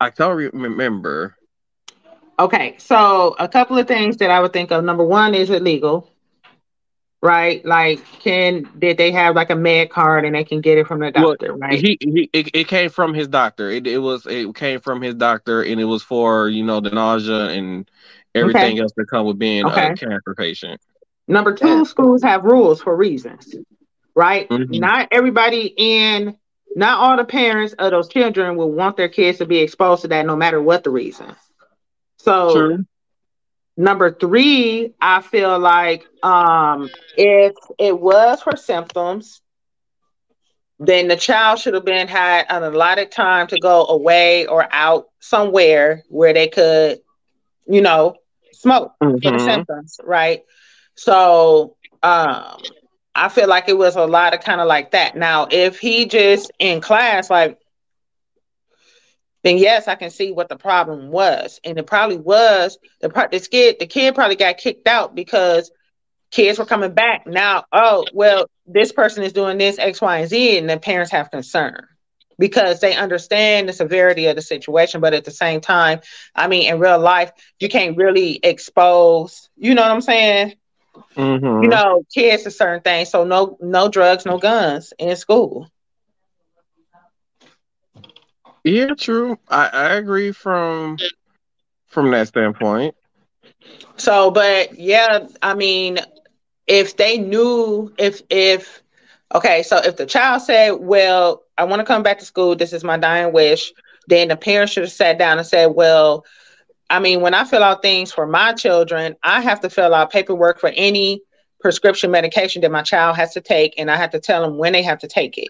I 0.00 0.10
don't 0.10 0.36
remember. 0.52 1.36
Okay, 2.38 2.76
so 2.78 3.36
a 3.38 3.48
couple 3.48 3.78
of 3.78 3.86
things 3.86 4.16
that 4.18 4.30
I 4.30 4.40
would 4.40 4.52
think 4.52 4.72
of. 4.72 4.84
Number 4.84 5.04
one, 5.04 5.34
is 5.34 5.50
it 5.50 5.62
legal? 5.62 6.08
Right? 7.20 7.64
Like, 7.64 8.04
can 8.20 8.68
did 8.78 8.96
they 8.96 9.12
have 9.12 9.36
like 9.36 9.50
a 9.50 9.54
med 9.54 9.90
card 9.90 10.24
and 10.24 10.34
they 10.34 10.42
can 10.42 10.60
get 10.60 10.78
it 10.78 10.88
from 10.88 11.00
the 11.00 11.12
doctor? 11.12 11.52
Well, 11.52 11.58
right? 11.58 11.78
He, 11.78 11.98
he 12.00 12.30
it, 12.32 12.50
it 12.52 12.68
came 12.68 12.90
from 12.90 13.14
his 13.14 13.28
doctor. 13.28 13.70
It 13.70 13.86
it 13.86 13.98
was 13.98 14.26
it 14.26 14.54
came 14.56 14.80
from 14.80 15.02
his 15.02 15.14
doctor, 15.14 15.62
and 15.62 15.80
it 15.80 15.84
was 15.84 16.02
for 16.02 16.48
you 16.48 16.64
know 16.64 16.80
the 16.80 16.90
nausea 16.90 17.50
and 17.50 17.88
everything 18.34 18.72
okay. 18.72 18.80
else 18.80 18.92
that 18.96 19.06
come 19.08 19.26
with 19.26 19.38
being 19.38 19.66
okay. 19.66 19.90
a 19.90 19.96
cancer 19.96 20.34
patient. 20.36 20.80
Number 21.28 21.54
two, 21.54 21.84
schools 21.84 22.22
have 22.22 22.44
rules 22.44 22.82
for 22.82 22.94
reasons, 22.94 23.54
right? 24.14 24.48
Mm-hmm. 24.48 24.78
Not 24.78 25.08
everybody 25.12 25.72
in, 25.76 26.36
not 26.74 26.98
all 26.98 27.16
the 27.16 27.24
parents 27.24 27.74
of 27.78 27.90
those 27.90 28.08
children 28.08 28.56
will 28.56 28.72
want 28.72 28.96
their 28.96 29.08
kids 29.08 29.38
to 29.38 29.46
be 29.46 29.58
exposed 29.58 30.02
to 30.02 30.08
that 30.08 30.26
no 30.26 30.36
matter 30.36 30.60
what 30.60 30.84
the 30.84 30.90
reason. 30.90 31.34
So, 32.18 32.52
True. 32.54 32.86
number 33.76 34.12
three, 34.12 34.94
I 35.00 35.22
feel 35.22 35.58
like 35.58 36.06
um, 36.22 36.90
if 37.16 37.54
it 37.78 37.98
was 37.98 38.42
for 38.42 38.56
symptoms, 38.56 39.40
then 40.78 41.06
the 41.06 41.16
child 41.16 41.60
should 41.60 41.74
have 41.74 41.84
been 41.84 42.08
had 42.08 42.46
an 42.48 42.64
allotted 42.64 43.12
time 43.12 43.46
to 43.48 43.58
go 43.58 43.86
away 43.86 44.46
or 44.46 44.66
out 44.72 45.06
somewhere 45.20 46.02
where 46.08 46.32
they 46.32 46.48
could, 46.48 46.98
you 47.68 47.80
know, 47.80 48.16
smoke 48.52 48.92
mm-hmm. 49.00 49.16
get 49.18 49.32
the 49.32 49.38
symptoms, 49.38 50.00
right? 50.02 50.42
So 50.94 51.76
um 52.02 52.58
I 53.14 53.28
feel 53.28 53.48
like 53.48 53.68
it 53.68 53.76
was 53.76 53.96
a 53.96 54.06
lot 54.06 54.34
of 54.34 54.40
kind 54.40 54.60
of 54.60 54.66
like 54.66 54.92
that. 54.92 55.16
Now, 55.16 55.46
if 55.50 55.78
he 55.78 56.06
just 56.06 56.50
in 56.58 56.80
class, 56.80 57.28
like, 57.28 57.58
then 59.44 59.58
yes, 59.58 59.88
I 59.88 59.96
can 59.96 60.10
see 60.10 60.32
what 60.32 60.48
the 60.48 60.56
problem 60.56 61.10
was, 61.10 61.60
and 61.64 61.78
it 61.78 61.86
probably 61.86 62.16
was 62.16 62.78
the 63.00 63.10
part. 63.10 63.32
Kid, 63.32 63.76
the 63.80 63.86
kid 63.86 64.14
probably 64.14 64.36
got 64.36 64.56
kicked 64.56 64.86
out 64.88 65.14
because 65.14 65.70
kids 66.30 66.58
were 66.58 66.64
coming 66.64 66.94
back. 66.94 67.26
Now, 67.26 67.64
oh 67.72 68.06
well, 68.14 68.46
this 68.66 68.92
person 68.92 69.24
is 69.24 69.32
doing 69.32 69.58
this 69.58 69.78
X, 69.78 70.00
Y, 70.00 70.18
and 70.18 70.28
Z, 70.28 70.58
and 70.58 70.70
the 70.70 70.78
parents 70.78 71.10
have 71.12 71.30
concern 71.30 71.86
because 72.38 72.80
they 72.80 72.94
understand 72.94 73.68
the 73.68 73.72
severity 73.72 74.26
of 74.26 74.36
the 74.36 74.42
situation. 74.42 75.00
But 75.00 75.12
at 75.12 75.24
the 75.24 75.30
same 75.30 75.60
time, 75.60 76.00
I 76.34 76.46
mean, 76.46 76.72
in 76.72 76.78
real 76.78 76.98
life, 76.98 77.32
you 77.58 77.68
can't 77.68 77.96
really 77.96 78.38
expose. 78.42 79.50
You 79.56 79.74
know 79.74 79.82
what 79.82 79.90
I'm 79.90 80.00
saying? 80.00 80.54
Mm-hmm. 81.16 81.62
You 81.62 81.68
know, 81.68 82.04
kids 82.14 82.44
to 82.44 82.50
certain 82.50 82.82
things. 82.82 83.10
So 83.10 83.24
no, 83.24 83.56
no 83.60 83.88
drugs, 83.88 84.24
no 84.26 84.38
guns 84.38 84.92
in 84.98 85.16
school. 85.16 85.68
Yeah, 88.64 88.94
true. 88.98 89.38
I, 89.48 89.68
I 89.68 89.94
agree 89.94 90.32
from 90.32 90.96
from 91.88 92.10
that 92.12 92.28
standpoint. 92.28 92.94
So, 93.96 94.30
but 94.30 94.78
yeah, 94.78 95.26
I 95.42 95.54
mean, 95.54 95.98
if 96.66 96.96
they 96.96 97.18
knew, 97.18 97.92
if 97.98 98.22
if 98.30 98.82
okay, 99.34 99.62
so 99.62 99.78
if 99.78 99.96
the 99.96 100.06
child 100.06 100.42
said, 100.42 100.72
"Well, 100.72 101.42
I 101.58 101.64
want 101.64 101.80
to 101.80 101.86
come 101.86 102.02
back 102.02 102.18
to 102.18 102.24
school. 102.24 102.56
This 102.56 102.72
is 102.72 102.84
my 102.84 102.96
dying 102.96 103.32
wish," 103.32 103.72
then 104.08 104.28
the 104.28 104.36
parents 104.36 104.72
should 104.72 104.84
have 104.84 104.92
sat 104.92 105.18
down 105.18 105.38
and 105.38 105.46
said, 105.46 105.66
"Well, 105.66 106.24
I 106.92 106.98
mean, 106.98 107.22
when 107.22 107.32
I 107.32 107.44
fill 107.44 107.64
out 107.64 107.80
things 107.80 108.12
for 108.12 108.26
my 108.26 108.52
children, 108.52 109.16
I 109.22 109.40
have 109.40 109.60
to 109.60 109.70
fill 109.70 109.94
out 109.94 110.12
paperwork 110.12 110.60
for 110.60 110.68
any 110.76 111.22
prescription 111.58 112.10
medication 112.10 112.60
that 112.60 112.70
my 112.70 112.82
child 112.82 113.16
has 113.16 113.32
to 113.32 113.40
take, 113.40 113.72
and 113.78 113.90
I 113.90 113.96
have 113.96 114.10
to 114.10 114.20
tell 114.20 114.42
them 114.42 114.58
when 114.58 114.74
they 114.74 114.82
have 114.82 114.98
to 114.98 115.08
take 115.08 115.38
it. 115.38 115.48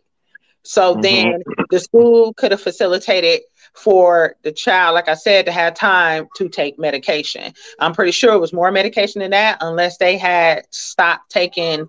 So 0.62 0.92
mm-hmm. 0.92 1.00
then 1.00 1.42
the 1.68 1.80
school 1.80 2.32
could 2.34 2.52
have 2.52 2.60
facilitated 2.60 3.40
for 3.74 4.36
the 4.42 4.52
child, 4.52 4.94
like 4.94 5.08
I 5.08 5.14
said, 5.14 5.46
to 5.46 5.52
have 5.52 5.74
time 5.74 6.28
to 6.36 6.48
take 6.48 6.78
medication. 6.78 7.52
I'm 7.80 7.92
pretty 7.92 8.12
sure 8.12 8.34
it 8.34 8.40
was 8.40 8.52
more 8.52 8.70
medication 8.70 9.20
than 9.20 9.32
that, 9.32 9.58
unless 9.62 9.98
they 9.98 10.18
had 10.18 10.62
stopped 10.70 11.32
taking 11.32 11.88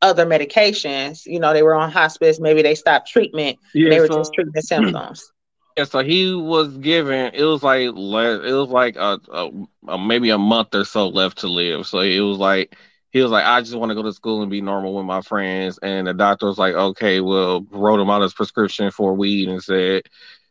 other 0.00 0.24
medications. 0.24 1.26
You 1.26 1.40
know, 1.40 1.52
they 1.52 1.62
were 1.62 1.74
on 1.74 1.90
hospice, 1.90 2.40
maybe 2.40 2.62
they 2.62 2.74
stopped 2.74 3.10
treatment. 3.10 3.58
Yeah, 3.74 3.90
they 3.90 4.00
were 4.00 4.06
so, 4.06 4.16
just 4.20 4.32
treating 4.32 4.52
the 4.54 4.62
symptoms. 4.62 5.30
Yeah, 5.76 5.84
so 5.84 6.00
he 6.04 6.34
was 6.34 6.76
given. 6.78 7.34
It 7.34 7.44
was 7.44 7.62
like 7.62 7.82
it 7.82 7.92
was 7.92 8.68
like 8.68 8.96
a, 8.96 9.20
a, 9.32 9.50
a, 9.88 9.98
maybe 9.98 10.30
a 10.30 10.38
month 10.38 10.74
or 10.74 10.84
so 10.84 11.08
left 11.08 11.38
to 11.38 11.48
live. 11.48 11.86
So 11.86 12.00
it 12.00 12.20
was 12.20 12.38
like 12.38 12.76
he 13.10 13.20
was 13.22 13.30
like, 13.32 13.44
I 13.44 13.60
just 13.60 13.74
want 13.76 13.90
to 13.90 13.94
go 13.96 14.02
to 14.02 14.12
school 14.12 14.42
and 14.42 14.50
be 14.50 14.60
normal 14.60 14.94
with 14.94 15.06
my 15.06 15.20
friends. 15.22 15.78
And 15.82 16.06
the 16.06 16.14
doctor 16.14 16.46
was 16.46 16.58
like, 16.58 16.74
okay, 16.74 17.20
well, 17.20 17.66
wrote 17.70 18.00
him 18.00 18.10
out 18.10 18.22
his 18.22 18.34
prescription 18.34 18.90
for 18.90 19.14
weed 19.14 19.48
and 19.48 19.62
said, 19.62 20.02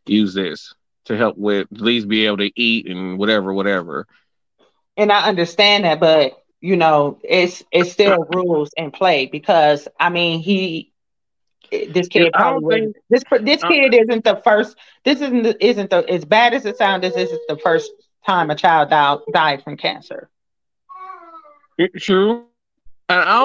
use 0.06 0.34
this 0.34 0.74
to 1.06 1.18
help 1.18 1.38
with 1.38 1.68
at 1.74 1.82
least 1.82 2.08
be 2.10 2.26
able 2.26 2.38
to 2.38 2.52
eat 2.60 2.88
and 2.90 3.18
whatever, 3.18 3.54
whatever. 3.54 4.08
And 4.98 5.12
I 5.12 5.28
understand 5.28 5.86
that, 5.86 6.00
but 6.00 6.34
you 6.62 6.78
know, 6.78 7.20
it's 7.24 7.64
it's 7.72 7.92
still 7.92 8.26
rules 8.34 8.72
in 8.78 8.92
play 8.92 9.26
because 9.28 9.88
I 10.00 10.10
mean 10.10 10.40
he 10.40 10.93
this 11.92 12.08
kid 12.08 12.32
probably 12.34 12.80
think, 12.80 12.96
this 13.10 13.24
this 13.42 13.64
kid 13.64 13.94
isn't 13.94 14.24
the 14.24 14.42
first. 14.44 14.78
This 15.04 15.22
isn't 15.22 15.46
isn't 15.60 15.90
the 15.90 16.10
as 16.10 16.26
bad 16.26 16.54
as 16.54 16.66
it 16.66 16.78
sounds. 16.78 17.02
This 17.02 17.16
isn't 17.16 17.42
the 17.48 17.58
first 17.58 17.92
time 18.26 18.50
a 18.50 18.56
child 18.56 18.90
died 18.90 19.20
died 19.32 19.64
from 19.64 19.78
cancer. 19.78 20.30
True. 21.98 22.46
And 23.10 23.20
I 23.20 23.40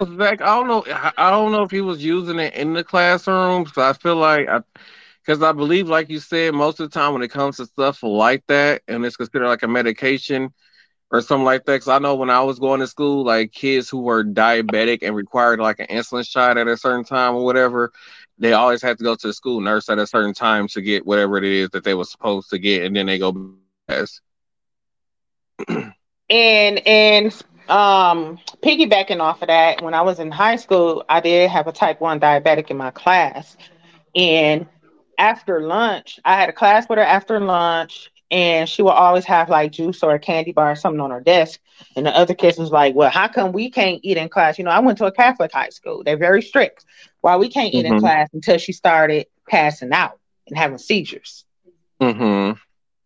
don't, 0.00 0.18
Zach, 0.18 0.40
I 0.40 0.46
don't 0.56 0.68
know. 0.68 0.84
I 1.16 1.30
don't 1.30 1.52
know 1.52 1.62
if 1.62 1.70
he 1.70 1.80
was 1.80 2.04
using 2.04 2.38
it 2.38 2.54
in 2.54 2.72
the 2.72 2.82
classroom. 2.82 3.66
So 3.66 3.82
I 3.82 3.92
feel 3.92 4.16
like, 4.16 4.48
because 5.24 5.42
I, 5.42 5.50
I 5.50 5.52
believe, 5.52 5.88
like 5.88 6.10
you 6.10 6.18
said, 6.18 6.54
most 6.54 6.80
of 6.80 6.90
the 6.90 6.98
time 6.98 7.12
when 7.12 7.22
it 7.22 7.30
comes 7.30 7.58
to 7.58 7.66
stuff 7.66 8.02
like 8.02 8.44
that, 8.48 8.82
and 8.88 9.04
it's 9.04 9.16
considered 9.16 9.48
like 9.48 9.62
a 9.62 9.68
medication 9.68 10.52
or 11.10 11.20
something 11.20 11.44
like 11.44 11.64
that. 11.64 11.72
Because 11.74 11.88
I 11.88 11.98
know 11.98 12.14
when 12.16 12.30
I 12.30 12.40
was 12.42 12.58
going 12.58 12.80
to 12.80 12.86
school, 12.86 13.24
like 13.24 13.52
kids 13.52 13.88
who 13.88 14.00
were 14.00 14.24
diabetic 14.24 14.98
and 15.02 15.14
required 15.14 15.60
like 15.60 15.78
an 15.80 15.86
insulin 15.86 16.26
shot 16.26 16.58
at 16.58 16.68
a 16.68 16.76
certain 16.76 17.04
time 17.04 17.34
or 17.34 17.44
whatever, 17.44 17.92
they 18.38 18.52
always 18.52 18.82
had 18.82 18.98
to 18.98 19.04
go 19.04 19.14
to 19.14 19.26
the 19.28 19.32
school 19.32 19.60
nurse 19.60 19.88
at 19.88 19.98
a 19.98 20.06
certain 20.06 20.34
time 20.34 20.68
to 20.68 20.80
get 20.82 21.06
whatever 21.06 21.38
it 21.38 21.44
is 21.44 21.70
that 21.70 21.84
they 21.84 21.94
were 21.94 22.04
supposed 22.04 22.50
to 22.50 22.58
get, 22.58 22.84
and 22.84 22.96
then 22.96 23.06
they 23.06 23.18
go 23.18 23.32
and 26.28 26.86
and 26.86 27.42
um 27.68 28.38
piggybacking 28.62 29.20
off 29.20 29.42
of 29.42 29.48
that, 29.48 29.82
when 29.82 29.94
I 29.94 30.02
was 30.02 30.18
in 30.18 30.30
high 30.30 30.56
school, 30.56 31.04
I 31.08 31.20
did 31.20 31.50
have 31.50 31.66
a 31.66 31.72
type 31.72 32.00
one 32.00 32.20
diabetic 32.20 32.70
in 32.70 32.76
my 32.76 32.90
class, 32.90 33.56
and 34.14 34.66
after 35.18 35.60
lunch, 35.62 36.20
I 36.24 36.34
had 36.34 36.48
a 36.48 36.52
class 36.52 36.88
with 36.88 36.98
her 36.98 37.04
after 37.04 37.40
lunch, 37.40 38.10
and 38.30 38.68
she 38.68 38.82
would 38.82 38.90
always 38.90 39.24
have 39.24 39.48
like 39.48 39.72
juice 39.72 40.02
or 40.02 40.14
a 40.14 40.18
candy 40.18 40.52
bar 40.52 40.72
or 40.72 40.76
something 40.76 41.00
on 41.00 41.10
her 41.10 41.20
desk. 41.20 41.60
And 41.94 42.06
the 42.06 42.16
other 42.16 42.34
kids 42.34 42.58
was 42.58 42.70
like, 42.70 42.94
"Well, 42.94 43.10
how 43.10 43.28
come 43.28 43.52
we 43.52 43.70
can't 43.70 44.00
eat 44.02 44.16
in 44.16 44.28
class?" 44.28 44.58
You 44.58 44.64
know, 44.64 44.70
I 44.70 44.80
went 44.80 44.98
to 44.98 45.06
a 45.06 45.12
Catholic 45.12 45.52
high 45.52 45.68
school; 45.68 46.02
they're 46.02 46.16
very 46.16 46.42
strict. 46.42 46.84
Why 47.20 47.36
we 47.36 47.48
can't 47.48 47.68
mm-hmm. 47.68 47.78
eat 47.78 47.86
in 47.86 47.92
mm-hmm. 47.92 48.00
class 48.00 48.28
until 48.32 48.58
she 48.58 48.72
started 48.72 49.26
passing 49.48 49.92
out 49.92 50.18
and 50.48 50.56
having 50.56 50.78
seizures. 50.78 51.44
Mm-hmm. 52.00 52.58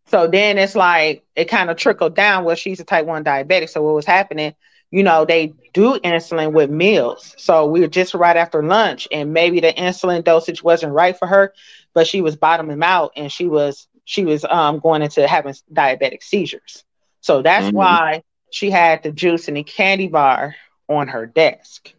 So 0.06 0.26
then 0.26 0.58
it's 0.58 0.74
like 0.74 1.24
it 1.36 1.46
kind 1.46 1.70
of 1.70 1.76
trickled 1.76 2.16
down. 2.16 2.44
Well, 2.44 2.56
she's 2.56 2.80
a 2.80 2.84
type 2.84 3.06
one 3.06 3.24
diabetic. 3.24 3.68
So 3.68 3.82
what 3.82 3.94
was 3.94 4.06
happening? 4.06 4.54
You 4.90 5.04
know, 5.04 5.24
they 5.24 5.54
do 5.72 6.00
insulin 6.00 6.52
with 6.52 6.68
meals. 6.68 7.34
So 7.38 7.66
we 7.66 7.80
were 7.80 7.86
just 7.86 8.14
right 8.14 8.36
after 8.36 8.62
lunch, 8.62 9.06
and 9.12 9.32
maybe 9.32 9.60
the 9.60 9.72
insulin 9.72 10.24
dosage 10.24 10.64
wasn't 10.64 10.94
right 10.94 11.16
for 11.16 11.28
her, 11.28 11.54
but 11.94 12.08
she 12.08 12.22
was 12.22 12.34
bottoming 12.34 12.82
out, 12.82 13.12
and 13.16 13.30
she 13.30 13.46
was 13.46 13.86
she 14.04 14.24
was 14.24 14.44
um, 14.44 14.78
going 14.78 15.02
into 15.02 15.26
having 15.26 15.54
diabetic 15.72 16.22
seizures. 16.22 16.84
So 17.20 17.42
that's 17.42 17.66
mm-hmm. 17.66 17.76
why 17.76 18.22
she 18.50 18.70
had 18.70 19.02
the 19.02 19.12
juice 19.12 19.48
and 19.48 19.56
the 19.56 19.62
candy 19.62 20.08
bar 20.08 20.56
on 20.88 21.08
her 21.08 21.26
desk. 21.26 21.92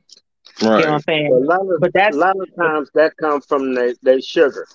Right. 0.62 0.80
You 0.80 0.86
know 0.86 0.92
what 0.92 0.94
I'm 0.94 1.02
saying? 1.02 1.34
A 1.34 1.38
lot 1.38 1.62
of, 1.62 1.80
but 1.80 1.94
that's 1.94 2.16
a 2.16 2.20
lot 2.20 2.36
of 2.40 2.56
times 2.56 2.90
that 2.94 3.16
comes 3.18 3.46
from 3.46 3.74
the, 3.74 3.96
the 4.02 4.22
sugar. 4.22 4.68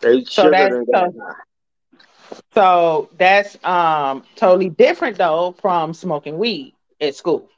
They 0.00 0.24
so 0.24 0.44
sugar 0.44 0.84
that's, 0.90 1.14
so, 1.14 2.36
so 2.54 3.10
that's 3.16 3.64
um 3.64 4.24
totally 4.34 4.70
different 4.70 5.18
though 5.18 5.54
from 5.60 5.94
smoking 5.94 6.38
weed 6.38 6.74
at 7.00 7.14
school. 7.14 7.48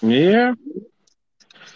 Yeah. 0.00 0.54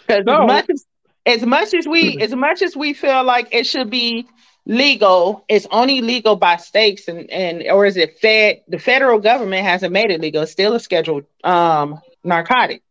Because 0.07 0.25
no. 0.25 0.43
as 0.43 0.47
much 0.47 0.69
as 0.69 0.85
as 1.25 1.45
much 1.45 1.73
as 1.73 1.87
we 1.87 2.17
as 2.21 2.33
much 2.33 2.61
as 2.61 2.75
we 2.75 2.93
feel 2.93 3.23
like 3.23 3.49
it 3.51 3.67
should 3.67 3.89
be 3.89 4.27
legal 4.69 5.43
it's 5.49 5.65
only 5.71 5.99
legal 5.99 6.35
by 6.35 6.55
states 6.55 7.07
and 7.07 7.27
and 7.31 7.63
or 7.71 7.87
is 7.87 7.97
it 7.97 8.19
fed 8.19 8.61
the 8.67 8.77
federal 8.77 9.17
government 9.17 9.65
hasn't 9.65 9.91
made 9.91 10.11
it 10.11 10.21
legal. 10.21 10.43
It's 10.43 10.51
still 10.51 10.75
a 10.75 10.79
scheduled 10.79 11.25
um 11.43 11.99
narcotic. 12.23 12.83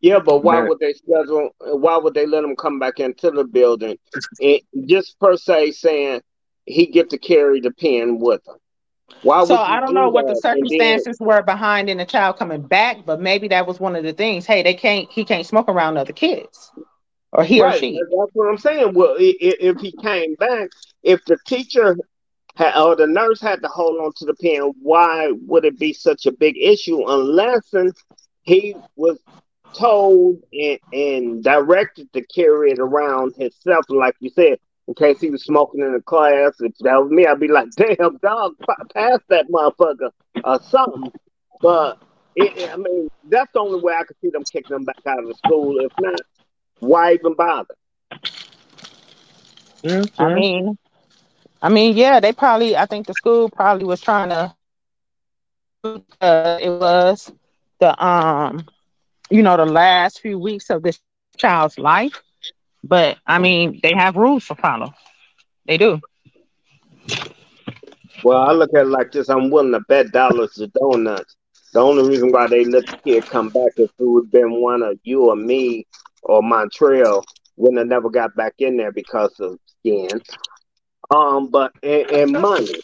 Yeah 0.00 0.20
but 0.20 0.44
why 0.44 0.60
would 0.60 0.78
they 0.78 0.92
schedule 0.92 1.50
why 1.58 1.96
would 1.96 2.14
they 2.14 2.24
let 2.24 2.44
him 2.44 2.54
come 2.54 2.78
back 2.78 3.00
into 3.00 3.32
the 3.32 3.42
building? 3.42 3.98
And 4.40 4.60
just 4.86 5.18
per 5.18 5.36
se 5.36 5.72
saying 5.72 6.20
he 6.66 6.86
get 6.86 7.10
to 7.10 7.18
carry 7.18 7.60
the 7.60 7.72
pen 7.72 8.20
with 8.20 8.46
him. 8.46 8.54
Why 9.22 9.44
so 9.44 9.56
I 9.56 9.80
don't 9.80 9.88
do 9.88 9.94
know 9.94 10.08
what 10.08 10.28
the 10.28 10.36
circumstances 10.36 11.18
then, 11.18 11.26
were 11.26 11.42
behind 11.42 11.90
in 11.90 11.98
the 11.98 12.04
child 12.04 12.36
coming 12.36 12.62
back, 12.62 12.98
but 13.04 13.20
maybe 13.20 13.48
that 13.48 13.66
was 13.66 13.80
one 13.80 13.96
of 13.96 14.04
the 14.04 14.12
things. 14.12 14.46
Hey, 14.46 14.62
they 14.62 14.74
can't 14.74 15.10
he 15.10 15.24
can't 15.24 15.44
smoke 15.44 15.68
around 15.68 15.96
other 15.96 16.12
kids 16.12 16.70
or 17.32 17.44
he 17.44 17.62
right. 17.62 17.74
or 17.74 17.78
she. 17.78 17.92
That's 17.92 18.30
what 18.32 18.48
I'm 18.48 18.58
saying. 18.58 18.94
Well, 18.94 19.16
if 19.18 19.56
if 19.60 19.80
he 19.80 19.92
came 19.92 20.34
back, 20.34 20.70
if 21.02 21.24
the 21.24 21.38
teacher 21.46 21.96
had, 22.56 22.76
or 22.80 22.96
the 22.96 23.06
nurse 23.06 23.40
had 23.40 23.62
to 23.62 23.68
hold 23.68 24.00
on 24.00 24.12
to 24.16 24.24
the 24.26 24.34
pen, 24.34 24.72
why 24.82 25.32
would 25.46 25.64
it 25.64 25.78
be 25.78 25.92
such 25.92 26.26
a 26.26 26.32
big 26.32 26.56
issue 26.58 27.08
unless 27.08 27.72
he 28.42 28.74
was 28.96 29.18
told 29.74 30.42
and, 30.52 30.78
and 30.92 31.44
directed 31.44 32.12
to 32.12 32.22
carry 32.26 32.72
it 32.72 32.78
around 32.78 33.34
himself, 33.36 33.84
like 33.88 34.16
you 34.20 34.30
said, 34.30 34.58
in 34.88 34.94
case 34.94 35.20
he 35.20 35.30
was 35.30 35.44
smoking 35.44 35.80
in 35.80 35.92
the 35.92 36.00
class. 36.00 36.54
If 36.60 36.72
that 36.80 37.02
was 37.02 37.10
me, 37.10 37.26
I'd 37.26 37.40
be 37.40 37.48
like, 37.48 37.70
damn, 37.76 38.16
dog, 38.18 38.54
pass 38.94 39.20
that 39.28 39.48
motherfucker 39.48 40.10
or 40.44 40.62
something. 40.62 41.12
But, 41.60 42.02
it, 42.34 42.70
I 42.70 42.76
mean, 42.76 43.08
that's 43.28 43.52
the 43.52 43.60
only 43.60 43.80
way 43.80 43.94
I 43.94 44.04
could 44.04 44.16
see 44.20 44.30
them 44.30 44.44
kicking 44.50 44.74
them 44.74 44.84
back 44.84 44.98
out 45.06 45.20
of 45.20 45.28
the 45.28 45.34
school. 45.34 45.78
If 45.78 45.92
not, 46.00 46.20
why 46.80 47.14
even 47.14 47.34
bother? 47.34 47.74
Yeah, 49.82 50.02
I 50.18 50.28
mean, 50.28 50.78
I 51.62 51.68
mean, 51.68 51.96
yeah, 51.96 52.20
they 52.20 52.32
probably. 52.32 52.76
I 52.76 52.86
think 52.86 53.06
the 53.06 53.14
school 53.14 53.48
probably 53.50 53.84
was 53.84 54.00
trying 54.00 54.30
to. 54.30 54.54
Uh, 56.20 56.58
it 56.60 56.70
was 56.70 57.32
the 57.80 58.04
um, 58.04 58.66
you 59.30 59.42
know, 59.42 59.56
the 59.56 59.66
last 59.66 60.20
few 60.20 60.38
weeks 60.38 60.70
of 60.70 60.82
this 60.82 61.00
child's 61.02 61.78
life, 61.78 62.22
but 62.82 63.18
I 63.26 63.38
mean, 63.38 63.80
they 63.82 63.92
have 63.94 64.16
rules 64.16 64.46
to 64.48 64.54
follow. 64.54 64.92
They 65.66 65.78
do. 65.78 66.00
Well, 68.22 68.38
I 68.38 68.52
look 68.52 68.70
at 68.74 68.82
it 68.82 68.88
like 68.88 69.12
this: 69.12 69.28
I'm 69.28 69.50
willing 69.50 69.72
to 69.72 69.80
bet 69.88 70.12
dollars 70.12 70.52
to 70.54 70.66
donuts. 70.68 71.36
The 71.72 71.80
only 71.80 72.08
reason 72.08 72.30
why 72.32 72.46
they 72.48 72.64
let 72.64 72.86
the 72.86 72.94
kid 73.04 73.28
come 73.28 73.48
back 73.50 73.72
if 73.76 73.90
it 73.90 73.94
would 73.98 74.26
have 74.26 74.32
been 74.32 74.60
one 74.60 74.82
of 74.82 74.98
you 75.04 75.30
or 75.30 75.36
me 75.36 75.86
or 76.22 76.42
Montreal 76.42 77.24
wouldn't 77.56 77.78
have 77.78 77.88
never 77.88 78.10
got 78.10 78.34
back 78.34 78.54
in 78.58 78.76
there 78.76 78.92
because 78.92 79.38
of 79.40 79.58
skin. 79.80 80.08
Um, 81.10 81.50
but 81.50 81.72
and, 81.82 82.10
and 82.10 82.32
money. 82.32 82.74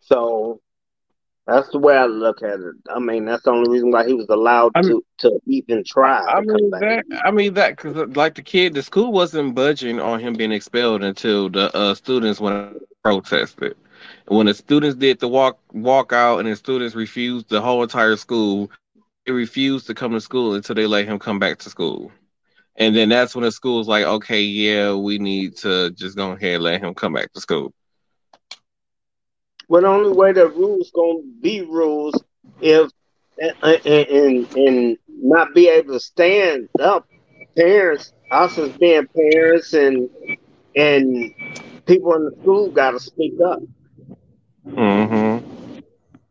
So 0.00 0.60
that's 1.46 1.68
the 1.70 1.78
way 1.78 1.96
I 1.96 2.06
look 2.06 2.42
at 2.42 2.58
it. 2.60 2.74
I 2.90 2.98
mean, 2.98 3.26
that's 3.26 3.42
the 3.42 3.50
only 3.50 3.70
reason 3.70 3.90
why 3.90 4.06
he 4.06 4.14
was 4.14 4.28
allowed 4.30 4.72
I 4.74 4.82
mean, 4.82 5.00
to 5.18 5.28
to 5.28 5.40
even 5.46 5.84
try. 5.86 6.20
I 6.20 6.40
mean 6.40 6.70
that. 6.70 7.04
I 7.24 7.30
mean 7.30 7.54
that 7.54 7.76
because 7.76 8.16
like 8.16 8.34
the 8.34 8.42
kid, 8.42 8.74
the 8.74 8.82
school 8.82 9.12
wasn't 9.12 9.54
budging 9.54 10.00
on 10.00 10.20
him 10.20 10.34
being 10.34 10.52
expelled 10.52 11.02
until 11.02 11.50
the 11.50 11.74
uh, 11.76 11.94
students 11.94 12.40
went 12.40 12.78
protested. 13.02 13.76
When 14.28 14.46
the 14.46 14.54
students 14.54 14.96
did 14.96 15.20
the 15.20 15.28
walk 15.28 15.58
walk 15.72 16.12
out 16.12 16.38
and 16.38 16.48
the 16.48 16.56
students 16.56 16.94
refused, 16.94 17.50
the 17.50 17.60
whole 17.60 17.82
entire 17.82 18.16
school 18.16 18.70
refused 19.32 19.86
to 19.86 19.94
come 19.94 20.12
to 20.12 20.20
school 20.20 20.54
until 20.54 20.74
they 20.74 20.86
let 20.86 21.06
him 21.06 21.18
come 21.18 21.38
back 21.38 21.58
to 21.60 21.70
school. 21.70 22.12
And 22.76 22.94
then 22.94 23.08
that's 23.08 23.34
when 23.34 23.44
the 23.44 23.52
school's 23.52 23.88
like, 23.88 24.04
okay, 24.04 24.42
yeah, 24.42 24.94
we 24.94 25.18
need 25.18 25.56
to 25.58 25.90
just 25.92 26.16
go 26.16 26.32
ahead 26.32 26.54
and 26.54 26.64
let 26.64 26.82
him 26.82 26.94
come 26.94 27.12
back 27.12 27.32
to 27.32 27.40
school. 27.40 27.72
Well, 29.68 29.82
the 29.82 29.88
only 29.88 30.12
way 30.12 30.32
the 30.32 30.48
rules 30.48 30.90
gonna 30.94 31.22
be 31.40 31.62
rules 31.62 32.14
if 32.60 32.90
and, 33.38 33.86
and 33.86 34.56
and 34.56 34.98
not 35.08 35.54
be 35.54 35.68
able 35.68 35.94
to 35.94 36.00
stand 36.00 36.68
up. 36.80 37.06
Parents, 37.56 38.12
us 38.30 38.58
as 38.58 38.72
being 38.72 39.06
parents 39.06 39.72
and 39.72 40.08
and 40.76 41.32
people 41.86 42.14
in 42.14 42.24
the 42.24 42.36
school 42.42 42.70
got 42.70 42.92
to 42.92 43.00
speak 43.00 43.34
up. 43.44 43.60
Mm-hmm. 44.66 45.80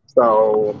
So 0.06 0.76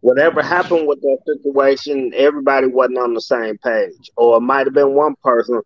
whatever 0.00 0.42
happened 0.42 0.86
with 0.86 1.00
that 1.00 1.18
situation, 1.26 2.12
everybody 2.14 2.66
wasn't 2.66 2.98
on 2.98 3.14
the 3.14 3.20
same 3.20 3.58
page, 3.58 4.10
or 4.16 4.36
it 4.38 4.40
might 4.40 4.66
have 4.66 4.74
been 4.74 4.94
one 4.94 5.14
person 5.22 5.60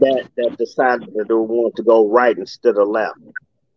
that 0.00 0.28
that 0.36 0.56
decided 0.58 1.08
that 1.14 1.26
they 1.28 1.34
want 1.34 1.74
to 1.76 1.82
go 1.82 2.08
right 2.08 2.36
instead 2.36 2.76
of 2.76 2.88
left. 2.88 3.18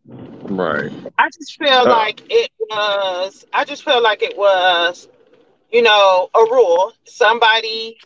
Right. 0.05 0.91
I 1.18 1.30
just 1.30 1.57
feel 1.57 1.70
uh, 1.70 1.89
like 1.89 2.22
it 2.30 2.51
was. 2.59 3.45
I 3.53 3.66
just 3.66 3.84
feel 3.84 4.01
like 4.01 4.22
it 4.22 4.38
was, 4.38 5.07
you 5.72 5.82
know, 5.82 6.30
a 6.34 6.39
rule. 6.39 6.93
Somebody, 7.05 7.97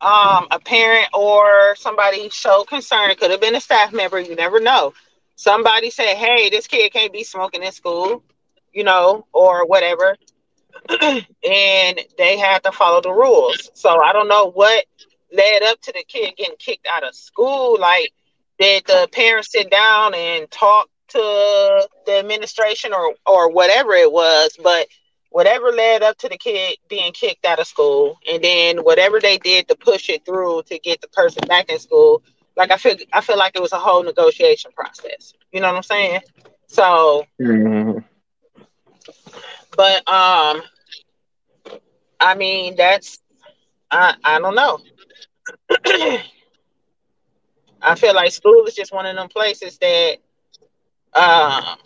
um, 0.00 0.46
a 0.50 0.60
parent 0.64 1.08
or 1.12 1.74
somebody 1.76 2.28
showed 2.30 2.64
concern. 2.64 3.10
It 3.10 3.18
could 3.18 3.30
have 3.30 3.40
been 3.40 3.56
a 3.56 3.60
staff 3.60 3.92
member. 3.92 4.20
You 4.20 4.36
never 4.36 4.60
know. 4.60 4.94
Somebody 5.34 5.90
said, 5.90 6.16
"Hey, 6.16 6.50
this 6.50 6.66
kid 6.66 6.92
can't 6.92 7.12
be 7.12 7.24
smoking 7.24 7.62
in 7.62 7.72
school," 7.72 8.22
you 8.72 8.84
know, 8.84 9.26
or 9.32 9.66
whatever 9.66 10.16
and 11.02 12.00
they 12.18 12.38
had 12.38 12.62
to 12.64 12.72
follow 12.72 13.00
the 13.00 13.12
rules. 13.12 13.70
So 13.74 14.00
I 14.00 14.12
don't 14.12 14.28
know 14.28 14.50
what 14.50 14.84
led 15.32 15.62
up 15.62 15.80
to 15.82 15.92
the 15.92 16.04
kid 16.06 16.34
getting 16.36 16.56
kicked 16.58 16.86
out 16.90 17.06
of 17.06 17.14
school. 17.14 17.78
Like, 17.80 18.12
did 18.58 18.84
the 18.86 19.08
parents 19.12 19.52
sit 19.52 19.70
down 19.70 20.14
and 20.14 20.50
talk 20.50 20.88
to 21.08 21.88
the 22.06 22.18
administration 22.18 22.92
or 22.92 23.14
or 23.26 23.50
whatever 23.50 23.92
it 23.92 24.10
was? 24.10 24.56
But 24.62 24.88
whatever 25.30 25.70
led 25.70 26.02
up 26.02 26.16
to 26.18 26.28
the 26.28 26.38
kid 26.38 26.78
being 26.88 27.12
kicked 27.12 27.44
out 27.44 27.58
of 27.58 27.66
school, 27.66 28.18
and 28.30 28.42
then 28.42 28.78
whatever 28.78 29.20
they 29.20 29.38
did 29.38 29.68
to 29.68 29.76
push 29.76 30.08
it 30.08 30.24
through 30.24 30.62
to 30.66 30.78
get 30.78 31.00
the 31.00 31.08
person 31.08 31.42
back 31.46 31.70
in 31.70 31.78
school. 31.78 32.22
Like 32.56 32.70
I 32.70 32.78
feel, 32.78 32.96
I 33.12 33.20
feel 33.20 33.36
like 33.36 33.54
it 33.54 33.60
was 33.60 33.72
a 33.72 33.78
whole 33.78 34.02
negotiation 34.02 34.70
process. 34.72 35.34
You 35.52 35.60
know 35.60 35.68
what 35.68 35.76
I'm 35.76 35.82
saying? 35.82 36.20
So. 36.68 37.26
Mm-hmm 37.40 37.98
But 39.76 40.08
um, 40.08 40.62
I 42.20 42.34
mean 42.36 42.76
that's 42.76 43.18
I 43.90 44.14
I 44.24 44.38
don't 44.40 44.54
know. 44.54 44.78
I 47.82 47.94
feel 47.94 48.14
like 48.14 48.32
school 48.32 48.64
is 48.66 48.74
just 48.74 48.92
one 48.92 49.06
of 49.06 49.16
them 49.16 49.28
places 49.28 49.78
that 49.78 50.16
um 51.14 51.78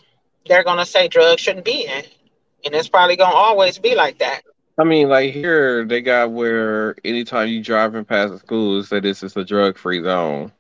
they're 0.46 0.64
gonna 0.64 0.86
say 0.86 1.08
drugs 1.08 1.40
shouldn't 1.40 1.64
be 1.64 1.84
in, 1.84 2.04
and 2.64 2.74
it's 2.74 2.88
probably 2.88 3.16
gonna 3.16 3.34
always 3.34 3.78
be 3.78 3.94
like 3.94 4.18
that. 4.18 4.42
I 4.78 4.84
mean, 4.84 5.08
like 5.08 5.34
here 5.34 5.84
they 5.84 6.00
got 6.00 6.30
where 6.30 6.96
anytime 7.04 7.48
you 7.48 7.62
driving 7.62 8.04
past 8.04 8.32
the 8.32 8.38
schools, 8.38 8.88
that 8.88 9.02
this 9.02 9.22
is 9.22 9.36
a 9.36 9.44
drug 9.44 9.76
free 9.76 10.02
zone. 10.02 10.52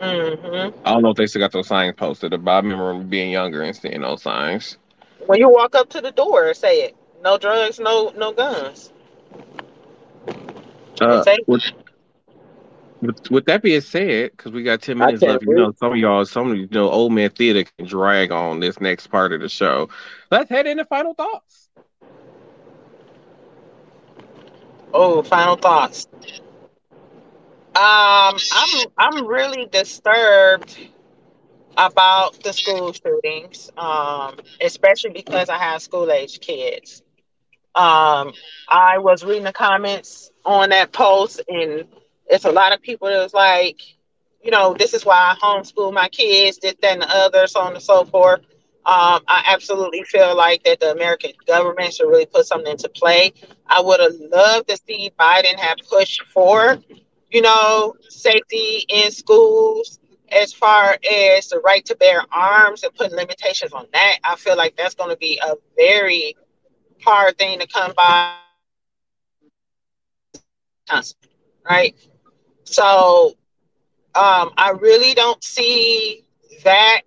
Mm-hmm. 0.00 0.80
I 0.84 0.92
don't 0.92 1.02
know 1.02 1.10
if 1.10 1.16
they 1.16 1.26
still 1.26 1.40
got 1.40 1.52
those 1.52 1.68
signs 1.68 1.94
posted, 1.96 2.30
but 2.42 2.50
I 2.50 2.56
remember 2.56 3.04
being 3.04 3.30
younger 3.30 3.62
and 3.62 3.76
seeing 3.76 4.00
those 4.00 4.22
signs. 4.22 4.78
When 5.26 5.38
you 5.38 5.48
walk 5.48 5.74
up 5.74 5.88
to 5.90 6.00
the 6.00 6.10
door, 6.10 6.52
say 6.54 6.82
it: 6.82 6.96
no 7.22 7.38
drugs, 7.38 7.78
no 7.80 8.12
no 8.16 8.32
guns. 8.32 8.92
Uh, 11.00 11.24
Say- 11.24 11.38
with, 11.46 11.62
with, 13.00 13.30
with 13.30 13.44
that 13.46 13.62
being 13.62 13.80
said, 13.80 14.30
because 14.32 14.52
we 14.52 14.62
got 14.62 14.82
ten 14.82 14.98
minutes 14.98 15.24
left, 15.24 15.42
you 15.42 15.54
know, 15.54 15.72
some 15.78 15.92
of 15.92 15.98
y'all, 15.98 16.24
some 16.24 16.50
of 16.50 16.56
you 16.58 16.68
know, 16.70 16.88
old 16.90 17.12
man 17.12 17.30
theater 17.30 17.64
can 17.64 17.86
drag 17.86 18.30
on 18.32 18.60
this 18.60 18.80
next 18.80 19.08
part 19.08 19.32
of 19.32 19.40
the 19.40 19.48
show. 19.48 19.88
Let's 20.30 20.50
head 20.50 20.66
into 20.66 20.84
final 20.84 21.14
thoughts. 21.14 21.68
Oh, 24.92 25.22
final 25.22 25.56
thoughts. 25.56 26.06
Um, 27.74 28.42
I'm 28.50 28.86
I'm 28.98 29.26
really 29.26 29.66
disturbed 29.66 30.76
about 31.76 32.42
the 32.42 32.52
school 32.52 32.92
shootings, 32.92 33.70
um, 33.76 34.36
especially 34.60 35.10
because 35.10 35.48
I 35.48 35.58
have 35.58 35.82
school 35.82 36.10
age 36.10 36.40
kids. 36.40 37.02
Um, 37.74 38.32
I 38.68 38.98
was 38.98 39.24
reading 39.24 39.44
the 39.44 39.52
comments 39.52 40.30
on 40.44 40.70
that 40.70 40.92
post, 40.92 41.40
and 41.48 41.84
it's 42.26 42.44
a 42.44 42.52
lot 42.52 42.72
of 42.72 42.82
people 42.82 43.08
that 43.08 43.22
was 43.22 43.34
like, 43.34 43.80
you 44.42 44.50
know, 44.50 44.74
this 44.78 44.92
is 44.94 45.04
why 45.04 45.34
I 45.34 45.36
homeschool 45.40 45.92
my 45.92 46.08
kids, 46.08 46.58
this, 46.58 46.74
that, 46.82 46.92
and 46.92 47.02
the 47.02 47.08
other, 47.08 47.46
so 47.46 47.60
on 47.60 47.74
and 47.74 47.82
so 47.82 48.04
forth. 48.04 48.40
Um, 48.84 49.22
I 49.28 49.44
absolutely 49.46 50.02
feel 50.02 50.36
like 50.36 50.64
that 50.64 50.80
the 50.80 50.90
American 50.90 51.32
government 51.46 51.94
should 51.94 52.08
really 52.08 52.26
put 52.26 52.46
something 52.46 52.72
into 52.72 52.88
play. 52.88 53.32
I 53.66 53.80
would 53.80 54.00
have 54.00 54.14
loved 54.30 54.68
to 54.68 54.76
see 54.76 55.12
Biden 55.18 55.56
have 55.58 55.76
pushed 55.88 56.22
for, 56.34 56.78
you 57.30 57.42
know, 57.42 57.94
safety 58.08 58.84
in 58.88 59.12
schools 59.12 60.00
as 60.32 60.52
far 60.52 60.98
as 61.10 61.48
the 61.48 61.60
right 61.60 61.84
to 61.86 61.96
bear 61.96 62.22
arms 62.32 62.82
and 62.84 62.94
putting 62.94 63.16
limitations 63.16 63.72
on 63.72 63.86
that. 63.92 64.18
I 64.24 64.36
feel 64.36 64.56
like 64.56 64.76
that's 64.76 64.94
going 64.94 65.10
to 65.10 65.16
be 65.16 65.40
a 65.44 65.54
very 65.76 66.36
hard 67.04 67.38
thing 67.38 67.58
to 67.60 67.66
come 67.66 67.92
by, 67.96 68.34
right? 71.68 71.94
So 72.64 73.28
um, 74.14 74.50
I 74.56 74.72
really 74.80 75.14
don't 75.14 75.42
see 75.42 76.24
that 76.64 77.02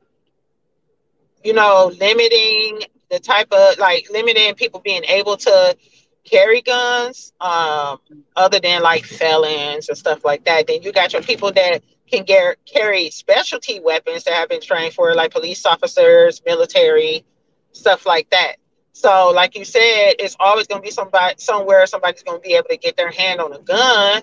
you 1.43 1.53
know, 1.53 1.91
limiting 1.99 2.80
the 3.09 3.19
type 3.19 3.51
of 3.51 3.78
like 3.78 4.07
limiting 4.11 4.55
people 4.55 4.82
being 4.82 5.03
able 5.05 5.38
to 5.38 5.78
carry 6.23 6.61
guns, 6.61 7.34
um, 7.39 7.99
other 8.36 8.59
than 8.59 8.82
like 8.82 9.05
felons 9.05 9.88
and 9.89 9.97
stuff 9.97 10.26
like 10.26 10.43
that. 10.45 10.67
Then 10.67 10.82
you 10.82 10.91
got 10.91 11.13
your 11.13 11.21
people 11.21 11.51
that 11.53 11.84
can 12.09 12.23
get, 12.23 12.57
carry 12.65 13.09
specialty 13.09 13.79
weapons 13.79 14.23
that 14.23 14.33
have 14.33 14.49
been 14.49 14.61
trained 14.61 14.93
for, 14.93 15.13
like 15.15 15.31
police 15.31 15.65
officers, 15.65 16.41
military, 16.45 17.25
stuff 17.71 18.05
like 18.05 18.29
that. 18.31 18.55
So, 18.93 19.31
like 19.33 19.57
you 19.57 19.65
said, 19.65 20.13
it's 20.19 20.35
always 20.39 20.67
going 20.67 20.81
to 20.81 20.85
be 20.85 20.91
somebody 20.91 21.35
somewhere 21.37 21.85
somebody's 21.85 22.23
going 22.23 22.41
to 22.41 22.47
be 22.47 22.55
able 22.55 22.67
to 22.69 22.77
get 22.77 22.95
their 22.97 23.11
hand 23.11 23.39
on 23.41 23.51
a 23.53 23.59
gun. 23.59 24.21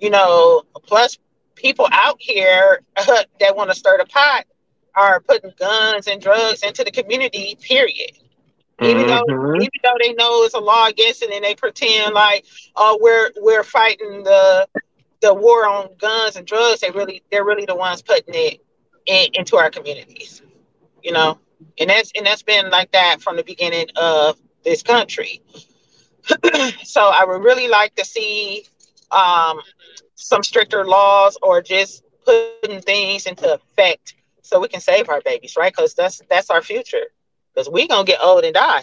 You 0.00 0.10
know, 0.10 0.62
plus 0.84 1.18
people 1.54 1.86
out 1.90 2.16
here 2.20 2.80
that 2.96 3.56
want 3.56 3.70
to 3.70 3.76
stir 3.76 3.98
the 3.98 4.06
pot 4.06 4.44
are 4.94 5.20
putting 5.20 5.52
guns 5.58 6.06
and 6.06 6.20
drugs 6.20 6.62
into 6.62 6.84
the 6.84 6.90
community, 6.90 7.56
period. 7.60 8.12
Even 8.82 9.06
though 9.06 9.22
Mhm. 9.28 9.56
even 9.58 9.80
though 9.82 9.96
they 10.02 10.12
know 10.14 10.44
it's 10.44 10.54
a 10.54 10.58
law 10.58 10.86
against 10.86 11.22
it 11.22 11.30
and 11.30 11.44
they 11.44 11.54
pretend 11.54 12.14
like 12.14 12.44
oh 12.76 12.98
we're 13.00 13.30
we're 13.38 13.62
fighting 13.64 14.22
the 14.22 14.66
the 15.26 15.34
war 15.34 15.66
on 15.66 15.88
guns 15.98 16.36
and 16.36 16.46
drugs, 16.46 16.80
they 16.80 16.90
really 16.90 17.22
they're 17.30 17.44
really 17.44 17.66
the 17.66 17.74
ones 17.74 18.00
putting 18.00 18.34
it 18.34 18.60
in, 19.06 19.26
into 19.34 19.56
our 19.56 19.70
communities. 19.70 20.42
You 21.02 21.12
know? 21.12 21.38
And 21.78 21.90
that's 21.90 22.12
and 22.16 22.24
that's 22.24 22.42
been 22.42 22.70
like 22.70 22.92
that 22.92 23.20
from 23.20 23.36
the 23.36 23.42
beginning 23.42 23.88
of 23.96 24.38
this 24.64 24.82
country. 24.82 25.42
so 26.84 27.10
I 27.12 27.24
would 27.24 27.42
really 27.42 27.68
like 27.68 27.94
to 27.96 28.04
see 28.04 28.64
um, 29.10 29.60
some 30.14 30.42
stricter 30.42 30.84
laws 30.84 31.36
or 31.42 31.60
just 31.60 32.04
putting 32.24 32.80
things 32.80 33.26
into 33.26 33.52
effect 33.54 34.14
so 34.42 34.60
we 34.60 34.68
can 34.68 34.80
save 34.80 35.08
our 35.08 35.20
babies, 35.22 35.56
right? 35.56 35.72
Because 35.72 35.94
that's 35.94 36.22
that's 36.30 36.50
our 36.50 36.62
future. 36.62 37.06
Because 37.52 37.68
we're 37.68 37.88
gonna 37.88 38.04
get 38.04 38.20
old 38.22 38.44
and 38.44 38.54
die. 38.54 38.82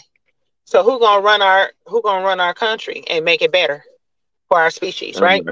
So 0.66 0.84
who 0.84 1.00
gonna 1.00 1.22
run 1.22 1.42
our 1.42 1.72
who 1.86 2.02
gonna 2.02 2.26
run 2.26 2.42
our 2.42 2.54
country 2.54 3.04
and 3.10 3.24
make 3.24 3.42
it 3.42 3.52
better 3.52 3.84
for 4.50 4.60
our 4.60 4.72
species, 4.72 5.22
right? 5.22 5.46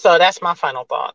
So 0.00 0.16
that's 0.16 0.40
my 0.40 0.54
final 0.54 0.84
thought. 0.84 1.14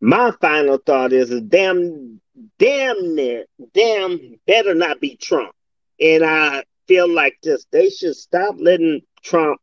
My 0.00 0.30
final 0.40 0.78
thought 0.78 1.12
is 1.12 1.30
a 1.30 1.42
damn, 1.42 2.22
damn 2.58 3.14
near, 3.14 3.44
damn 3.74 4.40
better 4.46 4.74
not 4.74 4.98
be 4.98 5.16
Trump. 5.16 5.52
And 6.00 6.24
I 6.24 6.64
feel 6.86 7.06
like 7.06 7.36
this, 7.42 7.66
they 7.70 7.90
should 7.90 8.16
stop 8.16 8.54
letting 8.58 9.02
Trump 9.22 9.60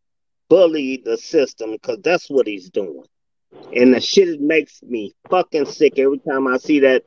bully 0.48 1.02
the 1.04 1.18
system 1.18 1.72
because 1.72 2.02
that's 2.04 2.30
what 2.30 2.46
he's 2.46 2.70
doing. 2.70 3.06
And 3.76 3.92
the 3.92 4.00
shit 4.00 4.40
makes 4.40 4.84
me 4.84 5.16
fucking 5.32 5.66
sick 5.66 5.98
every 5.98 6.20
time 6.20 6.46
I 6.46 6.58
see 6.58 6.82
that. 6.82 7.04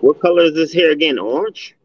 What 0.00 0.18
color 0.18 0.42
is 0.42 0.54
this 0.54 0.72
hair 0.72 0.90
again? 0.90 1.20
Orange? 1.20 1.75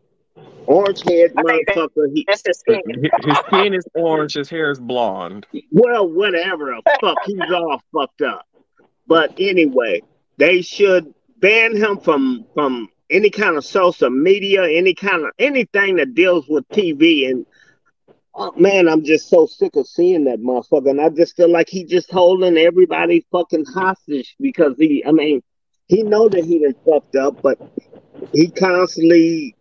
Orange 0.68 1.02
haired 1.08 1.34
I 1.38 1.42
think 1.44 1.68
that- 1.68 1.76
motherfucker. 1.76 2.14
He, 2.14 2.24
That's 2.28 2.42
the 2.44 2.54
skin. 2.54 2.82
His 3.26 3.38
skin 3.48 3.74
is 3.74 3.86
orange, 3.96 4.36
his 4.36 4.50
hair 4.50 4.72
is 4.72 4.80
blonde. 4.80 5.46
well, 5.72 6.08
whatever 6.08 6.76
fuck, 7.02 7.18
he's 7.26 7.40
all 7.54 7.82
fucked 7.94 8.22
up. 8.22 8.48
But 9.08 9.34
anyway, 9.40 10.02
they 10.38 10.62
should 10.62 11.14
ban 11.40 11.76
him 11.76 12.00
from 12.00 12.46
from 12.54 12.90
any 13.10 13.30
kind 13.30 13.58
of 13.58 13.66
social 13.66 14.10
media, 14.10 14.64
any 14.70 14.94
kind 14.94 15.26
of 15.26 15.32
anything 15.40 15.98
that 15.98 16.14
deals 16.14 16.48
with 16.48 16.68
TV. 16.70 17.30
And 17.30 17.46
oh, 18.36 18.54
man, 18.56 18.88
I'm 18.88 19.04
just 19.04 19.28
so 19.28 19.48
sick 19.48 19.76
of 19.76 19.88
seeing 19.88 20.24
that 20.26 20.40
motherfucker. 20.40 20.92
And 20.92 21.02
I 21.02 21.10
just 21.10 21.36
feel 21.36 21.50
like 21.52 21.68
he 21.70 21.84
just 21.84 22.10
holding 22.12 22.58
everybody 22.58 23.26
fucking 23.32 23.66
hostage 23.66 24.36
because 24.40 24.76
he, 24.78 25.04
I 25.06 25.12
mean, 25.12 25.42
he 25.88 26.04
know 26.04 26.30
that 26.30 26.46
he 26.46 26.60
done 26.60 26.76
fucked 26.88 27.18
up, 27.18 27.42
but 27.42 27.60
he 28.32 28.50
constantly, 28.50 29.56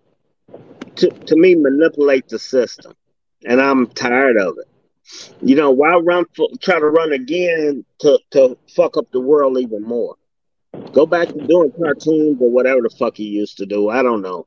to, 0.97 1.09
to 1.11 1.37
me, 1.37 1.55
manipulate 1.55 2.29
the 2.29 2.39
system, 2.39 2.93
and 3.45 3.61
I'm 3.61 3.87
tired 3.89 4.37
of 4.37 4.57
it. 4.59 4.69
You 5.43 5.57
know, 5.57 5.71
why 5.71 5.95
run 5.97 6.25
for, 6.37 6.49
try 6.61 6.79
to 6.79 6.87
run 6.87 7.13
again 7.13 7.85
to, 8.01 8.19
to 8.31 8.57
fuck 8.75 8.97
up 8.97 9.11
the 9.11 9.21
world 9.21 9.59
even 9.59 9.83
more? 9.83 10.17
Go 10.93 11.07
back 11.07 11.29
to 11.29 11.47
doing 11.47 11.73
cartoons 11.73 12.39
or 12.41 12.51
whatever 12.51 12.83
the 12.83 12.91
fuck 12.91 13.17
he 13.17 13.25
used 13.25 13.59
to 13.59 13.67
do. 13.67 13.89
I 13.89 14.03
don't 14.03 14.23
know. 14.23 14.47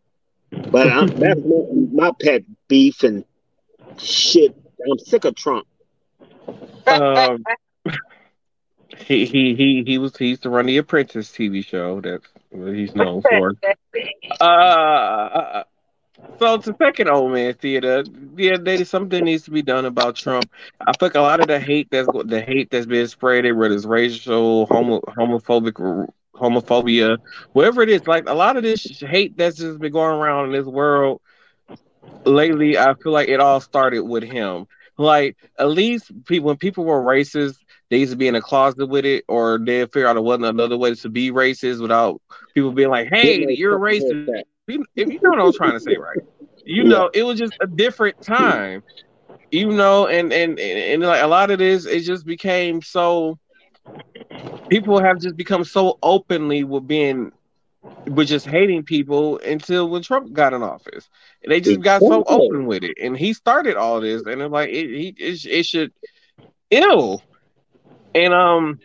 But 0.51 0.89
I'm, 0.89 1.08
that's 1.20 1.41
my, 1.41 2.08
my 2.08 2.12
pet 2.22 2.43
beef 2.68 3.04
and 3.04 3.26
shit. 3.97 4.56
I'm 4.89 4.99
sick 4.99 5.26
of 5.26 5.36
Trump. 5.36 5.68
Um, 6.88 7.43
he, 8.97 9.26
he 9.26 9.56
he 9.56 9.84
he 9.86 9.97
was 9.97 10.16
he 10.18 10.28
used 10.28 10.43
to 10.43 10.49
run 10.49 10.66
the 10.66 10.78
Apprentice 10.78 11.32
TV 11.32 11.66
show. 11.66 12.01
That's 12.01 12.26
what 12.49 12.74
he's 12.74 12.95
known 12.95 13.22
for. 13.22 13.56
Uh, 14.41 15.64
so 16.39 16.57
to 16.57 16.76
second 16.78 17.09
old 17.09 17.32
man 17.32 17.53
theater, 17.53 18.03
yeah, 18.38 18.57
there 18.59 18.84
something 18.86 19.24
needs 19.24 19.43
to 19.43 19.51
be 19.51 19.61
done 19.61 19.86
about 19.86 20.16
Trump. 20.16 20.49
I 20.80 20.93
think 20.93 21.16
a 21.16 21.22
lot 21.22 21.39
of 21.39 21.47
the 21.47 21.59
hate 21.59 21.89
that's 21.91 22.07
the 22.26 22.41
hate 22.41 22.70
that's 22.70 22.86
been 22.86 23.07
spread, 23.07 23.45
whether 23.55 23.74
it's 23.74 23.86
racial, 23.86 24.66
homo, 24.68 25.01
homophobic, 25.01 26.07
homophobia, 26.36 27.18
whatever 27.53 27.82
it 27.82 27.89
is, 27.89 28.05
like 28.07 28.30
a 28.30 28.34
lot 28.34 28.57
of 28.57 28.64
this 28.64 28.99
hate 28.99 29.38
that's 29.38 29.57
just 29.57 29.80
been 29.80 29.91
going 29.91 30.20
around 30.20 30.47
in 30.47 30.51
this 30.51 30.66
world 30.66 31.22
lately. 32.26 32.78
I 32.78 32.93
feel 32.95 33.11
like 33.11 33.30
it 33.30 33.39
all 33.39 33.59
started 33.59 34.03
with 34.03 34.24
him. 34.24 34.68
Like 34.97 35.38
at 35.57 35.70
least 35.70 36.11
people, 36.26 36.47
when 36.47 36.57
people 36.57 36.86
were 36.86 37.01
racist, 37.01 37.57
they 37.89 37.97
used 37.97 38.11
to 38.11 38.18
be 38.18 38.28
in 38.28 38.36
a 38.36 38.41
closet 38.41 38.88
with 38.88 39.05
it, 39.05 39.26
or 39.28 39.59
they 39.59 39.86
figure 39.86 40.07
out 40.07 40.18
it 40.18 40.24
wasn't 40.24 40.45
another 40.45 40.78
way 40.78 40.93
to 40.93 41.09
be 41.09 41.32
racist 41.32 41.82
without 41.82 42.22
people 42.53 42.72
being 42.72 42.89
like, 42.89 43.09
"Hey, 43.09 43.45
you're 43.49 43.76
a 43.76 43.80
racist." 43.80 44.43
You- 44.68 44.86
If 44.95 45.09
you 45.09 45.20
know 45.24 45.30
what 45.32 45.39
I'm 45.41 45.51
trying 45.53 45.74
to 45.74 45.80
say, 45.80 45.95
right? 45.97 46.20
You 46.64 46.84
know, 46.86 47.09
it 47.14 47.24
was 47.24 47.39
just 47.39 47.53
a 47.61 47.68
different 47.68 48.16
time. 48.22 48.84
You 49.51 49.72
know, 49.72 50.07
and 50.07 50.32
and 50.34 50.59
and, 50.59 50.80
and 50.80 51.03
like 51.03 51.22
a 51.24 51.28
lot 51.28 51.51
of 51.51 51.59
this, 51.59 51.86
it 51.86 52.01
just 52.01 52.26
became 52.26 52.82
so. 52.82 53.38
People 54.70 54.99
have 55.01 55.20
just 55.20 55.36
become 55.36 55.64
so 55.64 55.97
openly 56.01 56.64
with 56.64 56.88
being 56.88 57.32
with 58.07 58.28
just 58.28 58.45
hating 58.45 58.84
people 58.84 59.38
until 59.39 59.89
when 59.89 60.01
Trump 60.01 60.32
got 60.34 60.53
in 60.53 60.61
office, 60.64 61.09
and 61.43 61.51
they 61.51 61.59
just 61.59 61.82
got 61.82 62.03
so 62.03 62.24
open 62.26 62.66
with 62.66 62.84
it. 62.84 62.97
And 63.01 63.18
he 63.18 63.34
started 63.34 63.76
all 63.76 63.99
this, 64.01 64.26
and 64.26 64.41
it's 64.41 64.51
like 64.51 64.70
it, 64.70 64.89
it, 64.89 65.16
it, 65.20 65.45
it 65.45 65.66
should, 65.66 65.91
ill, 66.72 67.24
and 68.14 68.34
um, 68.34 68.80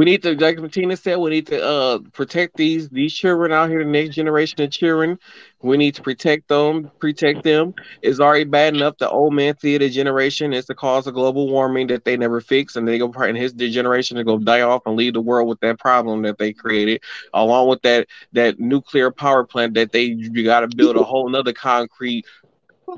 we 0.00 0.06
need 0.06 0.22
to, 0.22 0.34
like 0.34 0.56
Martina 0.58 0.96
said, 0.96 1.18
we 1.18 1.28
need 1.28 1.46
to 1.48 1.62
uh, 1.62 1.98
protect 2.14 2.56
these 2.56 2.88
these 2.88 3.12
children 3.12 3.52
out 3.52 3.68
here, 3.68 3.84
the 3.84 3.90
next 3.90 4.14
generation 4.14 4.62
of 4.62 4.70
children. 4.70 5.18
We 5.60 5.76
need 5.76 5.94
to 5.96 6.02
protect 6.02 6.48
them, 6.48 6.90
protect 7.00 7.42
them. 7.42 7.74
It's 8.00 8.18
already 8.18 8.44
bad 8.44 8.74
enough 8.74 8.96
the 8.96 9.10
old 9.10 9.34
man 9.34 9.56
theater 9.56 9.90
generation 9.90 10.54
is 10.54 10.64
the 10.64 10.74
cause 10.74 11.06
of 11.06 11.12
global 11.12 11.50
warming 11.50 11.88
that 11.88 12.06
they 12.06 12.16
never 12.16 12.40
fix, 12.40 12.76
and 12.76 12.88
they 12.88 12.96
go 12.96 13.12
in 13.24 13.36
his 13.36 13.52
generation 13.52 14.16
to 14.16 14.24
go 14.24 14.38
die 14.38 14.62
off 14.62 14.80
and 14.86 14.96
leave 14.96 15.12
the 15.12 15.20
world 15.20 15.50
with 15.50 15.60
that 15.60 15.78
problem 15.78 16.22
that 16.22 16.38
they 16.38 16.54
created, 16.54 17.02
along 17.34 17.68
with 17.68 17.82
that 17.82 18.06
that 18.32 18.58
nuclear 18.58 19.10
power 19.10 19.44
plant 19.44 19.74
that 19.74 19.92
they 19.92 20.04
you 20.04 20.44
got 20.44 20.60
to 20.60 20.68
build 20.74 20.96
a 20.96 21.02
whole 21.02 21.28
nother 21.28 21.52
concrete 21.52 22.24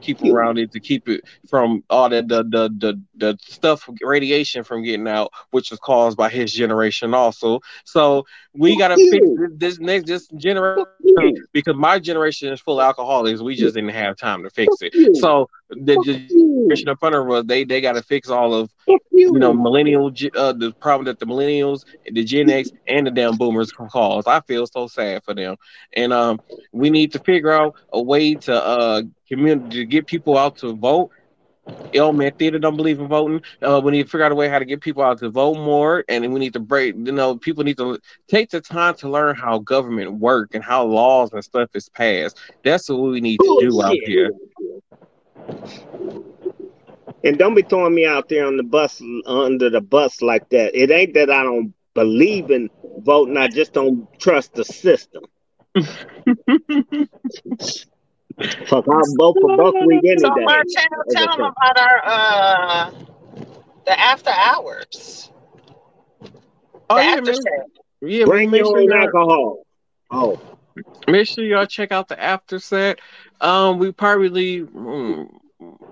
keep 0.01 0.22
around 0.22 0.59
it 0.59 0.72
to 0.72 0.80
keep 0.80 1.09
it 1.09 1.22
from 1.49 1.82
all 1.90 2.09
the 2.09 2.22
the 2.22 2.43
the 2.45 2.70
the, 2.78 3.01
the 3.16 3.38
stuff 3.43 3.88
radiation 4.03 4.62
from 4.64 4.82
getting 4.82 5.09
out, 5.09 5.30
which 5.51 5.70
was 5.70 5.78
caused 5.80 6.16
by 6.16 6.28
his 6.28 6.53
generation 6.53 7.14
also. 7.14 7.61
So 7.84 8.24
we 8.55 8.76
gotta 8.76 8.99
fix 8.99 9.26
this, 9.57 9.78
next 9.80 10.07
this 10.07 10.28
generation 10.28 10.95
because 11.53 11.76
my 11.76 11.99
generation 11.99 12.53
is 12.53 12.61
full 12.61 12.80
of 12.80 12.84
alcoholics. 12.84 13.40
We 13.43 13.55
just 13.55 13.74
didn't 13.74 13.90
have 13.90 14.16
time 14.16 14.43
to 14.45 14.51
fix 14.51 14.80
it. 14.80 14.95
So 15.16 15.49
the 15.77 15.99
generation 15.99 16.49
in 16.49 16.57
front 16.57 16.77
of 16.77 17.31
us, 17.31 17.45
they 17.47 17.64
they 17.64 17.81
gotta 17.81 18.03
fix 18.03 18.29
all 18.29 18.55
of 18.55 18.70
you 18.87 18.99
know 19.07 19.18
millennial 19.53 20.07
uh, 20.37 20.53
the 20.53 20.73
problem 20.81 21.05
that 21.07 21.18
the 21.18 21.27
millennials, 21.27 21.85
the 21.89 22.25
Gen 22.25 22.51
X, 22.51 22.70
and 22.87 23.07
the 23.07 23.11
damn 23.11 23.37
boomers 23.37 23.73
cause. 23.73 24.25
I 24.27 24.41
feel 24.41 24.66
so 24.66 24.87
sad 24.87 25.23
for 25.25 25.35
them, 25.35 25.57
and 25.93 26.12
um, 26.12 26.41
we 26.73 26.91
need 26.91 27.12
to 27.12 27.18
figure 27.20 27.51
out 27.51 27.75
a 27.93 28.01
way 28.03 28.35
to 28.35 28.55
uh 28.55 29.03
community 29.29 29.79
to 29.79 29.85
get 29.87 30.07
people 30.07 30.37
out 30.39 30.57
to 30.59 30.75
vote. 30.75 31.11
Old 31.97 32.16
man 32.16 32.33
Theater 32.39 32.59
don't 32.59 32.77
believe 32.77 32.99
in 33.01 33.09
voting. 33.09 33.41
Uh, 33.62 33.81
we 33.83 33.93
need 33.93 34.05
to 34.05 34.09
figure 34.09 34.25
out 34.25 34.33
a 34.33 34.35
way 34.35 34.49
how 34.49 34.59
to 34.59 34.64
get 34.64 34.81
people 34.81 35.03
out 35.03 35.18
to 35.18 35.31
vote 35.31 35.57
more, 35.57 36.05
and 36.09 36.33
we 36.33 36.41
need 36.41 36.53
to 36.55 36.61
break. 36.61 36.95
You 36.97 37.12
know, 37.12 37.37
people 37.37 37.62
need 37.64 37.77
to 37.79 37.99
take 38.29 38.51
the 38.51 38.61
time 38.61 38.95
to 38.97 39.09
learn 39.09 39.35
how 39.37 39.59
government 39.59 40.14
work 40.14 40.55
and 40.55 40.62
how 40.62 40.85
laws 40.85 41.33
and 41.33 41.45
stuff 41.45 41.70
is 41.75 41.89
passed. 41.89 42.39
That's 42.64 42.89
what 42.89 43.01
we 43.01 43.20
need 43.20 43.41
to 43.43 43.53
do 43.59 43.83
out 43.83 44.01
here. 44.05 44.33
And 47.24 47.38
don't 47.38 47.55
be 47.55 47.62
throwing 47.62 47.95
me 47.95 48.05
out 48.05 48.28
there 48.28 48.47
on 48.47 48.57
the 48.57 48.62
bus 48.62 49.01
under 49.26 49.70
the 49.70 49.80
bus 49.80 50.22
like 50.22 50.49
that. 50.51 50.74
It 50.74 50.90
ain't 50.90 51.14
that 51.14 51.30
I 51.30 51.45
don't 51.45 51.72
believe 51.95 52.51
in 52.51 52.68
voting. 52.99 53.36
I 53.36 53.49
just 53.49 53.72
don't 53.72 54.09
trust 54.18 54.55
the 54.55 54.64
system. 54.64 55.24
Fuck, 58.66 58.86
I'll 58.88 59.16
vote 59.18 59.36
for 59.40 59.57
Buckwheat 59.57 60.05
any 60.05 60.18
so, 60.18 60.34
day. 60.34 60.45
Marcel, 60.45 60.84
tell 61.11 61.26
them 61.36 61.40
about 61.40 61.78
our 61.78 62.03
uh, 62.05 62.90
the 63.86 64.01
after 64.01 64.30
hours. 64.30 65.30
Oh 66.90 66.97
the 66.97 67.03
yeah, 67.03 67.16
after 67.18 67.34
yeah. 68.01 68.24
Bring 68.24 68.53
your 68.53 68.64
sure 68.64 68.80
own 68.80 68.93
alcohol. 68.93 69.66
Oh. 70.11 70.40
Make 71.09 71.27
sure 71.27 71.45
y'all 71.45 71.66
check 71.66 71.93
out 71.93 72.09
the 72.09 72.20
after 72.23 72.59
set. 72.59 72.99
Um, 73.41 73.79
we 73.79 73.93
probably 73.93 74.62
mm, 74.62 75.29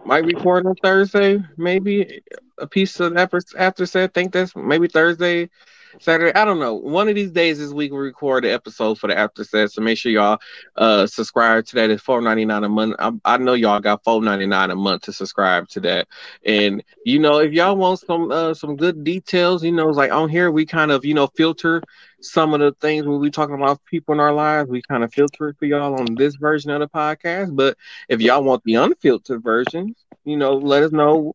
might 0.04 0.24
record 0.24 0.66
on 0.66 0.74
Thursday, 0.76 1.38
maybe 1.56 2.22
a 2.58 2.66
piece 2.66 3.00
of 3.00 3.16
after 3.16 3.40
after 3.58 3.86
set. 3.86 4.14
Think 4.14 4.32
that's 4.32 4.54
maybe 4.56 4.88
Thursday 4.88 5.50
Saturday. 5.98 6.34
I 6.38 6.44
don't 6.44 6.58
know. 6.58 6.74
One 6.74 7.08
of 7.08 7.14
these 7.14 7.30
days 7.30 7.58
this 7.58 7.72
week 7.72 7.92
we 7.92 7.98
record 7.98 8.44
the 8.44 8.52
episode 8.52 8.98
for 8.98 9.08
the 9.08 9.18
after 9.18 9.44
set. 9.44 9.70
So 9.72 9.82
make 9.82 9.98
sure 9.98 10.12
y'all 10.12 10.38
uh 10.76 11.06
subscribe 11.06 11.66
to 11.66 11.76
that. 11.76 11.90
It's 11.90 12.02
four 12.02 12.20
ninety 12.20 12.44
nine 12.44 12.64
a 12.64 12.68
month. 12.68 12.96
I, 12.98 13.12
I 13.24 13.36
know 13.38 13.54
y'all 13.54 13.80
got 13.80 14.04
four 14.04 14.22
ninety 14.22 14.46
nine 14.46 14.70
a 14.70 14.76
month 14.76 15.02
to 15.02 15.12
subscribe 15.12 15.68
to 15.70 15.80
that. 15.80 16.08
And 16.44 16.82
you 17.04 17.18
know, 17.18 17.38
if 17.38 17.52
y'all 17.52 17.76
want 17.76 18.00
some 18.00 18.30
uh 18.30 18.54
some 18.54 18.76
good 18.76 19.02
details, 19.04 19.64
you 19.64 19.72
know, 19.72 19.88
like 19.88 20.12
on 20.12 20.28
here 20.28 20.50
we 20.50 20.66
kind 20.66 20.90
of 20.90 21.04
you 21.04 21.14
know 21.14 21.26
filter 21.28 21.82
some 22.20 22.52
of 22.54 22.60
the 22.60 22.72
things 22.80 23.06
when 23.06 23.18
we 23.18 23.30
talking 23.30 23.54
about 23.54 23.84
people 23.84 24.14
in 24.14 24.20
our 24.20 24.32
lives, 24.32 24.68
we 24.68 24.82
kind 24.82 25.02
of 25.02 25.12
filter 25.12 25.48
it 25.48 25.56
for 25.58 25.64
y'all 25.64 25.98
on 25.98 26.14
this 26.16 26.36
version 26.36 26.70
of 26.70 26.80
the 26.80 26.88
podcast. 26.88 27.54
But 27.56 27.76
if 28.08 28.20
y'all 28.20 28.44
want 28.44 28.62
the 28.64 28.74
unfiltered 28.74 29.42
version, 29.42 29.94
you 30.24 30.36
know, 30.36 30.54
let 30.54 30.82
us 30.82 30.92
know 30.92 31.34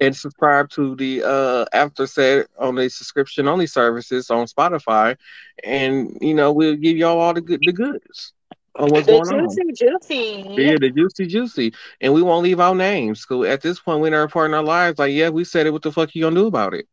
and 0.00 0.14
subscribe 0.16 0.70
to 0.70 0.94
the 0.96 1.22
uh 1.24 1.64
after 1.72 2.06
set 2.06 2.46
on 2.58 2.74
the 2.74 2.88
subscription 2.88 3.48
only 3.48 3.66
services 3.66 4.30
on 4.30 4.46
Spotify, 4.46 5.16
and 5.64 6.16
you 6.20 6.34
know 6.34 6.52
we'll 6.52 6.76
give 6.76 6.96
y'all 6.96 7.18
all 7.18 7.34
the 7.34 7.40
good 7.40 7.60
the 7.62 7.72
goods 7.72 8.32
on 8.76 8.90
what's 8.90 9.06
the 9.06 9.12
going 9.12 9.28
juicy, 9.28 9.62
on. 9.62 9.74
Juicy, 9.74 10.62
yeah, 10.62 10.76
the 10.80 10.90
juicy, 10.90 11.26
juicy, 11.26 11.72
and 12.00 12.12
we 12.12 12.22
won't 12.22 12.44
leave 12.44 12.60
our 12.60 12.74
names. 12.74 13.24
So 13.28 13.44
at 13.44 13.60
this 13.60 13.80
point, 13.80 14.00
we're 14.00 14.10
not 14.10 14.18
reporting 14.18 14.54
our 14.54 14.62
lives. 14.62 14.98
Like, 14.98 15.12
yeah, 15.12 15.30
we 15.30 15.44
said 15.44 15.66
it. 15.66 15.72
What 15.72 15.82
the 15.82 15.92
fuck 15.92 16.14
you 16.14 16.22
gonna 16.22 16.36
do 16.36 16.46
about 16.46 16.74
it? 16.74 16.86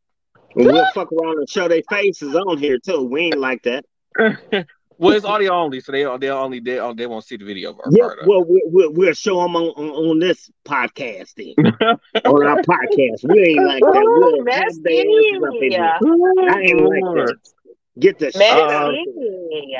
we'll 0.56 0.86
fuck 0.94 1.12
around 1.12 1.38
and 1.38 1.50
show 1.50 1.68
their 1.68 1.84
faces 1.90 2.36
on 2.36 2.58
here 2.58 2.78
too. 2.80 3.04
We 3.04 3.26
ain't 3.26 3.40
like 3.40 3.64
that. 3.64 3.86
Well, 4.98 5.16
it's 5.16 5.26
audio 5.26 5.54
only, 5.54 5.82
so 5.82 5.92
they 5.92 6.04
they 6.20 6.30
only 6.30 6.60
they 6.60 6.80
oh, 6.80 6.94
they 6.94 7.08
won't 7.08 7.26
see 7.26 7.38
the 7.38 7.46
video. 7.46 7.78
yeah, 7.92 8.10
well, 8.26 8.46
we'll, 8.48 8.94
we'll 8.94 9.14
show 9.14 9.42
them 9.42 9.56
on, 9.56 9.70
on, 9.76 9.90
on 9.90 10.20
this 10.20 10.50
podcast 10.64 11.34
then, 11.36 11.56
on 12.26 12.46
our 12.46 12.62
podcast. 12.62 13.24
We 13.24 13.44
ain't 13.44 13.66
like 13.66 13.82
that. 13.82 14.04
We'll 14.04 14.44
Messy. 14.44 15.76
Yeah. 15.76 15.98
I 16.02 16.62
ain't 16.62 16.82
like 16.82 17.28
that. 17.28 17.36
Get 18.00 18.20
the 18.20 18.32
Messy. 18.38 19.76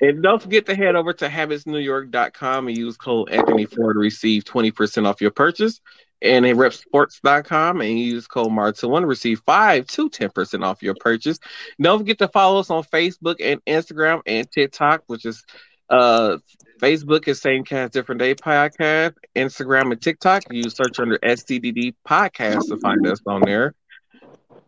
And 0.00 0.22
don't 0.22 0.42
forget 0.42 0.66
to 0.66 0.74
head 0.74 0.94
over 0.94 1.12
to 1.14 1.28
habitsnewyork.com 1.28 2.68
and 2.68 2.76
use 2.76 2.96
code 2.96 3.28
Anthony4 3.30 3.92
to 3.94 3.98
receive 3.98 4.44
20% 4.44 5.06
off 5.06 5.20
your 5.20 5.30
purchase 5.30 5.80
and 6.22 6.46
at 6.46 6.56
reppsports.com 6.56 7.80
and 7.80 7.98
use 7.98 8.26
code 8.26 8.48
MART1 8.48 9.00
to 9.00 9.06
receive 9.06 9.42
5 9.44 9.86
to 9.86 10.10
10% 10.10 10.64
off 10.64 10.82
your 10.82 10.94
purchase. 10.98 11.38
Don't 11.80 11.98
forget 11.98 12.18
to 12.18 12.28
follow 12.28 12.60
us 12.60 12.70
on 12.70 12.84
Facebook 12.84 13.36
and 13.40 13.64
Instagram 13.64 14.22
and 14.26 14.50
TikTok, 14.50 15.02
which 15.06 15.24
is 15.24 15.44
uh 15.88 16.38
Facebook 16.80 17.26
is 17.28 17.40
Same 17.40 17.64
Cast 17.64 17.92
Different 17.92 18.18
Day 18.18 18.34
Podcast. 18.34 19.14
Instagram 19.34 19.92
and 19.92 20.00
TikTok, 20.00 20.42
you 20.50 20.68
search 20.68 20.98
under 20.98 21.18
SCDD 21.18 21.94
Podcast 22.06 22.68
to 22.68 22.76
find 22.78 23.06
us 23.06 23.20
on 23.26 23.42
there. 23.42 23.74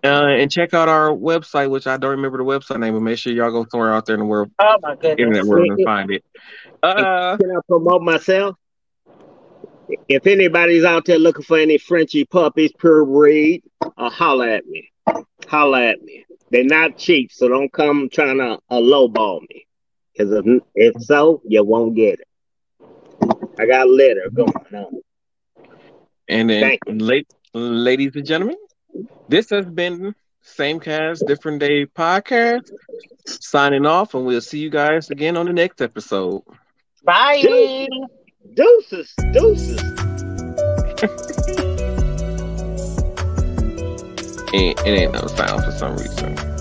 Uh, 0.04 0.26
and 0.26 0.50
check 0.50 0.74
out 0.74 0.88
our 0.88 1.10
website, 1.10 1.70
which 1.70 1.88
I 1.88 1.96
don't 1.96 2.12
remember 2.12 2.38
the 2.38 2.44
website 2.44 2.78
name, 2.78 2.94
but 2.94 3.00
make 3.00 3.18
sure 3.18 3.32
y'all 3.32 3.50
go 3.50 3.66
somewhere 3.68 3.92
out 3.92 4.06
there 4.06 4.14
in 4.14 4.20
the 4.20 4.26
world, 4.26 4.48
oh 4.60 4.76
my 4.80 4.94
goodness. 4.94 5.18
internet 5.18 5.44
world, 5.44 5.66
and 5.68 5.84
find 5.84 6.10
it. 6.12 6.24
Uh, 6.82 7.36
Can 7.36 7.50
I 7.50 7.60
promote 7.66 8.02
myself? 8.02 8.56
If 10.08 10.26
anybody's 10.26 10.84
out 10.84 11.04
there 11.04 11.18
looking 11.18 11.44
for 11.44 11.58
any 11.58 11.78
Frenchy 11.78 12.24
puppies, 12.24 12.72
pure 12.78 13.04
breed, 13.04 13.62
uh, 13.96 14.10
holla 14.10 14.48
at 14.48 14.66
me. 14.66 14.90
Holla 15.46 15.84
at 15.84 16.02
me. 16.02 16.24
They're 16.50 16.64
not 16.64 16.96
cheap, 16.96 17.32
so 17.32 17.48
don't 17.48 17.72
come 17.72 18.08
trying 18.10 18.38
to 18.38 18.58
uh, 18.70 18.76
lowball 18.76 19.40
me. 19.48 19.66
Because 20.12 20.32
if, 20.32 20.62
if 20.74 21.02
so, 21.02 21.42
you 21.46 21.62
won't 21.64 21.94
get 21.94 22.20
it. 22.20 22.28
I 23.58 23.66
got 23.66 23.88
litter 23.88 24.30
going 24.32 24.52
on. 24.74 25.00
And 26.28 26.50
then, 26.50 26.78
late, 26.86 27.32
ladies 27.54 28.14
and 28.16 28.26
gentlemen, 28.26 28.56
this 29.28 29.50
has 29.50 29.66
been 29.66 30.14
Same 30.42 30.80
Cast, 30.80 31.26
Different 31.26 31.60
Day 31.60 31.86
podcast. 31.86 32.70
Signing 33.26 33.86
off, 33.86 34.14
and 34.14 34.24
we'll 34.24 34.40
see 34.40 34.58
you 34.58 34.70
guys 34.70 35.10
again 35.10 35.36
on 35.36 35.46
the 35.46 35.52
next 35.52 35.80
episode. 35.82 36.42
Bye. 37.04 37.88
Deuces, 38.54 39.14
deuces. 39.32 39.80
it, 44.52 44.78
it 44.80 44.86
ain't 44.86 45.12
no 45.12 45.26
sound 45.28 45.64
for 45.64 45.72
some 45.72 45.96
reason. 45.96 46.57